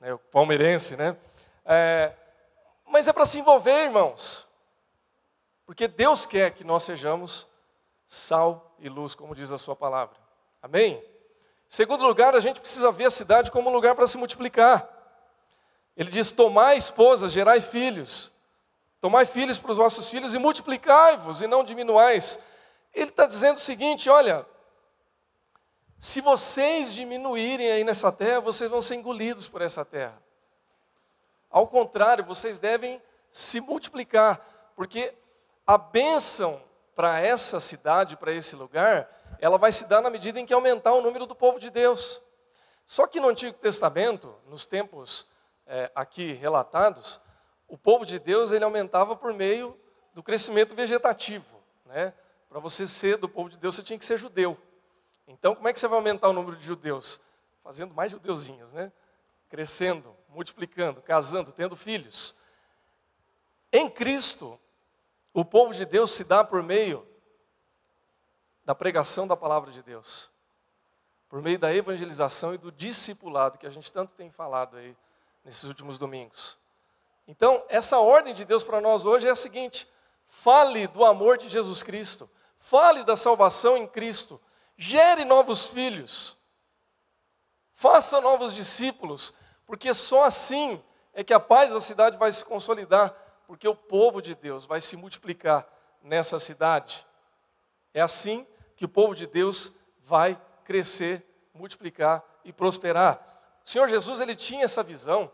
né? 0.00 0.12
o 0.12 0.18
palmeirense, 0.18 0.96
né? 0.96 1.16
É, 1.64 2.14
mas 2.84 3.06
é 3.06 3.12
para 3.12 3.26
se 3.26 3.38
envolver, 3.38 3.84
irmãos. 3.84 4.48
Porque 5.64 5.86
Deus 5.86 6.26
quer 6.26 6.52
que 6.52 6.64
nós 6.64 6.82
sejamos 6.82 7.46
sal 8.10 8.74
e 8.80 8.88
luz, 8.88 9.14
como 9.14 9.36
diz 9.36 9.52
a 9.52 9.56
sua 9.56 9.76
palavra. 9.76 10.16
Amém? 10.60 11.00
Segundo 11.68 12.04
lugar, 12.04 12.34
a 12.34 12.40
gente 12.40 12.60
precisa 12.60 12.90
ver 12.90 13.04
a 13.04 13.10
cidade 13.10 13.52
como 13.52 13.70
um 13.70 13.72
lugar 13.72 13.94
para 13.94 14.08
se 14.08 14.18
multiplicar. 14.18 14.88
Ele 15.96 16.10
diz: 16.10 16.32
tomai 16.32 16.76
esposas, 16.76 17.30
gerai 17.30 17.60
filhos. 17.60 18.32
Tomai 19.00 19.26
filhos 19.26 19.60
para 19.60 19.70
os 19.70 19.76
vossos 19.76 20.08
filhos 20.08 20.34
e 20.34 20.40
multiplicai-vos 20.40 21.40
e 21.40 21.46
não 21.46 21.62
diminuais. 21.62 22.36
Ele 22.92 23.10
está 23.10 23.26
dizendo 23.26 23.58
o 23.58 23.60
seguinte: 23.60 24.10
olha, 24.10 24.44
se 25.96 26.20
vocês 26.20 26.92
diminuírem 26.92 27.70
aí 27.70 27.84
nessa 27.84 28.10
terra, 28.10 28.40
vocês 28.40 28.68
vão 28.68 28.82
ser 28.82 28.96
engolidos 28.96 29.46
por 29.46 29.62
essa 29.62 29.84
terra. 29.84 30.20
Ao 31.48 31.68
contrário, 31.68 32.24
vocês 32.24 32.58
devem 32.58 33.00
se 33.30 33.60
multiplicar, 33.60 34.72
porque 34.74 35.14
a 35.64 35.78
bênção 35.78 36.60
para 36.94 37.20
essa 37.20 37.60
cidade, 37.60 38.16
para 38.16 38.32
esse 38.32 38.54
lugar, 38.56 39.08
ela 39.38 39.58
vai 39.58 39.72
se 39.72 39.86
dar 39.86 40.00
na 40.00 40.10
medida 40.10 40.38
em 40.38 40.46
que 40.46 40.52
aumentar 40.52 40.92
o 40.92 41.02
número 41.02 41.26
do 41.26 41.34
povo 41.34 41.58
de 41.58 41.70
Deus. 41.70 42.20
Só 42.84 43.06
que 43.06 43.20
no 43.20 43.28
Antigo 43.28 43.56
Testamento, 43.56 44.34
nos 44.46 44.66
tempos 44.66 45.26
é, 45.66 45.90
aqui 45.94 46.32
relatados, 46.32 47.20
o 47.68 47.78
povo 47.78 48.04
de 48.04 48.18
Deus 48.18 48.52
ele 48.52 48.64
aumentava 48.64 49.14
por 49.14 49.32
meio 49.32 49.78
do 50.12 50.22
crescimento 50.22 50.74
vegetativo. 50.74 51.46
Né? 51.86 52.12
Para 52.48 52.58
você 52.58 52.86
ser 52.86 53.16
do 53.16 53.28
povo 53.28 53.48
de 53.48 53.56
Deus, 53.56 53.76
você 53.76 53.82
tinha 53.82 53.98
que 53.98 54.04
ser 54.04 54.18
judeu. 54.18 54.58
Então, 55.26 55.54
como 55.54 55.68
é 55.68 55.72
que 55.72 55.78
você 55.78 55.86
vai 55.86 55.96
aumentar 55.96 56.28
o 56.28 56.32
número 56.32 56.56
de 56.56 56.64
judeus? 56.64 57.20
Fazendo 57.62 57.94
mais 57.94 58.10
judeuzinhos, 58.10 58.72
né? 58.72 58.90
Crescendo, 59.48 60.16
multiplicando, 60.28 61.00
casando, 61.00 61.52
tendo 61.52 61.76
filhos. 61.76 62.34
Em 63.72 63.88
Cristo, 63.88 64.58
o 65.32 65.44
povo 65.44 65.72
de 65.72 65.84
Deus 65.84 66.10
se 66.10 66.24
dá 66.24 66.42
por 66.42 66.62
meio 66.62 67.06
da 68.64 68.74
pregação 68.74 69.26
da 69.26 69.36
palavra 69.36 69.70
de 69.70 69.82
Deus, 69.82 70.30
por 71.28 71.40
meio 71.40 71.58
da 71.58 71.74
evangelização 71.74 72.54
e 72.54 72.58
do 72.58 72.72
discipulado, 72.72 73.58
que 73.58 73.66
a 73.66 73.70
gente 73.70 73.90
tanto 73.90 74.14
tem 74.14 74.30
falado 74.30 74.76
aí 74.76 74.96
nesses 75.44 75.64
últimos 75.64 75.98
domingos. 75.98 76.58
Então, 77.26 77.64
essa 77.68 77.98
ordem 77.98 78.34
de 78.34 78.44
Deus 78.44 78.64
para 78.64 78.80
nós 78.80 79.04
hoje 79.04 79.28
é 79.28 79.30
a 79.30 79.36
seguinte: 79.36 79.88
fale 80.26 80.86
do 80.88 81.04
amor 81.04 81.38
de 81.38 81.48
Jesus 81.48 81.82
Cristo, 81.82 82.28
fale 82.58 83.04
da 83.04 83.16
salvação 83.16 83.76
em 83.76 83.86
Cristo, 83.86 84.40
gere 84.76 85.24
novos 85.24 85.68
filhos, 85.68 86.36
faça 87.72 88.20
novos 88.20 88.54
discípulos, 88.54 89.32
porque 89.64 89.94
só 89.94 90.24
assim 90.24 90.82
é 91.12 91.22
que 91.22 91.32
a 91.32 91.40
paz 91.40 91.72
da 91.72 91.80
cidade 91.80 92.16
vai 92.16 92.32
se 92.32 92.44
consolidar, 92.44 93.14
porque 93.50 93.66
o 93.66 93.74
povo 93.74 94.22
de 94.22 94.32
Deus 94.36 94.64
vai 94.64 94.80
se 94.80 94.96
multiplicar 94.96 95.66
nessa 96.00 96.38
cidade. 96.38 97.04
É 97.92 98.00
assim 98.00 98.46
que 98.76 98.84
o 98.84 98.88
povo 98.88 99.12
de 99.12 99.26
Deus 99.26 99.72
vai 100.04 100.40
crescer, 100.64 101.26
multiplicar 101.52 102.22
e 102.44 102.52
prosperar. 102.52 103.20
O 103.64 103.68
Senhor 103.68 103.88
Jesus 103.88 104.20
ele 104.20 104.36
tinha 104.36 104.64
essa 104.64 104.84
visão 104.84 105.28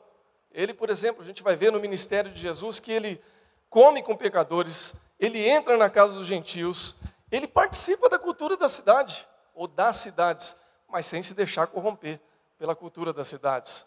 ele, 0.51 0.73
por 0.73 0.89
exemplo, 0.89 1.21
a 1.21 1.27
gente 1.27 1.43
vai 1.43 1.55
ver 1.55 1.71
no 1.71 1.79
ministério 1.79 2.33
de 2.33 2.41
Jesus 2.41 2.81
que 2.81 2.91
ele 2.91 3.23
come 3.69 4.03
com 4.03 4.17
pecadores, 4.17 4.95
ele 5.21 5.47
entra 5.47 5.77
na 5.77 5.91
casa 5.91 6.15
dos 6.15 6.27
gentios, 6.27 6.97
ele 7.31 7.47
participa 7.47 8.09
da 8.09 8.19
cultura 8.19 8.57
da 8.57 8.67
cidade, 8.67 9.29
ou 9.55 9.69
das 9.69 9.99
cidades, 9.99 10.57
mas 10.89 11.05
sem 11.05 11.23
se 11.23 11.35
deixar 11.35 11.67
corromper 11.67 12.19
pela 12.57 12.75
cultura 12.75 13.13
das 13.13 13.29
cidades. 13.29 13.87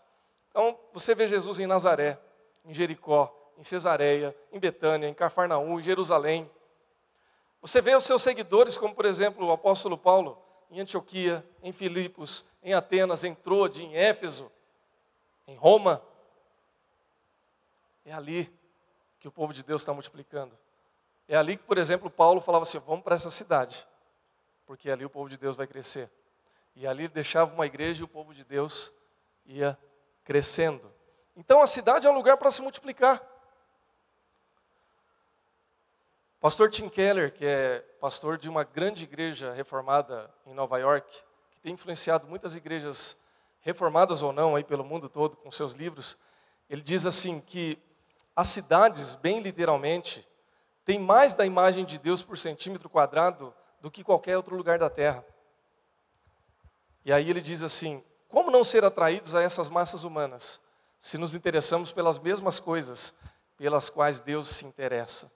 Então, 0.51 0.77
você 0.93 1.15
vê 1.15 1.27
Jesus 1.27 1.59
em 1.59 1.65
Nazaré, 1.65 2.19
em 2.63 2.71
Jericó, 2.71 3.35
em 3.59 3.63
Cesareia, 3.65 4.33
em 4.53 4.57
Betânia, 4.57 5.09
em 5.09 5.13
Cafarnaum, 5.13 5.77
em 5.77 5.83
Jerusalém. 5.83 6.49
Você 7.61 7.81
vê 7.81 7.93
os 7.93 8.05
seus 8.05 8.21
seguidores, 8.21 8.77
como 8.77 8.95
por 8.95 9.03
exemplo 9.03 9.45
o 9.45 9.51
apóstolo 9.51 9.97
Paulo, 9.97 10.41
em 10.71 10.79
Antioquia, 10.79 11.45
em 11.61 11.73
Filipos, 11.73 12.45
em 12.63 12.73
Atenas, 12.73 13.25
em 13.25 13.35
Trode, 13.35 13.83
em 13.83 13.97
Éfeso, 13.97 14.49
em 15.45 15.57
Roma. 15.57 16.01
É 18.05 18.13
ali 18.13 18.49
que 19.19 19.27
o 19.27 19.31
povo 19.31 19.53
de 19.53 19.61
Deus 19.61 19.81
está 19.81 19.91
multiplicando. 19.91 20.57
É 21.27 21.35
ali 21.35 21.57
que, 21.57 21.63
por 21.63 21.77
exemplo, 21.77 22.09
Paulo 22.09 22.39
falava 22.39 22.63
assim: 22.63 22.79
vamos 22.79 23.03
para 23.03 23.17
essa 23.17 23.29
cidade, 23.29 23.85
porque 24.65 24.89
ali 24.89 25.03
o 25.03 25.09
povo 25.09 25.29
de 25.29 25.37
Deus 25.37 25.57
vai 25.57 25.67
crescer. 25.67 26.09
E 26.77 26.87
ali 26.87 27.09
deixava 27.09 27.53
uma 27.53 27.65
igreja 27.65 28.01
e 28.01 28.05
o 28.05 28.07
povo 28.07 28.33
de 28.33 28.45
Deus 28.45 28.95
ia 29.45 29.77
crescendo. 30.23 30.89
Então 31.35 31.61
a 31.61 31.67
cidade 31.67 32.07
é 32.07 32.09
um 32.09 32.15
lugar 32.15 32.37
para 32.37 32.51
se 32.51 32.61
multiplicar. 32.61 33.21
Pastor 36.41 36.69
Tim 36.69 36.87
Keller, 36.87 37.33
que 37.33 37.45
é 37.45 37.79
pastor 37.99 38.37
de 38.37 38.47
uma 38.47 38.63
grande 38.63 39.03
igreja 39.03 39.51
reformada 39.51 40.33
em 40.45 40.53
Nova 40.53 40.77
York, 40.77 41.05
que 41.51 41.59
tem 41.59 41.73
influenciado 41.73 42.27
muitas 42.27 42.55
igrejas 42.55 43.19
reformadas 43.59 44.21
ou 44.21 44.31
não 44.31 44.55
aí 44.55 44.63
pelo 44.63 44.85
mundo 44.85 45.09
todo 45.09 45.35
com 45.35 45.51
seus 45.51 45.73
livros, 45.73 46.17
ele 46.69 46.81
diz 46.81 47.05
assim 47.05 47.41
que 47.41 47.77
as 48.33 48.47
cidades, 48.47 49.15
bem 49.15 49.41
literalmente, 49.41 50.25
têm 50.85 50.97
mais 50.97 51.35
da 51.35 51.45
imagem 51.45 51.83
de 51.83 51.97
Deus 51.97 52.21
por 52.21 52.37
centímetro 52.37 52.89
quadrado 52.89 53.53
do 53.81 53.91
que 53.91 54.01
qualquer 54.01 54.37
outro 54.37 54.55
lugar 54.55 54.79
da 54.79 54.89
terra. 54.89 55.25
E 57.03 57.11
aí 57.11 57.29
ele 57.29 57.41
diz 57.41 57.61
assim: 57.61 58.01
como 58.29 58.49
não 58.49 58.63
ser 58.63 58.85
atraídos 58.85 59.35
a 59.35 59.41
essas 59.41 59.67
massas 59.67 60.05
humanas, 60.05 60.61
se 61.01 61.17
nos 61.17 61.35
interessamos 61.35 61.91
pelas 61.91 62.17
mesmas 62.17 62.61
coisas 62.61 63.13
pelas 63.57 63.89
quais 63.89 64.21
Deus 64.21 64.47
se 64.47 64.65
interessa? 64.65 65.29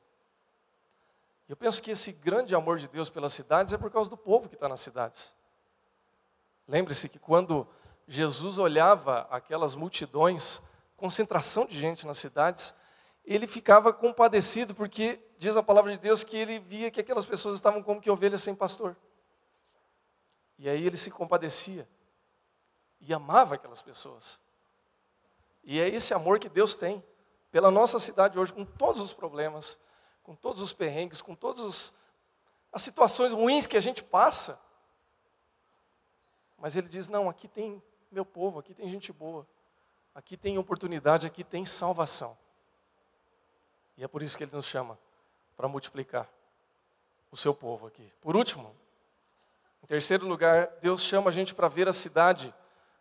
Eu 1.47 1.57
penso 1.57 1.81
que 1.83 1.91
esse 1.91 2.11
grande 2.11 2.55
amor 2.55 2.77
de 2.77 2.87
Deus 2.87 3.09
pelas 3.09 3.33
cidades 3.33 3.73
é 3.73 3.77
por 3.77 3.91
causa 3.91 4.09
do 4.09 4.17
povo 4.17 4.47
que 4.47 4.55
está 4.55 4.69
nas 4.69 4.81
cidades. 4.81 5.33
Lembre-se 6.67 7.09
que 7.09 7.19
quando 7.19 7.67
Jesus 8.07 8.57
olhava 8.57 9.27
aquelas 9.29 9.75
multidões, 9.75 10.61
concentração 10.95 11.65
de 11.65 11.79
gente 11.79 12.07
nas 12.07 12.17
cidades, 12.17 12.73
ele 13.25 13.47
ficava 13.47 13.93
compadecido, 13.93 14.73
porque 14.73 15.19
diz 15.37 15.55
a 15.55 15.63
palavra 15.63 15.91
de 15.91 15.99
Deus 15.99 16.23
que 16.23 16.37
ele 16.37 16.59
via 16.59 16.91
que 16.91 16.99
aquelas 16.99 17.25
pessoas 17.25 17.55
estavam 17.55 17.83
como 17.83 18.01
que 18.01 18.09
ovelhas 18.09 18.43
sem 18.43 18.55
pastor. 18.55 18.95
E 20.57 20.69
aí 20.69 20.85
ele 20.85 20.97
se 20.97 21.11
compadecia 21.11 21.87
e 22.99 23.13
amava 23.13 23.55
aquelas 23.55 23.81
pessoas. 23.81 24.39
E 25.63 25.79
é 25.79 25.87
esse 25.87 26.13
amor 26.13 26.39
que 26.39 26.49
Deus 26.49 26.75
tem 26.75 27.03
pela 27.51 27.69
nossa 27.69 27.99
cidade 27.99 28.39
hoje, 28.39 28.51
com 28.51 28.65
todos 28.65 29.01
os 29.01 29.13
problemas, 29.13 29.77
com 30.23 30.35
todos 30.35 30.61
os 30.61 30.73
perrengues, 30.73 31.21
com 31.21 31.35
todas 31.35 31.93
as 32.71 32.81
situações 32.81 33.31
ruins 33.31 33.67
que 33.67 33.77
a 33.77 33.81
gente 33.81 34.03
passa. 34.03 34.59
Mas 36.57 36.75
ele 36.75 36.87
diz: 36.87 37.09
não, 37.09 37.29
aqui 37.29 37.47
tem 37.47 37.83
meu 38.11 38.25
povo, 38.25 38.59
aqui 38.59 38.73
tem 38.73 38.89
gente 38.89 39.11
boa, 39.11 39.45
aqui 40.15 40.37
tem 40.37 40.57
oportunidade, 40.57 41.27
aqui 41.27 41.43
tem 41.43 41.65
salvação. 41.65 42.37
E 43.97 44.03
é 44.03 44.07
por 44.07 44.23
isso 44.23 44.37
que 44.37 44.43
ele 44.43 44.55
nos 44.55 44.65
chama 44.65 44.97
para 45.55 45.67
multiplicar 45.67 46.27
o 47.29 47.37
seu 47.37 47.53
povo 47.53 47.87
aqui. 47.87 48.11
Por 48.21 48.35
último, 48.35 48.75
em 49.83 49.85
terceiro 49.85 50.25
lugar, 50.25 50.67
Deus 50.81 51.01
chama 51.01 51.29
a 51.29 51.33
gente 51.33 51.53
para 51.53 51.67
ver 51.67 51.87
a 51.87 51.93
cidade 51.93 52.53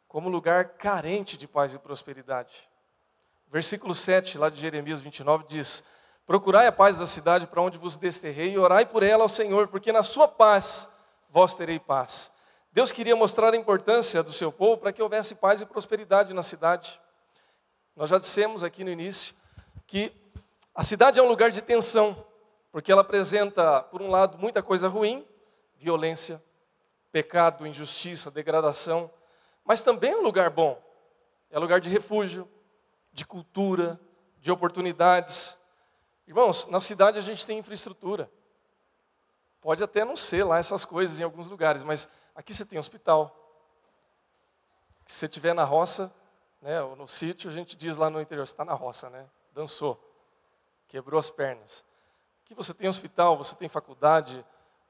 como 0.09 0.29
lugar 0.29 0.71
carente 0.71 1.39
de 1.39 1.47
paz 1.47 1.73
e 1.73 1.79
prosperidade. 1.79 2.69
Versículo 3.49 3.95
7, 3.95 4.37
lá 4.37 4.51
de 4.51 4.61
Jeremias 4.61 5.01
29, 5.01 5.45
diz: 5.47 5.85
Procurai 6.27 6.67
a 6.67 6.73
paz 6.73 6.97
da 6.97 7.07
cidade 7.07 7.47
para 7.47 7.61
onde 7.61 7.79
vos 7.79 7.97
desterrei 7.97 8.53
e 8.53 8.59
orai 8.59 8.87
por 8.87 9.03
ela 9.03 9.25
ao 9.25 9.29
Senhor, 9.29 9.69
porque 9.69 9.93
na 9.93 10.03
sua 10.03 10.29
paz 10.29 10.89
vós 11.31 11.55
terei 11.55 11.79
paz. 11.79 12.31
Deus 12.73 12.93
queria 12.93 13.15
mostrar 13.15 13.53
a 13.53 13.57
importância 13.57 14.23
do 14.23 14.33
seu 14.33 14.51
povo 14.51 14.79
para 14.79 14.93
que 14.93 15.03
houvesse 15.03 15.35
paz 15.35 15.61
e 15.61 15.67
prosperidade 15.67 16.33
na 16.33 16.43
cidade. 16.43 17.01
Nós 17.95 18.09
já 18.09 18.19
dissemos 18.19 18.65
aqui 18.65 18.83
no 18.83 18.91
início 18.91 19.35
que 19.87 20.13
a 20.75 20.83
cidade 20.83 21.19
é 21.19 21.23
um 21.23 21.29
lugar 21.29 21.51
de 21.51 21.61
tensão, 21.61 22.17
porque 22.71 22.91
ela 22.91 23.03
apresenta, 23.03 23.83
por 23.83 24.01
um 24.01 24.09
lado, 24.09 24.39
muita 24.39 24.63
coisa 24.63 24.89
ruim, 24.89 25.27
violência, 25.77 26.43
pecado, 27.11 27.67
injustiça, 27.67 28.31
degradação, 28.31 29.11
mas 29.65 29.83
também 29.83 30.13
é 30.13 30.17
um 30.17 30.23
lugar 30.23 30.49
bom. 30.49 30.83
É 31.51 31.59
lugar 31.59 31.79
de 31.79 31.91
refúgio, 31.91 32.49
de 33.13 33.27
cultura, 33.27 34.01
de 34.41 34.51
oportunidades. 34.51 35.59
Irmãos, 36.27 36.67
na 36.67 36.81
cidade 36.81 37.19
a 37.19 37.23
gente 37.23 37.47
tem 37.47 37.59
infraestrutura. 37.59 38.31
Pode 39.61 39.83
até 39.83 40.05
não 40.05 40.17
ser 40.17 40.45
lá 40.45 40.59
essas 40.59 40.85
coisas 40.85 41.21
em 41.21 41.23
alguns 41.23 41.49
lugares, 41.49 41.83
mas 41.83 42.09
aqui 42.35 42.53
você 42.53 42.65
tem 42.65 42.79
hospital. 42.79 43.39
Se 45.07 45.19
você 45.19 45.27
estiver 45.27 45.55
na 45.55 45.65
roça, 45.65 46.15
né, 46.61 46.81
ou 46.83 46.97
no 46.97 47.09
sítio, 47.09 47.51
a 47.51 47.53
gente 47.53 47.77
diz 47.77 47.97
lá 47.97 48.09
no 48.09 48.21
interior, 48.21 48.47
você 48.47 48.53
está 48.53 48.65
na 48.65 48.75
roça, 48.75 49.11
né? 49.11 49.29
Dançou, 49.53 50.01
quebrou 50.89 51.19
as 51.19 51.31
pernas. 51.31 51.85
Aqui 52.45 52.55
você 52.55 52.73
tem 52.73 52.89
hospital, 52.89 53.37
você 53.37 53.55
tem 53.55 53.69
faculdade, 53.69 54.45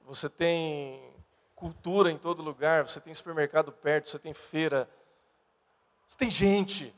você 0.05 0.29
tem 0.29 1.15
cultura 1.55 2.11
em 2.11 2.19
todo 2.19 2.43
lugar, 2.43 2.87
você 2.87 3.01
tem 3.01 3.15
supermercado 3.15 3.73
perto, 3.73 4.11
você 4.11 4.19
tem 4.19 4.35
feira, 4.35 4.89
você 6.07 6.19
tem 6.19 6.31
gente. 6.31 6.95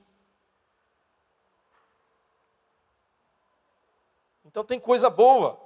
Então 4.54 4.62
tem 4.62 4.78
coisa 4.78 5.10
boa, 5.10 5.58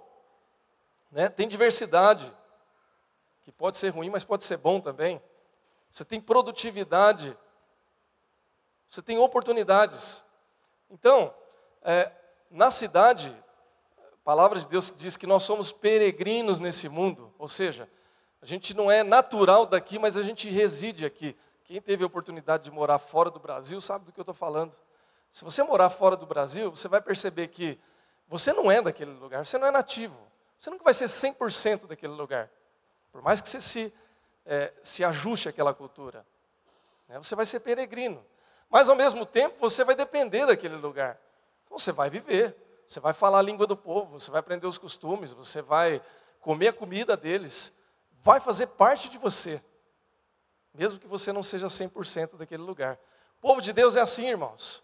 né? 1.13 1.29
tem 1.29 1.47
diversidade, 1.47 2.35
que 3.43 3.53
pode 3.53 3.77
ser 3.77 3.91
ruim, 3.91 4.09
mas 4.09 4.25
pode 4.25 4.45
ser 4.45 4.57
bom 4.57 4.81
também. 4.81 5.21
Você 5.93 6.07
tem 6.07 6.19
produtividade, 6.19 7.37
você 8.89 9.03
tem 9.03 9.19
oportunidades. 9.19 10.25
Então, 10.89 11.35
é, 11.83 12.11
na 12.51 12.71
cidade, 12.71 13.37
a 13.99 14.25
palavra 14.25 14.59
de 14.59 14.67
Deus 14.67 14.91
diz 14.97 15.19
que 15.19 15.27
nós 15.27 15.43
somos 15.43 15.71
peregrinos 15.71 16.59
nesse 16.59 16.89
mundo, 16.89 17.31
ou 17.39 17.47
seja, 17.47 17.87
a 18.41 18.47
gente 18.47 18.73
não 18.73 18.91
é 18.91 19.03
natural 19.03 19.67
daqui, 19.67 19.99
mas 19.99 20.17
a 20.17 20.23
gente 20.23 20.49
reside 20.49 21.05
aqui. 21.05 21.37
Quem 21.65 21.79
teve 21.79 22.05
a 22.05 22.07
oportunidade 22.07 22.65
de 22.65 22.71
morar 22.71 22.99
fora 22.99 23.31
do 23.31 23.39
Brasil 23.39 23.83
sabe 23.83 24.07
do 24.07 24.13
que 24.13 24.19
eu 24.19 24.23
estou 24.23 24.35
falando. 24.35 24.75
Se 25.31 25.45
você 25.45 25.63
morar 25.63 25.91
fora 25.91 26.17
do 26.17 26.25
Brasil, 26.25 26.71
você 26.71 26.89
vai 26.89 27.03
perceber 27.03 27.49
que 27.49 27.79
você 28.29 28.53
não 28.53 28.71
é 28.71 28.83
daquele 28.83 29.13
lugar, 29.13 29.47
você 29.47 29.57
não 29.57 29.67
é 29.67 29.71
nativo. 29.71 30.17
Você 30.59 30.71
nunca 30.71 30.85
vai 30.85 30.93
ser 30.93 31.07
100% 31.07 31.87
daquele 31.87 32.13
lugar. 32.13 32.51
Por 33.11 33.23
mais 33.23 33.41
que 33.41 33.49
você 33.49 33.61
se, 33.61 33.95
é, 34.45 34.73
se 34.83 35.03
ajuste 35.03 35.49
àquela 35.49 35.73
cultura. 35.73 36.27
Né? 37.09 37.17
Você 37.19 37.35
vai 37.35 37.47
ser 37.47 37.61
peregrino. 37.61 38.25
Mas 38.69 38.89
ao 38.89 38.97
mesmo 38.97 39.25
tempo, 39.25 39.57
você 39.59 39.83
vai 39.83 39.95
depender 39.95 40.47
daquele 40.47 40.77
lugar. 40.77 41.19
Então 41.65 41.79
você 41.79 41.91
vai 41.91 42.11
viver, 42.11 42.55
você 42.87 43.01
vai 43.01 43.15
falar 43.15 43.39
a 43.39 43.43
língua 43.43 43.67
do 43.67 43.77
povo, 43.77 44.19
você 44.19 44.31
vai 44.31 44.41
aprender 44.41 44.67
os 44.67 44.77
costumes, 44.77 45.33
você 45.33 45.63
vai 45.63 46.03
comer 46.41 46.69
a 46.69 46.73
comida 46.73 47.17
deles. 47.17 47.73
Vai 48.23 48.41
fazer 48.41 48.67
parte 48.67 49.09
de 49.09 49.17
você. 49.17 49.63
Mesmo 50.75 51.01
que 51.01 51.07
você 51.07 51.33
não 51.33 51.43
seja 51.43 51.67
100% 51.67 52.37
daquele 52.37 52.63
lugar. 52.63 52.99
O 53.39 53.41
povo 53.41 53.63
de 53.63 53.73
Deus 53.73 53.97
é 53.97 54.01
assim, 54.01 54.29
irmãos. 54.29 54.83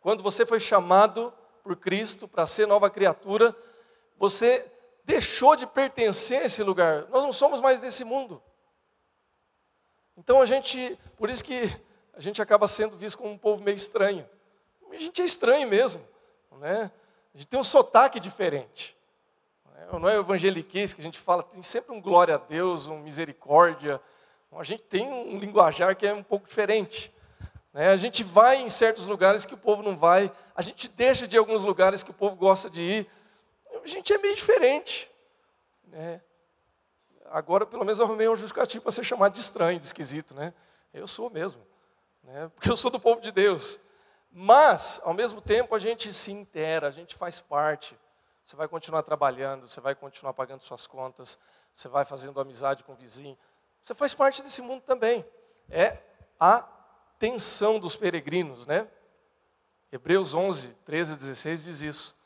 Quando 0.00 0.22
você 0.22 0.46
foi 0.46 0.60
chamado 0.60 1.32
por 1.64 1.74
Cristo 1.76 2.28
para 2.28 2.46
ser 2.46 2.66
nova 2.66 2.90
criatura, 2.90 3.56
você 4.18 4.70
deixou 5.02 5.56
de 5.56 5.66
pertencer 5.66 6.42
a 6.42 6.44
esse 6.44 6.62
lugar. 6.62 7.06
Nós 7.08 7.24
não 7.24 7.32
somos 7.32 7.58
mais 7.58 7.80
desse 7.80 8.04
mundo. 8.04 8.40
Então 10.14 10.42
a 10.42 10.46
gente, 10.46 10.96
por 11.16 11.30
isso 11.30 11.42
que 11.42 11.74
a 12.12 12.20
gente 12.20 12.40
acaba 12.42 12.68
sendo 12.68 12.96
visto 12.96 13.16
como 13.16 13.30
um 13.30 13.38
povo 13.38 13.64
meio 13.64 13.76
estranho. 13.76 14.28
A 14.90 14.96
gente 14.96 15.22
é 15.22 15.24
estranho 15.24 15.66
mesmo, 15.66 16.06
né? 16.52 16.90
A 17.34 17.38
gente 17.38 17.48
tem 17.48 17.58
um 17.58 17.64
sotaque 17.64 18.20
diferente. 18.20 18.94
Não 19.90 20.08
é 20.08 20.16
evangeliquez 20.16 20.92
que 20.92 21.00
a 21.00 21.04
gente 21.04 21.18
fala, 21.18 21.42
tem 21.42 21.62
sempre 21.62 21.92
um 21.92 22.00
glória 22.00 22.34
a 22.34 22.38
Deus, 22.38 22.86
um 22.86 22.98
misericórdia. 22.98 24.00
A 24.52 24.62
gente 24.62 24.82
tem 24.84 25.10
um 25.10 25.38
linguajar 25.38 25.96
que 25.96 26.06
é 26.06 26.12
um 26.12 26.22
pouco 26.22 26.46
diferente. 26.46 27.12
Né? 27.74 27.88
A 27.88 27.96
gente 27.96 28.22
vai 28.22 28.58
em 28.58 28.70
certos 28.70 29.08
lugares 29.08 29.44
que 29.44 29.52
o 29.52 29.58
povo 29.58 29.82
não 29.82 29.96
vai, 29.96 30.32
a 30.54 30.62
gente 30.62 30.88
deixa 30.88 31.26
de 31.26 31.36
ir 31.36 31.38
alguns 31.38 31.62
lugares 31.62 32.04
que 32.04 32.12
o 32.12 32.14
povo 32.14 32.36
gosta 32.36 32.70
de 32.70 32.84
ir. 32.84 33.10
A 33.82 33.86
gente 33.86 34.14
é 34.14 34.18
meio 34.18 34.36
diferente. 34.36 35.10
Né? 35.88 36.22
Agora, 37.26 37.66
pelo 37.66 37.84
menos, 37.84 37.98
eu 37.98 38.06
arrumei 38.06 38.28
um 38.28 38.36
justificativo 38.36 38.84
para 38.84 38.92
ser 38.92 39.02
chamado 39.02 39.32
de 39.32 39.40
estranho, 39.40 39.80
de 39.80 39.86
esquisito. 39.86 40.34
Né? 40.34 40.54
Eu 40.92 41.08
sou 41.08 41.28
mesmo, 41.28 41.66
né? 42.22 42.48
porque 42.54 42.70
eu 42.70 42.76
sou 42.76 42.92
do 42.92 43.00
povo 43.00 43.20
de 43.20 43.32
Deus. 43.32 43.80
Mas, 44.30 45.00
ao 45.04 45.12
mesmo 45.12 45.40
tempo, 45.40 45.74
a 45.74 45.78
gente 45.78 46.12
se 46.14 46.30
intera, 46.30 46.86
a 46.86 46.90
gente 46.92 47.16
faz 47.16 47.40
parte. 47.40 47.98
Você 48.46 48.54
vai 48.54 48.68
continuar 48.68 49.02
trabalhando, 49.02 49.68
você 49.68 49.80
vai 49.80 49.94
continuar 49.94 50.32
pagando 50.34 50.62
suas 50.62 50.86
contas, 50.86 51.38
você 51.72 51.88
vai 51.88 52.04
fazendo 52.04 52.40
amizade 52.40 52.84
com 52.84 52.92
o 52.92 52.96
vizinho. 52.96 53.36
Você 53.82 53.94
faz 53.94 54.14
parte 54.14 54.42
desse 54.42 54.62
mundo 54.62 54.82
também. 54.82 55.24
É 55.68 55.98
a 56.38 56.68
tensão 57.24 57.80
dos 57.80 57.96
peregrinos, 57.96 58.66
né? 58.66 58.86
Hebreus 59.90 60.34
11, 60.34 60.74
13 60.84 61.14
a 61.14 61.16
16 61.16 61.64
diz 61.64 61.80
isso. 61.80 62.16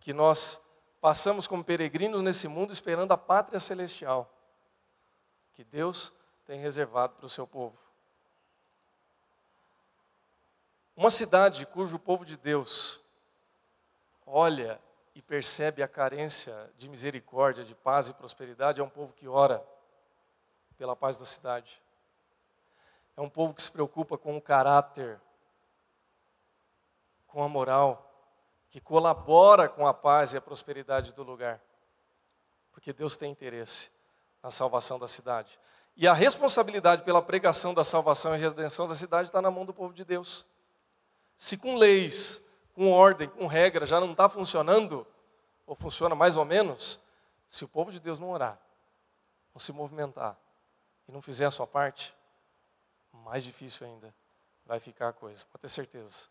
Que 0.00 0.14
nós 0.14 0.58
passamos 0.98 1.46
como 1.46 1.62
peregrinos 1.62 2.22
nesse 2.22 2.48
mundo 2.48 2.72
esperando 2.72 3.12
a 3.12 3.18
pátria 3.18 3.60
celestial. 3.60 4.32
Que 5.52 5.62
Deus 5.62 6.10
tem 6.46 6.58
reservado 6.58 7.12
para 7.16 7.26
o 7.26 7.28
seu 7.28 7.46
povo. 7.46 7.76
Uma 10.96 11.10
cidade 11.10 11.66
cujo 11.66 11.98
povo 11.98 12.24
de 12.24 12.38
Deus 12.38 13.02
olha 14.26 14.80
e 15.14 15.20
percebe 15.20 15.82
a 15.82 15.88
carência 15.88 16.72
de 16.78 16.88
misericórdia, 16.88 17.62
de 17.62 17.74
paz 17.74 18.08
e 18.08 18.14
prosperidade 18.14 18.80
é 18.80 18.84
um 18.84 18.88
povo 18.88 19.12
que 19.12 19.28
ora 19.28 19.62
pela 20.78 20.96
paz 20.96 21.18
da 21.18 21.26
cidade. 21.26 21.83
É 23.16 23.20
um 23.20 23.28
povo 23.28 23.54
que 23.54 23.62
se 23.62 23.70
preocupa 23.70 24.18
com 24.18 24.36
o 24.36 24.40
caráter, 24.40 25.20
com 27.26 27.42
a 27.42 27.48
moral, 27.48 28.10
que 28.70 28.80
colabora 28.80 29.68
com 29.68 29.86
a 29.86 29.94
paz 29.94 30.32
e 30.32 30.36
a 30.36 30.40
prosperidade 30.40 31.14
do 31.14 31.22
lugar. 31.22 31.60
Porque 32.72 32.92
Deus 32.92 33.16
tem 33.16 33.30
interesse 33.30 33.90
na 34.42 34.50
salvação 34.50 34.98
da 34.98 35.06
cidade. 35.06 35.58
E 35.96 36.08
a 36.08 36.12
responsabilidade 36.12 37.02
pela 37.02 37.22
pregação 37.22 37.72
da 37.72 37.84
salvação 37.84 38.34
e 38.34 38.38
redenção 38.38 38.88
da 38.88 38.96
cidade 38.96 39.28
está 39.28 39.40
na 39.40 39.50
mão 39.50 39.64
do 39.64 39.72
povo 39.72 39.94
de 39.94 40.04
Deus. 40.04 40.44
Se 41.36 41.56
com 41.56 41.76
leis, 41.76 42.40
com 42.74 42.90
ordem, 42.90 43.28
com 43.28 43.46
regra 43.46 43.86
já 43.86 44.00
não 44.00 44.10
está 44.10 44.28
funcionando, 44.28 45.06
ou 45.66 45.76
funciona 45.76 46.14
mais 46.14 46.36
ou 46.36 46.44
menos, 46.44 47.00
se 47.46 47.64
o 47.64 47.68
povo 47.68 47.92
de 47.92 48.00
Deus 48.00 48.18
não 48.18 48.30
orar, 48.30 48.58
não 49.54 49.60
se 49.60 49.72
movimentar 49.72 50.36
e 51.08 51.12
não 51.12 51.22
fizer 51.22 51.46
a 51.46 51.50
sua 51.50 51.66
parte, 51.66 52.14
mais 53.18 53.44
difícil 53.44 53.86
ainda 53.86 54.14
vai 54.66 54.80
ficar 54.80 55.08
a 55.08 55.12
coisa, 55.12 55.44
pode 55.46 55.62
ter 55.62 55.68
certeza. 55.68 56.26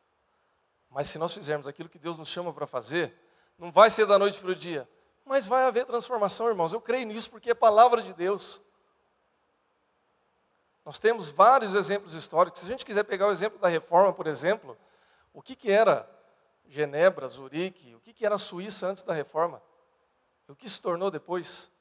Mas 0.89 1.07
se 1.07 1.17
nós 1.17 1.33
fizermos 1.33 1.67
aquilo 1.67 1.89
que 1.89 1.99
Deus 1.99 2.17
nos 2.17 2.29
chama 2.29 2.53
para 2.53 2.67
fazer, 2.67 3.13
não 3.57 3.71
vai 3.71 3.89
ser 3.89 4.05
da 4.05 4.17
noite 4.17 4.39
para 4.39 4.51
o 4.51 4.55
dia, 4.55 4.87
mas 5.25 5.47
vai 5.47 5.63
haver 5.63 5.85
transformação, 5.85 6.47
irmãos. 6.47 6.73
Eu 6.73 6.81
creio 6.81 7.05
nisso 7.07 7.29
porque 7.29 7.51
é 7.51 7.53
palavra 7.53 8.01
de 8.01 8.13
Deus. 8.13 8.61
Nós 10.85 10.99
temos 10.99 11.29
vários 11.29 11.75
exemplos 11.75 12.13
históricos. 12.13 12.61
Se 12.61 12.67
a 12.67 12.69
gente 12.69 12.85
quiser 12.85 13.03
pegar 13.03 13.27
o 13.27 13.31
exemplo 13.31 13.57
da 13.57 13.67
reforma, 13.67 14.11
por 14.11 14.27
exemplo, 14.27 14.77
o 15.33 15.41
que, 15.41 15.55
que 15.55 15.71
era 15.71 16.09
Genebra, 16.67 17.27
Zurique, 17.27 17.95
o 17.95 17.99
que, 17.99 18.13
que 18.13 18.25
era 18.25 18.35
a 18.35 18.39
Suíça 18.39 18.87
antes 18.87 19.01
da 19.01 19.13
reforma? 19.13 19.61
O 20.47 20.55
que 20.55 20.69
se 20.69 20.81
tornou 20.81 21.09
depois? 21.09 21.71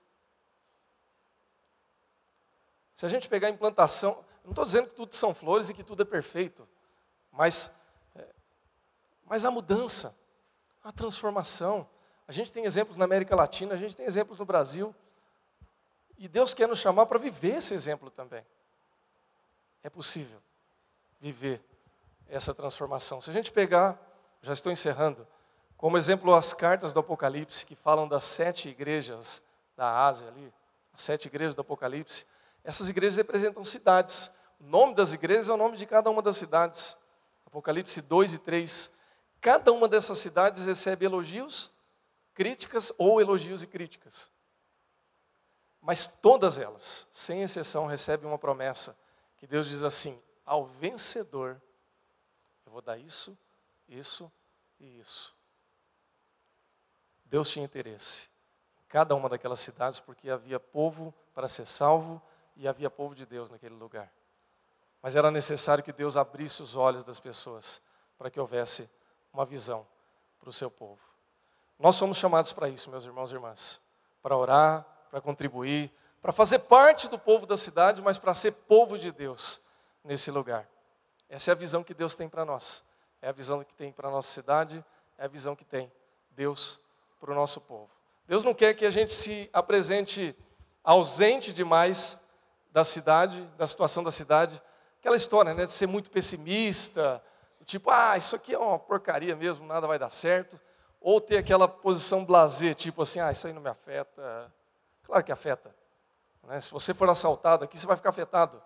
Se 2.94 3.04
a 3.04 3.08
gente 3.08 3.28
pegar 3.28 3.48
a 3.48 3.50
implantação, 3.50 4.24
não 4.44 4.50
estou 4.50 4.64
dizendo 4.64 4.88
que 4.88 4.96
tudo 4.96 5.14
são 5.14 5.34
flores 5.34 5.70
e 5.70 5.74
que 5.74 5.84
tudo 5.84 6.02
é 6.02 6.04
perfeito, 6.04 6.68
mas, 7.30 7.72
é, 8.14 8.26
mas 9.24 9.44
a 9.44 9.50
mudança, 9.50 10.16
a 10.82 10.92
transformação. 10.92 11.88
A 12.26 12.32
gente 12.32 12.52
tem 12.52 12.64
exemplos 12.64 12.96
na 12.96 13.04
América 13.04 13.34
Latina, 13.36 13.74
a 13.74 13.76
gente 13.76 13.96
tem 13.96 14.06
exemplos 14.06 14.38
no 14.38 14.44
Brasil. 14.44 14.94
E 16.18 16.28
Deus 16.28 16.54
quer 16.54 16.68
nos 16.68 16.78
chamar 16.78 17.06
para 17.06 17.18
viver 17.18 17.56
esse 17.56 17.74
exemplo 17.74 18.10
também. 18.10 18.44
É 19.82 19.90
possível 19.90 20.40
viver 21.20 21.60
essa 22.28 22.54
transformação. 22.54 23.20
Se 23.20 23.30
a 23.30 23.32
gente 23.32 23.50
pegar, 23.52 23.98
já 24.40 24.52
estou 24.52 24.72
encerrando, 24.72 25.26
como 25.76 25.98
exemplo 25.98 26.32
as 26.34 26.54
cartas 26.54 26.92
do 26.92 27.00
Apocalipse, 27.00 27.66
que 27.66 27.74
falam 27.74 28.06
das 28.06 28.24
sete 28.24 28.68
igrejas 28.68 29.42
da 29.76 30.06
Ásia 30.06 30.28
ali, 30.28 30.52
as 30.94 31.02
sete 31.02 31.26
igrejas 31.26 31.54
do 31.54 31.60
Apocalipse, 31.60 32.24
essas 32.64 32.88
igrejas 32.88 33.16
representam 33.16 33.64
cidades. 33.64 34.30
O 34.60 34.64
nome 34.64 34.94
das 34.94 35.12
igrejas 35.12 35.48
é 35.48 35.52
o 35.52 35.56
nome 35.56 35.76
de 35.76 35.86
cada 35.86 36.10
uma 36.10 36.22
das 36.22 36.36
cidades. 36.36 36.96
Apocalipse 37.46 38.00
2 38.00 38.34
e 38.34 38.38
3. 38.38 38.92
Cada 39.40 39.72
uma 39.72 39.88
dessas 39.88 40.18
cidades 40.18 40.66
recebe 40.66 41.04
elogios, 41.04 41.70
críticas 42.32 42.92
ou 42.96 43.20
elogios 43.20 43.62
e 43.62 43.66
críticas. 43.66 44.30
Mas 45.80 46.06
todas 46.06 46.60
elas, 46.60 47.08
sem 47.10 47.42
exceção, 47.42 47.86
recebem 47.86 48.28
uma 48.28 48.38
promessa 48.38 48.96
que 49.36 49.46
Deus 49.48 49.68
diz 49.68 49.82
assim: 49.82 50.22
ao 50.46 50.64
vencedor, 50.64 51.60
eu 52.64 52.70
vou 52.70 52.80
dar 52.80 52.96
isso, 52.96 53.36
isso 53.88 54.30
e 54.78 55.00
isso. 55.00 55.34
Deus 57.24 57.50
tinha 57.50 57.64
interesse 57.64 58.28
em 58.78 58.84
cada 58.86 59.16
uma 59.16 59.28
daquelas 59.28 59.58
cidades 59.58 59.98
porque 59.98 60.30
havia 60.30 60.60
povo 60.60 61.12
para 61.34 61.48
ser 61.48 61.66
salvo 61.66 62.22
e 62.56 62.68
havia 62.68 62.90
povo 62.90 63.14
de 63.14 63.26
Deus 63.26 63.50
naquele 63.50 63.74
lugar. 63.74 64.10
Mas 65.02 65.16
era 65.16 65.30
necessário 65.30 65.82
que 65.82 65.92
Deus 65.92 66.16
abrisse 66.16 66.62
os 66.62 66.76
olhos 66.76 67.04
das 67.04 67.18
pessoas 67.18 67.82
para 68.16 68.30
que 68.30 68.38
houvesse 68.38 68.88
uma 69.32 69.44
visão 69.44 69.86
para 70.38 70.48
o 70.48 70.52
seu 70.52 70.70
povo. 70.70 71.00
Nós 71.78 71.96
somos 71.96 72.16
chamados 72.16 72.52
para 72.52 72.68
isso, 72.68 72.90
meus 72.90 73.04
irmãos 73.04 73.32
e 73.32 73.34
irmãs, 73.34 73.80
para 74.22 74.36
orar, 74.36 74.86
para 75.10 75.20
contribuir, 75.20 75.92
para 76.20 76.32
fazer 76.32 76.60
parte 76.60 77.08
do 77.08 77.18
povo 77.18 77.46
da 77.46 77.56
cidade, 77.56 78.00
mas 78.00 78.16
para 78.16 78.34
ser 78.34 78.52
povo 78.52 78.96
de 78.96 79.10
Deus 79.10 79.60
nesse 80.04 80.30
lugar. 80.30 80.68
Essa 81.28 81.50
é 81.50 81.52
a 81.52 81.56
visão 81.56 81.82
que 81.82 81.92
Deus 81.92 82.14
tem 82.14 82.28
para 82.28 82.44
nós. 82.44 82.84
É 83.20 83.28
a 83.28 83.32
visão 83.32 83.64
que 83.64 83.74
tem 83.74 83.90
para 83.90 84.08
a 84.08 84.10
nossa 84.12 84.30
cidade, 84.30 84.84
é 85.18 85.24
a 85.24 85.28
visão 85.28 85.56
que 85.56 85.64
tem 85.64 85.90
Deus 86.30 86.78
para 87.18 87.32
o 87.32 87.34
nosso 87.34 87.60
povo. 87.60 87.90
Deus 88.28 88.44
não 88.44 88.54
quer 88.54 88.74
que 88.74 88.86
a 88.86 88.90
gente 88.90 89.12
se 89.12 89.50
apresente 89.52 90.36
ausente 90.84 91.52
demais 91.52 92.21
da 92.72 92.84
cidade, 92.84 93.44
da 93.56 93.66
situação 93.66 94.02
da 94.02 94.10
cidade. 94.10 94.60
Aquela 94.98 95.16
história 95.16 95.54
né, 95.54 95.64
de 95.64 95.72
ser 95.72 95.86
muito 95.86 96.10
pessimista, 96.10 97.22
tipo, 97.64 97.90
ah, 97.90 98.16
isso 98.16 98.34
aqui 98.34 98.54
é 98.54 98.58
uma 98.58 98.78
porcaria 98.78 99.36
mesmo, 99.36 99.66
nada 99.66 99.86
vai 99.86 99.98
dar 99.98 100.10
certo. 100.10 100.58
Ou 101.00 101.20
ter 101.20 101.36
aquela 101.36 101.68
posição 101.68 102.24
blazer, 102.24 102.74
tipo 102.74 103.02
assim, 103.02 103.20
ah, 103.20 103.30
isso 103.30 103.46
aí 103.46 103.52
não 103.52 103.60
me 103.60 103.68
afeta. 103.68 104.52
Claro 105.04 105.22
que 105.22 105.32
afeta. 105.32 105.74
Né? 106.44 106.60
Se 106.60 106.70
você 106.70 106.94
for 106.94 107.08
assaltado 107.10 107.64
aqui, 107.64 107.78
você 107.78 107.86
vai 107.86 107.96
ficar 107.96 108.10
afetado. 108.10 108.62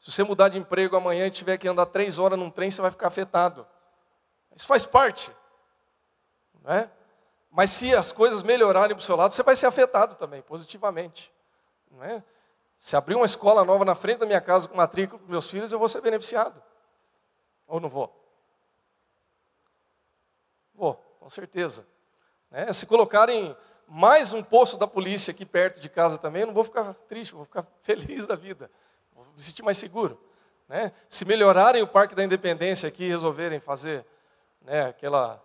Se 0.00 0.10
você 0.10 0.22
mudar 0.22 0.48
de 0.48 0.58
emprego 0.58 0.96
amanhã 0.96 1.26
e 1.26 1.30
tiver 1.30 1.58
que 1.58 1.68
andar 1.68 1.86
três 1.86 2.18
horas 2.18 2.38
num 2.38 2.50
trem, 2.50 2.70
você 2.70 2.80
vai 2.80 2.90
ficar 2.90 3.08
afetado. 3.08 3.66
Isso 4.56 4.66
faz 4.66 4.86
parte. 4.86 5.30
Não 6.62 6.72
é? 6.72 6.90
Mas 7.50 7.70
se 7.70 7.94
as 7.94 8.12
coisas 8.12 8.42
melhorarem 8.42 8.94
para 8.96 9.02
o 9.02 9.04
seu 9.04 9.16
lado, 9.16 9.32
você 9.32 9.42
vai 9.42 9.56
ser 9.56 9.66
afetado 9.66 10.14
também, 10.14 10.42
positivamente. 10.42 11.32
Não 11.90 12.04
é? 12.04 12.22
Se 12.78 12.96
abrir 12.96 13.16
uma 13.16 13.26
escola 13.26 13.64
nova 13.64 13.84
na 13.84 13.94
frente 13.94 14.18
da 14.18 14.26
minha 14.26 14.40
casa 14.40 14.68
com 14.68 14.76
matrícula 14.76 15.18
para 15.20 15.30
meus 15.30 15.50
filhos, 15.50 15.72
eu 15.72 15.78
vou 15.78 15.88
ser 15.88 16.00
beneficiado. 16.00 16.62
Ou 17.66 17.80
não 17.80 17.88
vou? 17.88 18.14
Vou, 20.74 20.94
com 21.18 21.28
certeza. 21.28 21.86
Né? 22.50 22.72
Se 22.72 22.86
colocarem 22.86 23.56
mais 23.86 24.32
um 24.32 24.42
posto 24.42 24.76
da 24.76 24.86
polícia 24.86 25.32
aqui 25.32 25.44
perto 25.44 25.80
de 25.80 25.88
casa 25.88 26.18
também, 26.18 26.42
eu 26.42 26.46
não 26.46 26.54
vou 26.54 26.64
ficar 26.64 26.94
triste, 27.08 27.34
vou 27.34 27.44
ficar 27.44 27.66
feliz 27.82 28.26
da 28.26 28.36
vida. 28.36 28.70
Vou 29.12 29.26
me 29.34 29.42
sentir 29.42 29.62
mais 29.62 29.78
seguro. 29.78 30.20
Né? 30.68 30.92
Se 31.08 31.24
melhorarem 31.24 31.82
o 31.82 31.88
Parque 31.88 32.14
da 32.14 32.22
Independência 32.22 32.88
aqui 32.88 33.04
e 33.04 33.08
resolverem 33.08 33.58
fazer 33.58 34.06
né, 34.62 34.86
aquela 34.86 35.42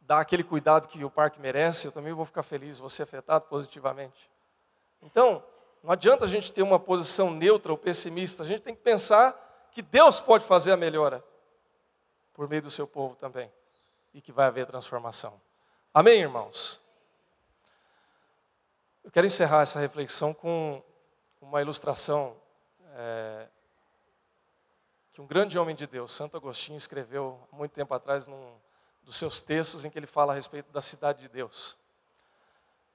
dar 0.00 0.20
aquele 0.20 0.42
cuidado 0.42 0.88
que 0.88 1.04
o 1.04 1.10
parque 1.10 1.38
merece, 1.38 1.86
eu 1.86 1.92
também 1.92 2.14
vou 2.14 2.24
ficar 2.24 2.42
feliz, 2.42 2.78
vou 2.78 2.88
ser 2.88 3.02
afetado 3.02 3.44
positivamente. 3.44 4.30
Então, 5.02 5.44
não 5.82 5.92
adianta 5.92 6.24
a 6.24 6.28
gente 6.28 6.52
ter 6.52 6.62
uma 6.62 6.78
posição 6.78 7.30
neutra 7.30 7.72
ou 7.72 7.78
pessimista, 7.78 8.42
a 8.42 8.46
gente 8.46 8.62
tem 8.62 8.74
que 8.74 8.82
pensar 8.82 9.68
que 9.72 9.82
Deus 9.82 10.20
pode 10.20 10.44
fazer 10.44 10.72
a 10.72 10.76
melhora 10.76 11.24
por 12.34 12.48
meio 12.48 12.62
do 12.62 12.70
seu 12.70 12.86
povo 12.86 13.16
também 13.16 13.50
e 14.12 14.20
que 14.20 14.32
vai 14.32 14.46
haver 14.46 14.66
transformação. 14.66 15.40
Amém, 15.92 16.20
irmãos? 16.20 16.80
Eu 19.04 19.10
quero 19.10 19.26
encerrar 19.26 19.62
essa 19.62 19.80
reflexão 19.80 20.34
com 20.34 20.82
uma 21.40 21.60
ilustração 21.60 22.36
é, 22.94 23.46
que 25.12 25.20
um 25.20 25.26
grande 25.26 25.58
homem 25.58 25.74
de 25.74 25.86
Deus, 25.86 26.12
Santo 26.12 26.36
Agostinho, 26.36 26.76
escreveu 26.76 27.40
há 27.52 27.56
muito 27.56 27.72
tempo 27.72 27.94
atrás 27.94 28.26
num 28.26 28.52
dos 29.02 29.16
seus 29.16 29.40
textos 29.40 29.84
em 29.84 29.90
que 29.90 29.98
ele 29.98 30.06
fala 30.06 30.32
a 30.32 30.36
respeito 30.36 30.70
da 30.70 30.82
cidade 30.82 31.22
de 31.22 31.28
Deus. 31.28 31.78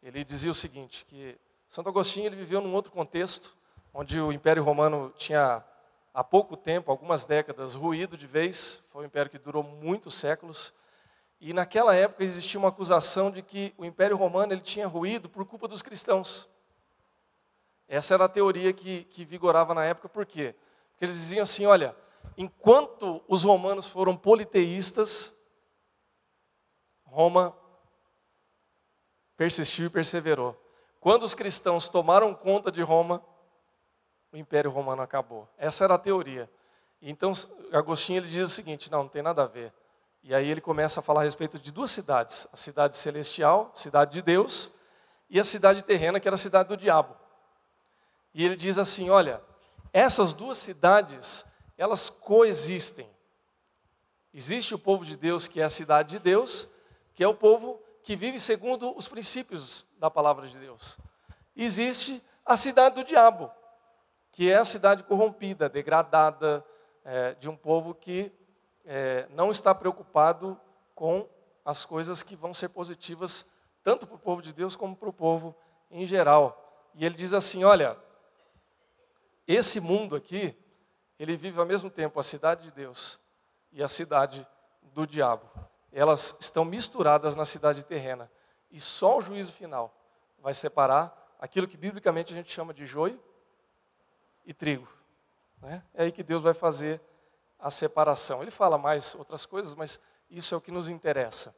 Ele 0.03 0.23
dizia 0.23 0.51
o 0.51 0.55
seguinte, 0.55 1.03
que 1.05 1.35
Santo 1.73 1.89
Agostinho 1.89 2.27
ele 2.27 2.35
viveu 2.35 2.61
num 2.61 2.71
outro 2.71 2.91
contexto, 2.91 3.57
onde 3.91 4.21
o 4.21 4.31
Império 4.31 4.63
Romano 4.63 5.11
tinha 5.17 5.65
há 6.13 6.23
pouco 6.23 6.55
tempo, 6.55 6.91
algumas 6.91 7.25
décadas, 7.25 7.73
ruído 7.73 8.15
de 8.15 8.27
vez, 8.27 8.83
foi 8.91 9.01
um 9.01 9.07
império 9.07 9.31
que 9.31 9.39
durou 9.39 9.63
muitos 9.63 10.13
séculos, 10.13 10.71
e 11.41 11.51
naquela 11.51 11.95
época 11.95 12.23
existia 12.23 12.59
uma 12.59 12.69
acusação 12.69 13.31
de 13.31 13.41
que 13.41 13.73
o 13.75 13.83
Império 13.83 14.15
Romano 14.15 14.53
ele 14.53 14.61
tinha 14.61 14.85
ruído 14.85 15.27
por 15.27 15.47
culpa 15.47 15.67
dos 15.67 15.81
cristãos. 15.81 16.47
Essa 17.87 18.13
era 18.13 18.25
a 18.25 18.29
teoria 18.29 18.71
que, 18.71 19.05
que 19.05 19.25
vigorava 19.25 19.73
na 19.73 19.83
época, 19.83 20.07
por 20.07 20.27
quê? 20.27 20.53
Porque 20.91 21.05
eles 21.05 21.15
diziam 21.15 21.41
assim: 21.41 21.65
olha, 21.65 21.95
enquanto 22.37 23.19
os 23.27 23.43
romanos 23.43 23.87
foram 23.87 24.15
politeístas, 24.15 25.35
Roma 27.03 27.57
persistiu 29.35 29.87
e 29.87 29.89
perseverou. 29.89 30.62
Quando 31.03 31.23
os 31.23 31.33
cristãos 31.33 31.89
tomaram 31.89 32.33
conta 32.33 32.71
de 32.71 32.81
Roma, 32.81 33.21
o 34.31 34.37
Império 34.37 34.71
Romano 34.71 35.01
acabou. 35.01 35.49
Essa 35.57 35.83
era 35.83 35.95
a 35.95 35.99
teoria. 35.99 36.49
Então, 37.01 37.33
Agostinho 37.73 38.19
ele 38.19 38.29
diz 38.29 38.45
o 38.45 38.49
seguinte: 38.49 38.89
não, 38.89 39.03
não 39.03 39.09
tem 39.09 39.21
nada 39.21 39.43
a 39.43 39.45
ver. 39.45 39.73
E 40.23 40.33
aí 40.33 40.49
ele 40.49 40.61
começa 40.61 41.01
a 41.01 41.03
falar 41.03 41.19
a 41.19 41.23
respeito 41.25 41.59
de 41.59 41.73
duas 41.73 41.91
cidades: 41.91 42.47
a 42.53 42.55
cidade 42.55 42.95
celestial, 42.95 43.69
cidade 43.75 44.13
de 44.13 44.21
Deus, 44.21 44.71
e 45.29 45.41
a 45.41 45.43
cidade 45.43 45.83
terrena, 45.83 46.21
que 46.21 46.27
era 46.29 46.35
a 46.35 46.37
cidade 46.37 46.69
do 46.69 46.77
diabo. 46.77 47.13
E 48.33 48.45
ele 48.45 48.55
diz 48.55 48.77
assim: 48.77 49.09
olha, 49.09 49.41
essas 49.91 50.31
duas 50.31 50.57
cidades, 50.57 51.43
elas 51.77 52.09
coexistem. 52.09 53.09
Existe 54.33 54.73
o 54.73 54.79
povo 54.79 55.03
de 55.03 55.17
Deus, 55.17 55.49
que 55.49 55.59
é 55.59 55.65
a 55.65 55.69
cidade 55.69 56.11
de 56.11 56.19
Deus, 56.19 56.69
que 57.13 57.25
é 57.25 57.27
o 57.27 57.35
povo 57.35 57.83
que 58.03 58.15
vive 58.15 58.39
segundo 58.39 58.95
os 58.97 59.09
princípios 59.09 59.85
da 60.03 60.11
palavra 60.11 60.45
de 60.49 60.59
Deus. 60.59 60.97
Existe 61.55 62.21
a 62.45 62.57
cidade 62.57 62.95
do 62.95 63.05
diabo, 63.05 63.49
que 64.33 64.51
é 64.51 64.57
a 64.57 64.65
cidade 64.65 65.01
corrompida, 65.01 65.69
degradada, 65.69 66.61
é, 67.05 67.35
de 67.35 67.47
um 67.49 67.55
povo 67.55 67.95
que 67.95 68.29
é, 68.83 69.25
não 69.29 69.49
está 69.49 69.73
preocupado 69.73 70.59
com 70.93 71.25
as 71.63 71.85
coisas 71.85 72.21
que 72.21 72.35
vão 72.35 72.53
ser 72.53 72.67
positivas, 72.67 73.45
tanto 73.81 74.05
para 74.05 74.17
o 74.17 74.19
povo 74.19 74.41
de 74.41 74.51
Deus 74.51 74.75
como 74.75 74.93
para 74.93 75.07
o 75.07 75.13
povo 75.13 75.55
em 75.89 76.05
geral. 76.05 76.91
E 76.95 77.05
ele 77.05 77.15
diz 77.15 77.33
assim: 77.33 77.63
olha, 77.63 77.95
esse 79.47 79.79
mundo 79.79 80.17
aqui, 80.17 80.53
ele 81.17 81.37
vive 81.37 81.61
ao 81.61 81.65
mesmo 81.65 81.89
tempo 81.89 82.19
a 82.19 82.23
cidade 82.23 82.63
de 82.63 82.71
Deus 82.71 83.17
e 83.71 83.81
a 83.81 83.87
cidade 83.87 84.45
do 84.81 85.07
diabo 85.07 85.49
elas 85.93 86.35
estão 86.39 86.65
misturadas 86.65 87.35
na 87.35 87.45
cidade 87.45 87.85
terrena. 87.85 88.29
E 88.73 88.81
só 88.81 89.19
o 89.19 89.21
juízo 89.21 89.53
final 89.53 89.95
vai 90.39 90.55
separar 90.55 91.35
aquilo 91.39 91.67
que 91.67 91.77
biblicamente 91.77 92.33
a 92.33 92.35
gente 92.35 92.51
chama 92.51 92.73
de 92.73 92.87
joio 92.87 93.23
e 94.43 94.53
trigo. 94.53 94.87
Né? 95.61 95.83
É 95.93 96.03
aí 96.03 96.11
que 96.11 96.23
Deus 96.23 96.41
vai 96.41 96.55
fazer 96.55 96.99
a 97.59 97.69
separação. 97.69 98.41
Ele 98.41 98.49
fala 98.49 98.75
mais 98.75 99.13
outras 99.13 99.45
coisas, 99.45 99.75
mas 99.75 99.99
isso 100.27 100.55
é 100.55 100.57
o 100.57 100.61
que 100.61 100.71
nos 100.71 100.89
interessa. 100.89 101.55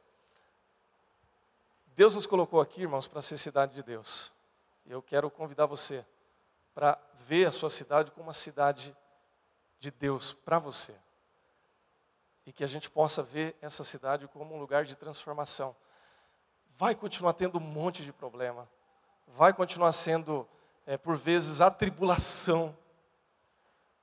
Deus 1.86 2.14
nos 2.14 2.26
colocou 2.26 2.60
aqui, 2.60 2.82
irmãos, 2.82 3.08
para 3.08 3.22
ser 3.22 3.38
cidade 3.38 3.74
de 3.74 3.82
Deus. 3.82 4.30
Eu 4.84 5.00
quero 5.00 5.30
convidar 5.30 5.64
você 5.64 6.04
para 6.74 6.98
ver 7.20 7.46
a 7.46 7.52
sua 7.52 7.70
cidade 7.70 8.10
como 8.10 8.26
uma 8.26 8.34
cidade 8.34 8.94
de 9.80 9.90
Deus 9.90 10.34
para 10.34 10.58
você 10.58 10.94
e 12.44 12.52
que 12.52 12.62
a 12.62 12.66
gente 12.66 12.90
possa 12.90 13.22
ver 13.22 13.56
essa 13.62 13.82
cidade 13.82 14.28
como 14.28 14.54
um 14.54 14.60
lugar 14.60 14.84
de 14.84 14.94
transformação. 14.94 15.74
Vai 16.78 16.94
continuar 16.94 17.32
tendo 17.32 17.56
um 17.56 17.60
monte 17.60 18.04
de 18.04 18.12
problema, 18.12 18.68
vai 19.28 19.52
continuar 19.52 19.92
sendo, 19.92 20.46
é, 20.86 20.98
por 20.98 21.16
vezes, 21.16 21.62
atribulação, 21.62 22.76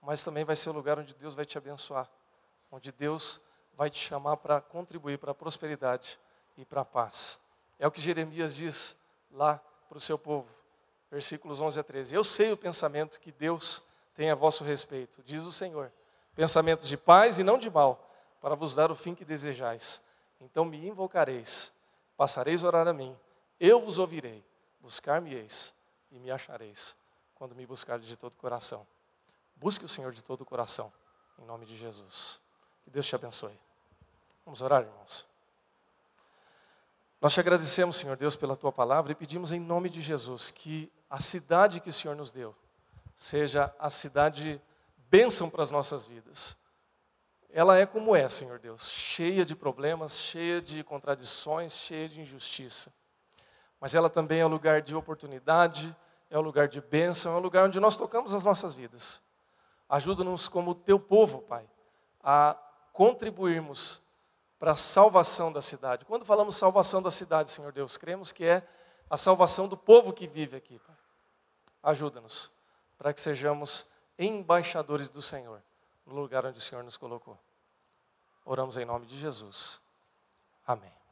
mas 0.01 0.24
também 0.24 0.43
vai 0.43 0.55
ser 0.55 0.71
o 0.71 0.74
lugar 0.74 0.97
onde 0.97 1.13
Deus 1.13 1.36
vai 1.36 1.45
te 1.45 1.55
abençoar, 1.57 2.09
onde 2.71 2.91
Deus 2.91 3.39
vai 3.76 3.91
te 3.91 3.99
chamar 3.99 4.38
para 4.38 4.59
contribuir 4.59 5.19
para 5.19 5.32
a 5.32 5.36
prosperidade 5.36 6.19
e 6.57 6.65
para 6.65 6.82
a 6.82 6.86
paz. 6.86 7.39
É 7.78 7.88
o 7.88 7.91
que 7.91 8.01
Jeremias 8.01 8.55
diz 8.55 8.95
lá 9.30 9.61
para 9.88 9.99
o 9.99 10.01
seu 10.01 10.17
povo, 10.17 10.49
versículos 11.11 11.61
11 11.61 11.80
a 11.80 11.84
13. 11.84 12.15
Eu 12.15 12.24
sei 12.24 12.51
o 12.51 12.57
pensamento 12.57 13.19
que 13.19 13.32
Deus 13.32 13.84
tem 14.15 14.32
a 14.32 14.36
vosso 14.36 14.63
respeito, 14.63 15.21
diz 15.24 15.43
o 15.43 15.51
Senhor, 15.51 15.91
pensamentos 16.36 16.88
de 16.88 16.97
paz 16.97 17.38
e 17.38 17.43
não 17.43 17.59
de 17.59 17.69
mal 17.69 18.09
para 18.41 18.55
vos 18.55 18.74
dar 18.74 18.91
o 18.91 18.95
fim 18.95 19.13
que 19.13 19.24
desejais. 19.24 20.01
Então 20.41 20.65
me 20.65 20.88
invocareis, 20.88 21.71
passareis 22.18 22.64
a 22.64 22.68
orar 22.68 22.88
a 22.88 22.93
mim, 22.93 23.18
eu 23.59 23.82
vos 23.82 23.97
ouvirei, 23.97 24.43
buscar-me-eis 24.80 25.74
e 26.11 26.20
me 26.20 26.32
achareis, 26.32 26.95
quando 27.36 27.55
me 27.55 27.66
buscardes 27.66 28.07
de 28.07 28.18
todo 28.18 28.34
o 28.34 28.38
coração. 28.38 28.86
Busque 29.55 29.86
o 29.86 29.89
Senhor 29.89 30.11
de 30.11 30.24
todo 30.24 30.41
o 30.41 30.45
coração, 30.45 30.91
em 31.39 31.45
nome 31.45 31.66
de 31.66 31.78
Jesus. 31.78 32.39
Que 32.84 32.89
Deus 32.89 33.05
te 33.05 33.16
abençoe. 33.16 33.57
Vamos 34.45 34.61
orar, 34.61 34.84
irmãos. 34.84 35.26
Nós 37.22 37.34
te 37.34 37.39
agradecemos, 37.39 37.95
Senhor 37.95 38.18
Deus, 38.18 38.36
pela 38.36 38.55
tua 38.55 38.72
palavra 38.72 39.14
e 39.14 39.16
pedimos 39.16 39.53
em 39.53 39.59
nome 39.59 39.89
de 39.89 40.01
Jesus 40.01 40.51
que 40.51 40.91
a 41.09 41.22
cidade 41.22 41.80
que 41.80 41.89
o 41.89 41.93
Senhor 41.93 42.16
nos 42.16 42.30
deu 42.30 42.53
seja 43.16 43.74
a 43.80 43.89
cidade 43.89 44.61
bênção 45.09 45.49
para 45.49 45.64
as 45.64 45.72
nossas 45.72 46.05
vidas. 46.05 46.55
Ela 47.56 47.78
é 47.78 47.86
como 47.86 48.16
é, 48.16 48.28
Senhor 48.30 48.58
Deus, 48.58 48.89
cheia 48.89 49.45
de 49.45 49.56
problemas, 49.56 50.20
cheia 50.20 50.60
de 50.60 50.84
contradições, 50.84 51.74
cheia 51.74 52.10
de 52.10 52.20
injustiça. 52.20 52.91
Mas 53.80 53.93
ela 53.93 54.10
também 54.10 54.39
é 54.39 54.45
um 54.45 54.49
lugar 54.49 54.82
de 54.82 54.95
oportunidade, 54.95 55.95
é 56.32 56.39
um 56.39 56.41
lugar 56.41 56.68
de 56.68 56.82
bênção, 56.82 57.32
é 57.32 57.36
um 57.38 57.39
lugar 57.39 57.68
onde 57.68 57.80
nós 57.80 57.95
tocamos 57.95 58.34
as 58.34 58.43
nossas 58.43 58.74
vidas. 58.74 59.22
Ajuda-nos 59.88 60.47
como 60.47 60.74
teu 60.74 60.99
povo, 60.99 61.43
Pai, 61.43 61.70
a 62.24 62.58
contribuirmos 62.91 64.01
para 64.58 64.72
a 64.72 64.76
salvação 64.76 65.54
da 65.54 65.62
cidade. 65.62 66.06
Quando 66.06 66.26
falamos 66.26 66.56
salvação 66.56 67.04
da 67.04 67.12
cidade, 67.12 67.51
Senhor 67.51 67.72
Deus, 67.72 67.97
cremos 67.97 68.32
que 68.32 68.45
é 68.45 68.68
a 69.08 69.16
salvação 69.16 69.68
do 69.68 69.78
povo 69.78 70.12
que 70.12 70.26
vive 70.26 70.58
aqui, 70.58 70.80
Pai. 70.80 70.95
Ajuda-nos 71.84 72.51
para 72.97 73.14
que 73.14 73.22
sejamos 73.22 73.86
embaixadores 74.18 75.08
do 75.08 75.22
Senhor 75.22 75.62
no 76.06 76.14
lugar 76.14 76.45
onde 76.45 76.58
o 76.58 76.62
Senhor 76.62 76.84
nos 76.84 76.97
colocou. 76.97 77.39
Oramos 78.45 78.78
em 78.78 78.86
nome 78.86 79.06
de 79.06 79.18
Jesus. 79.18 79.82
Amém. 80.66 81.03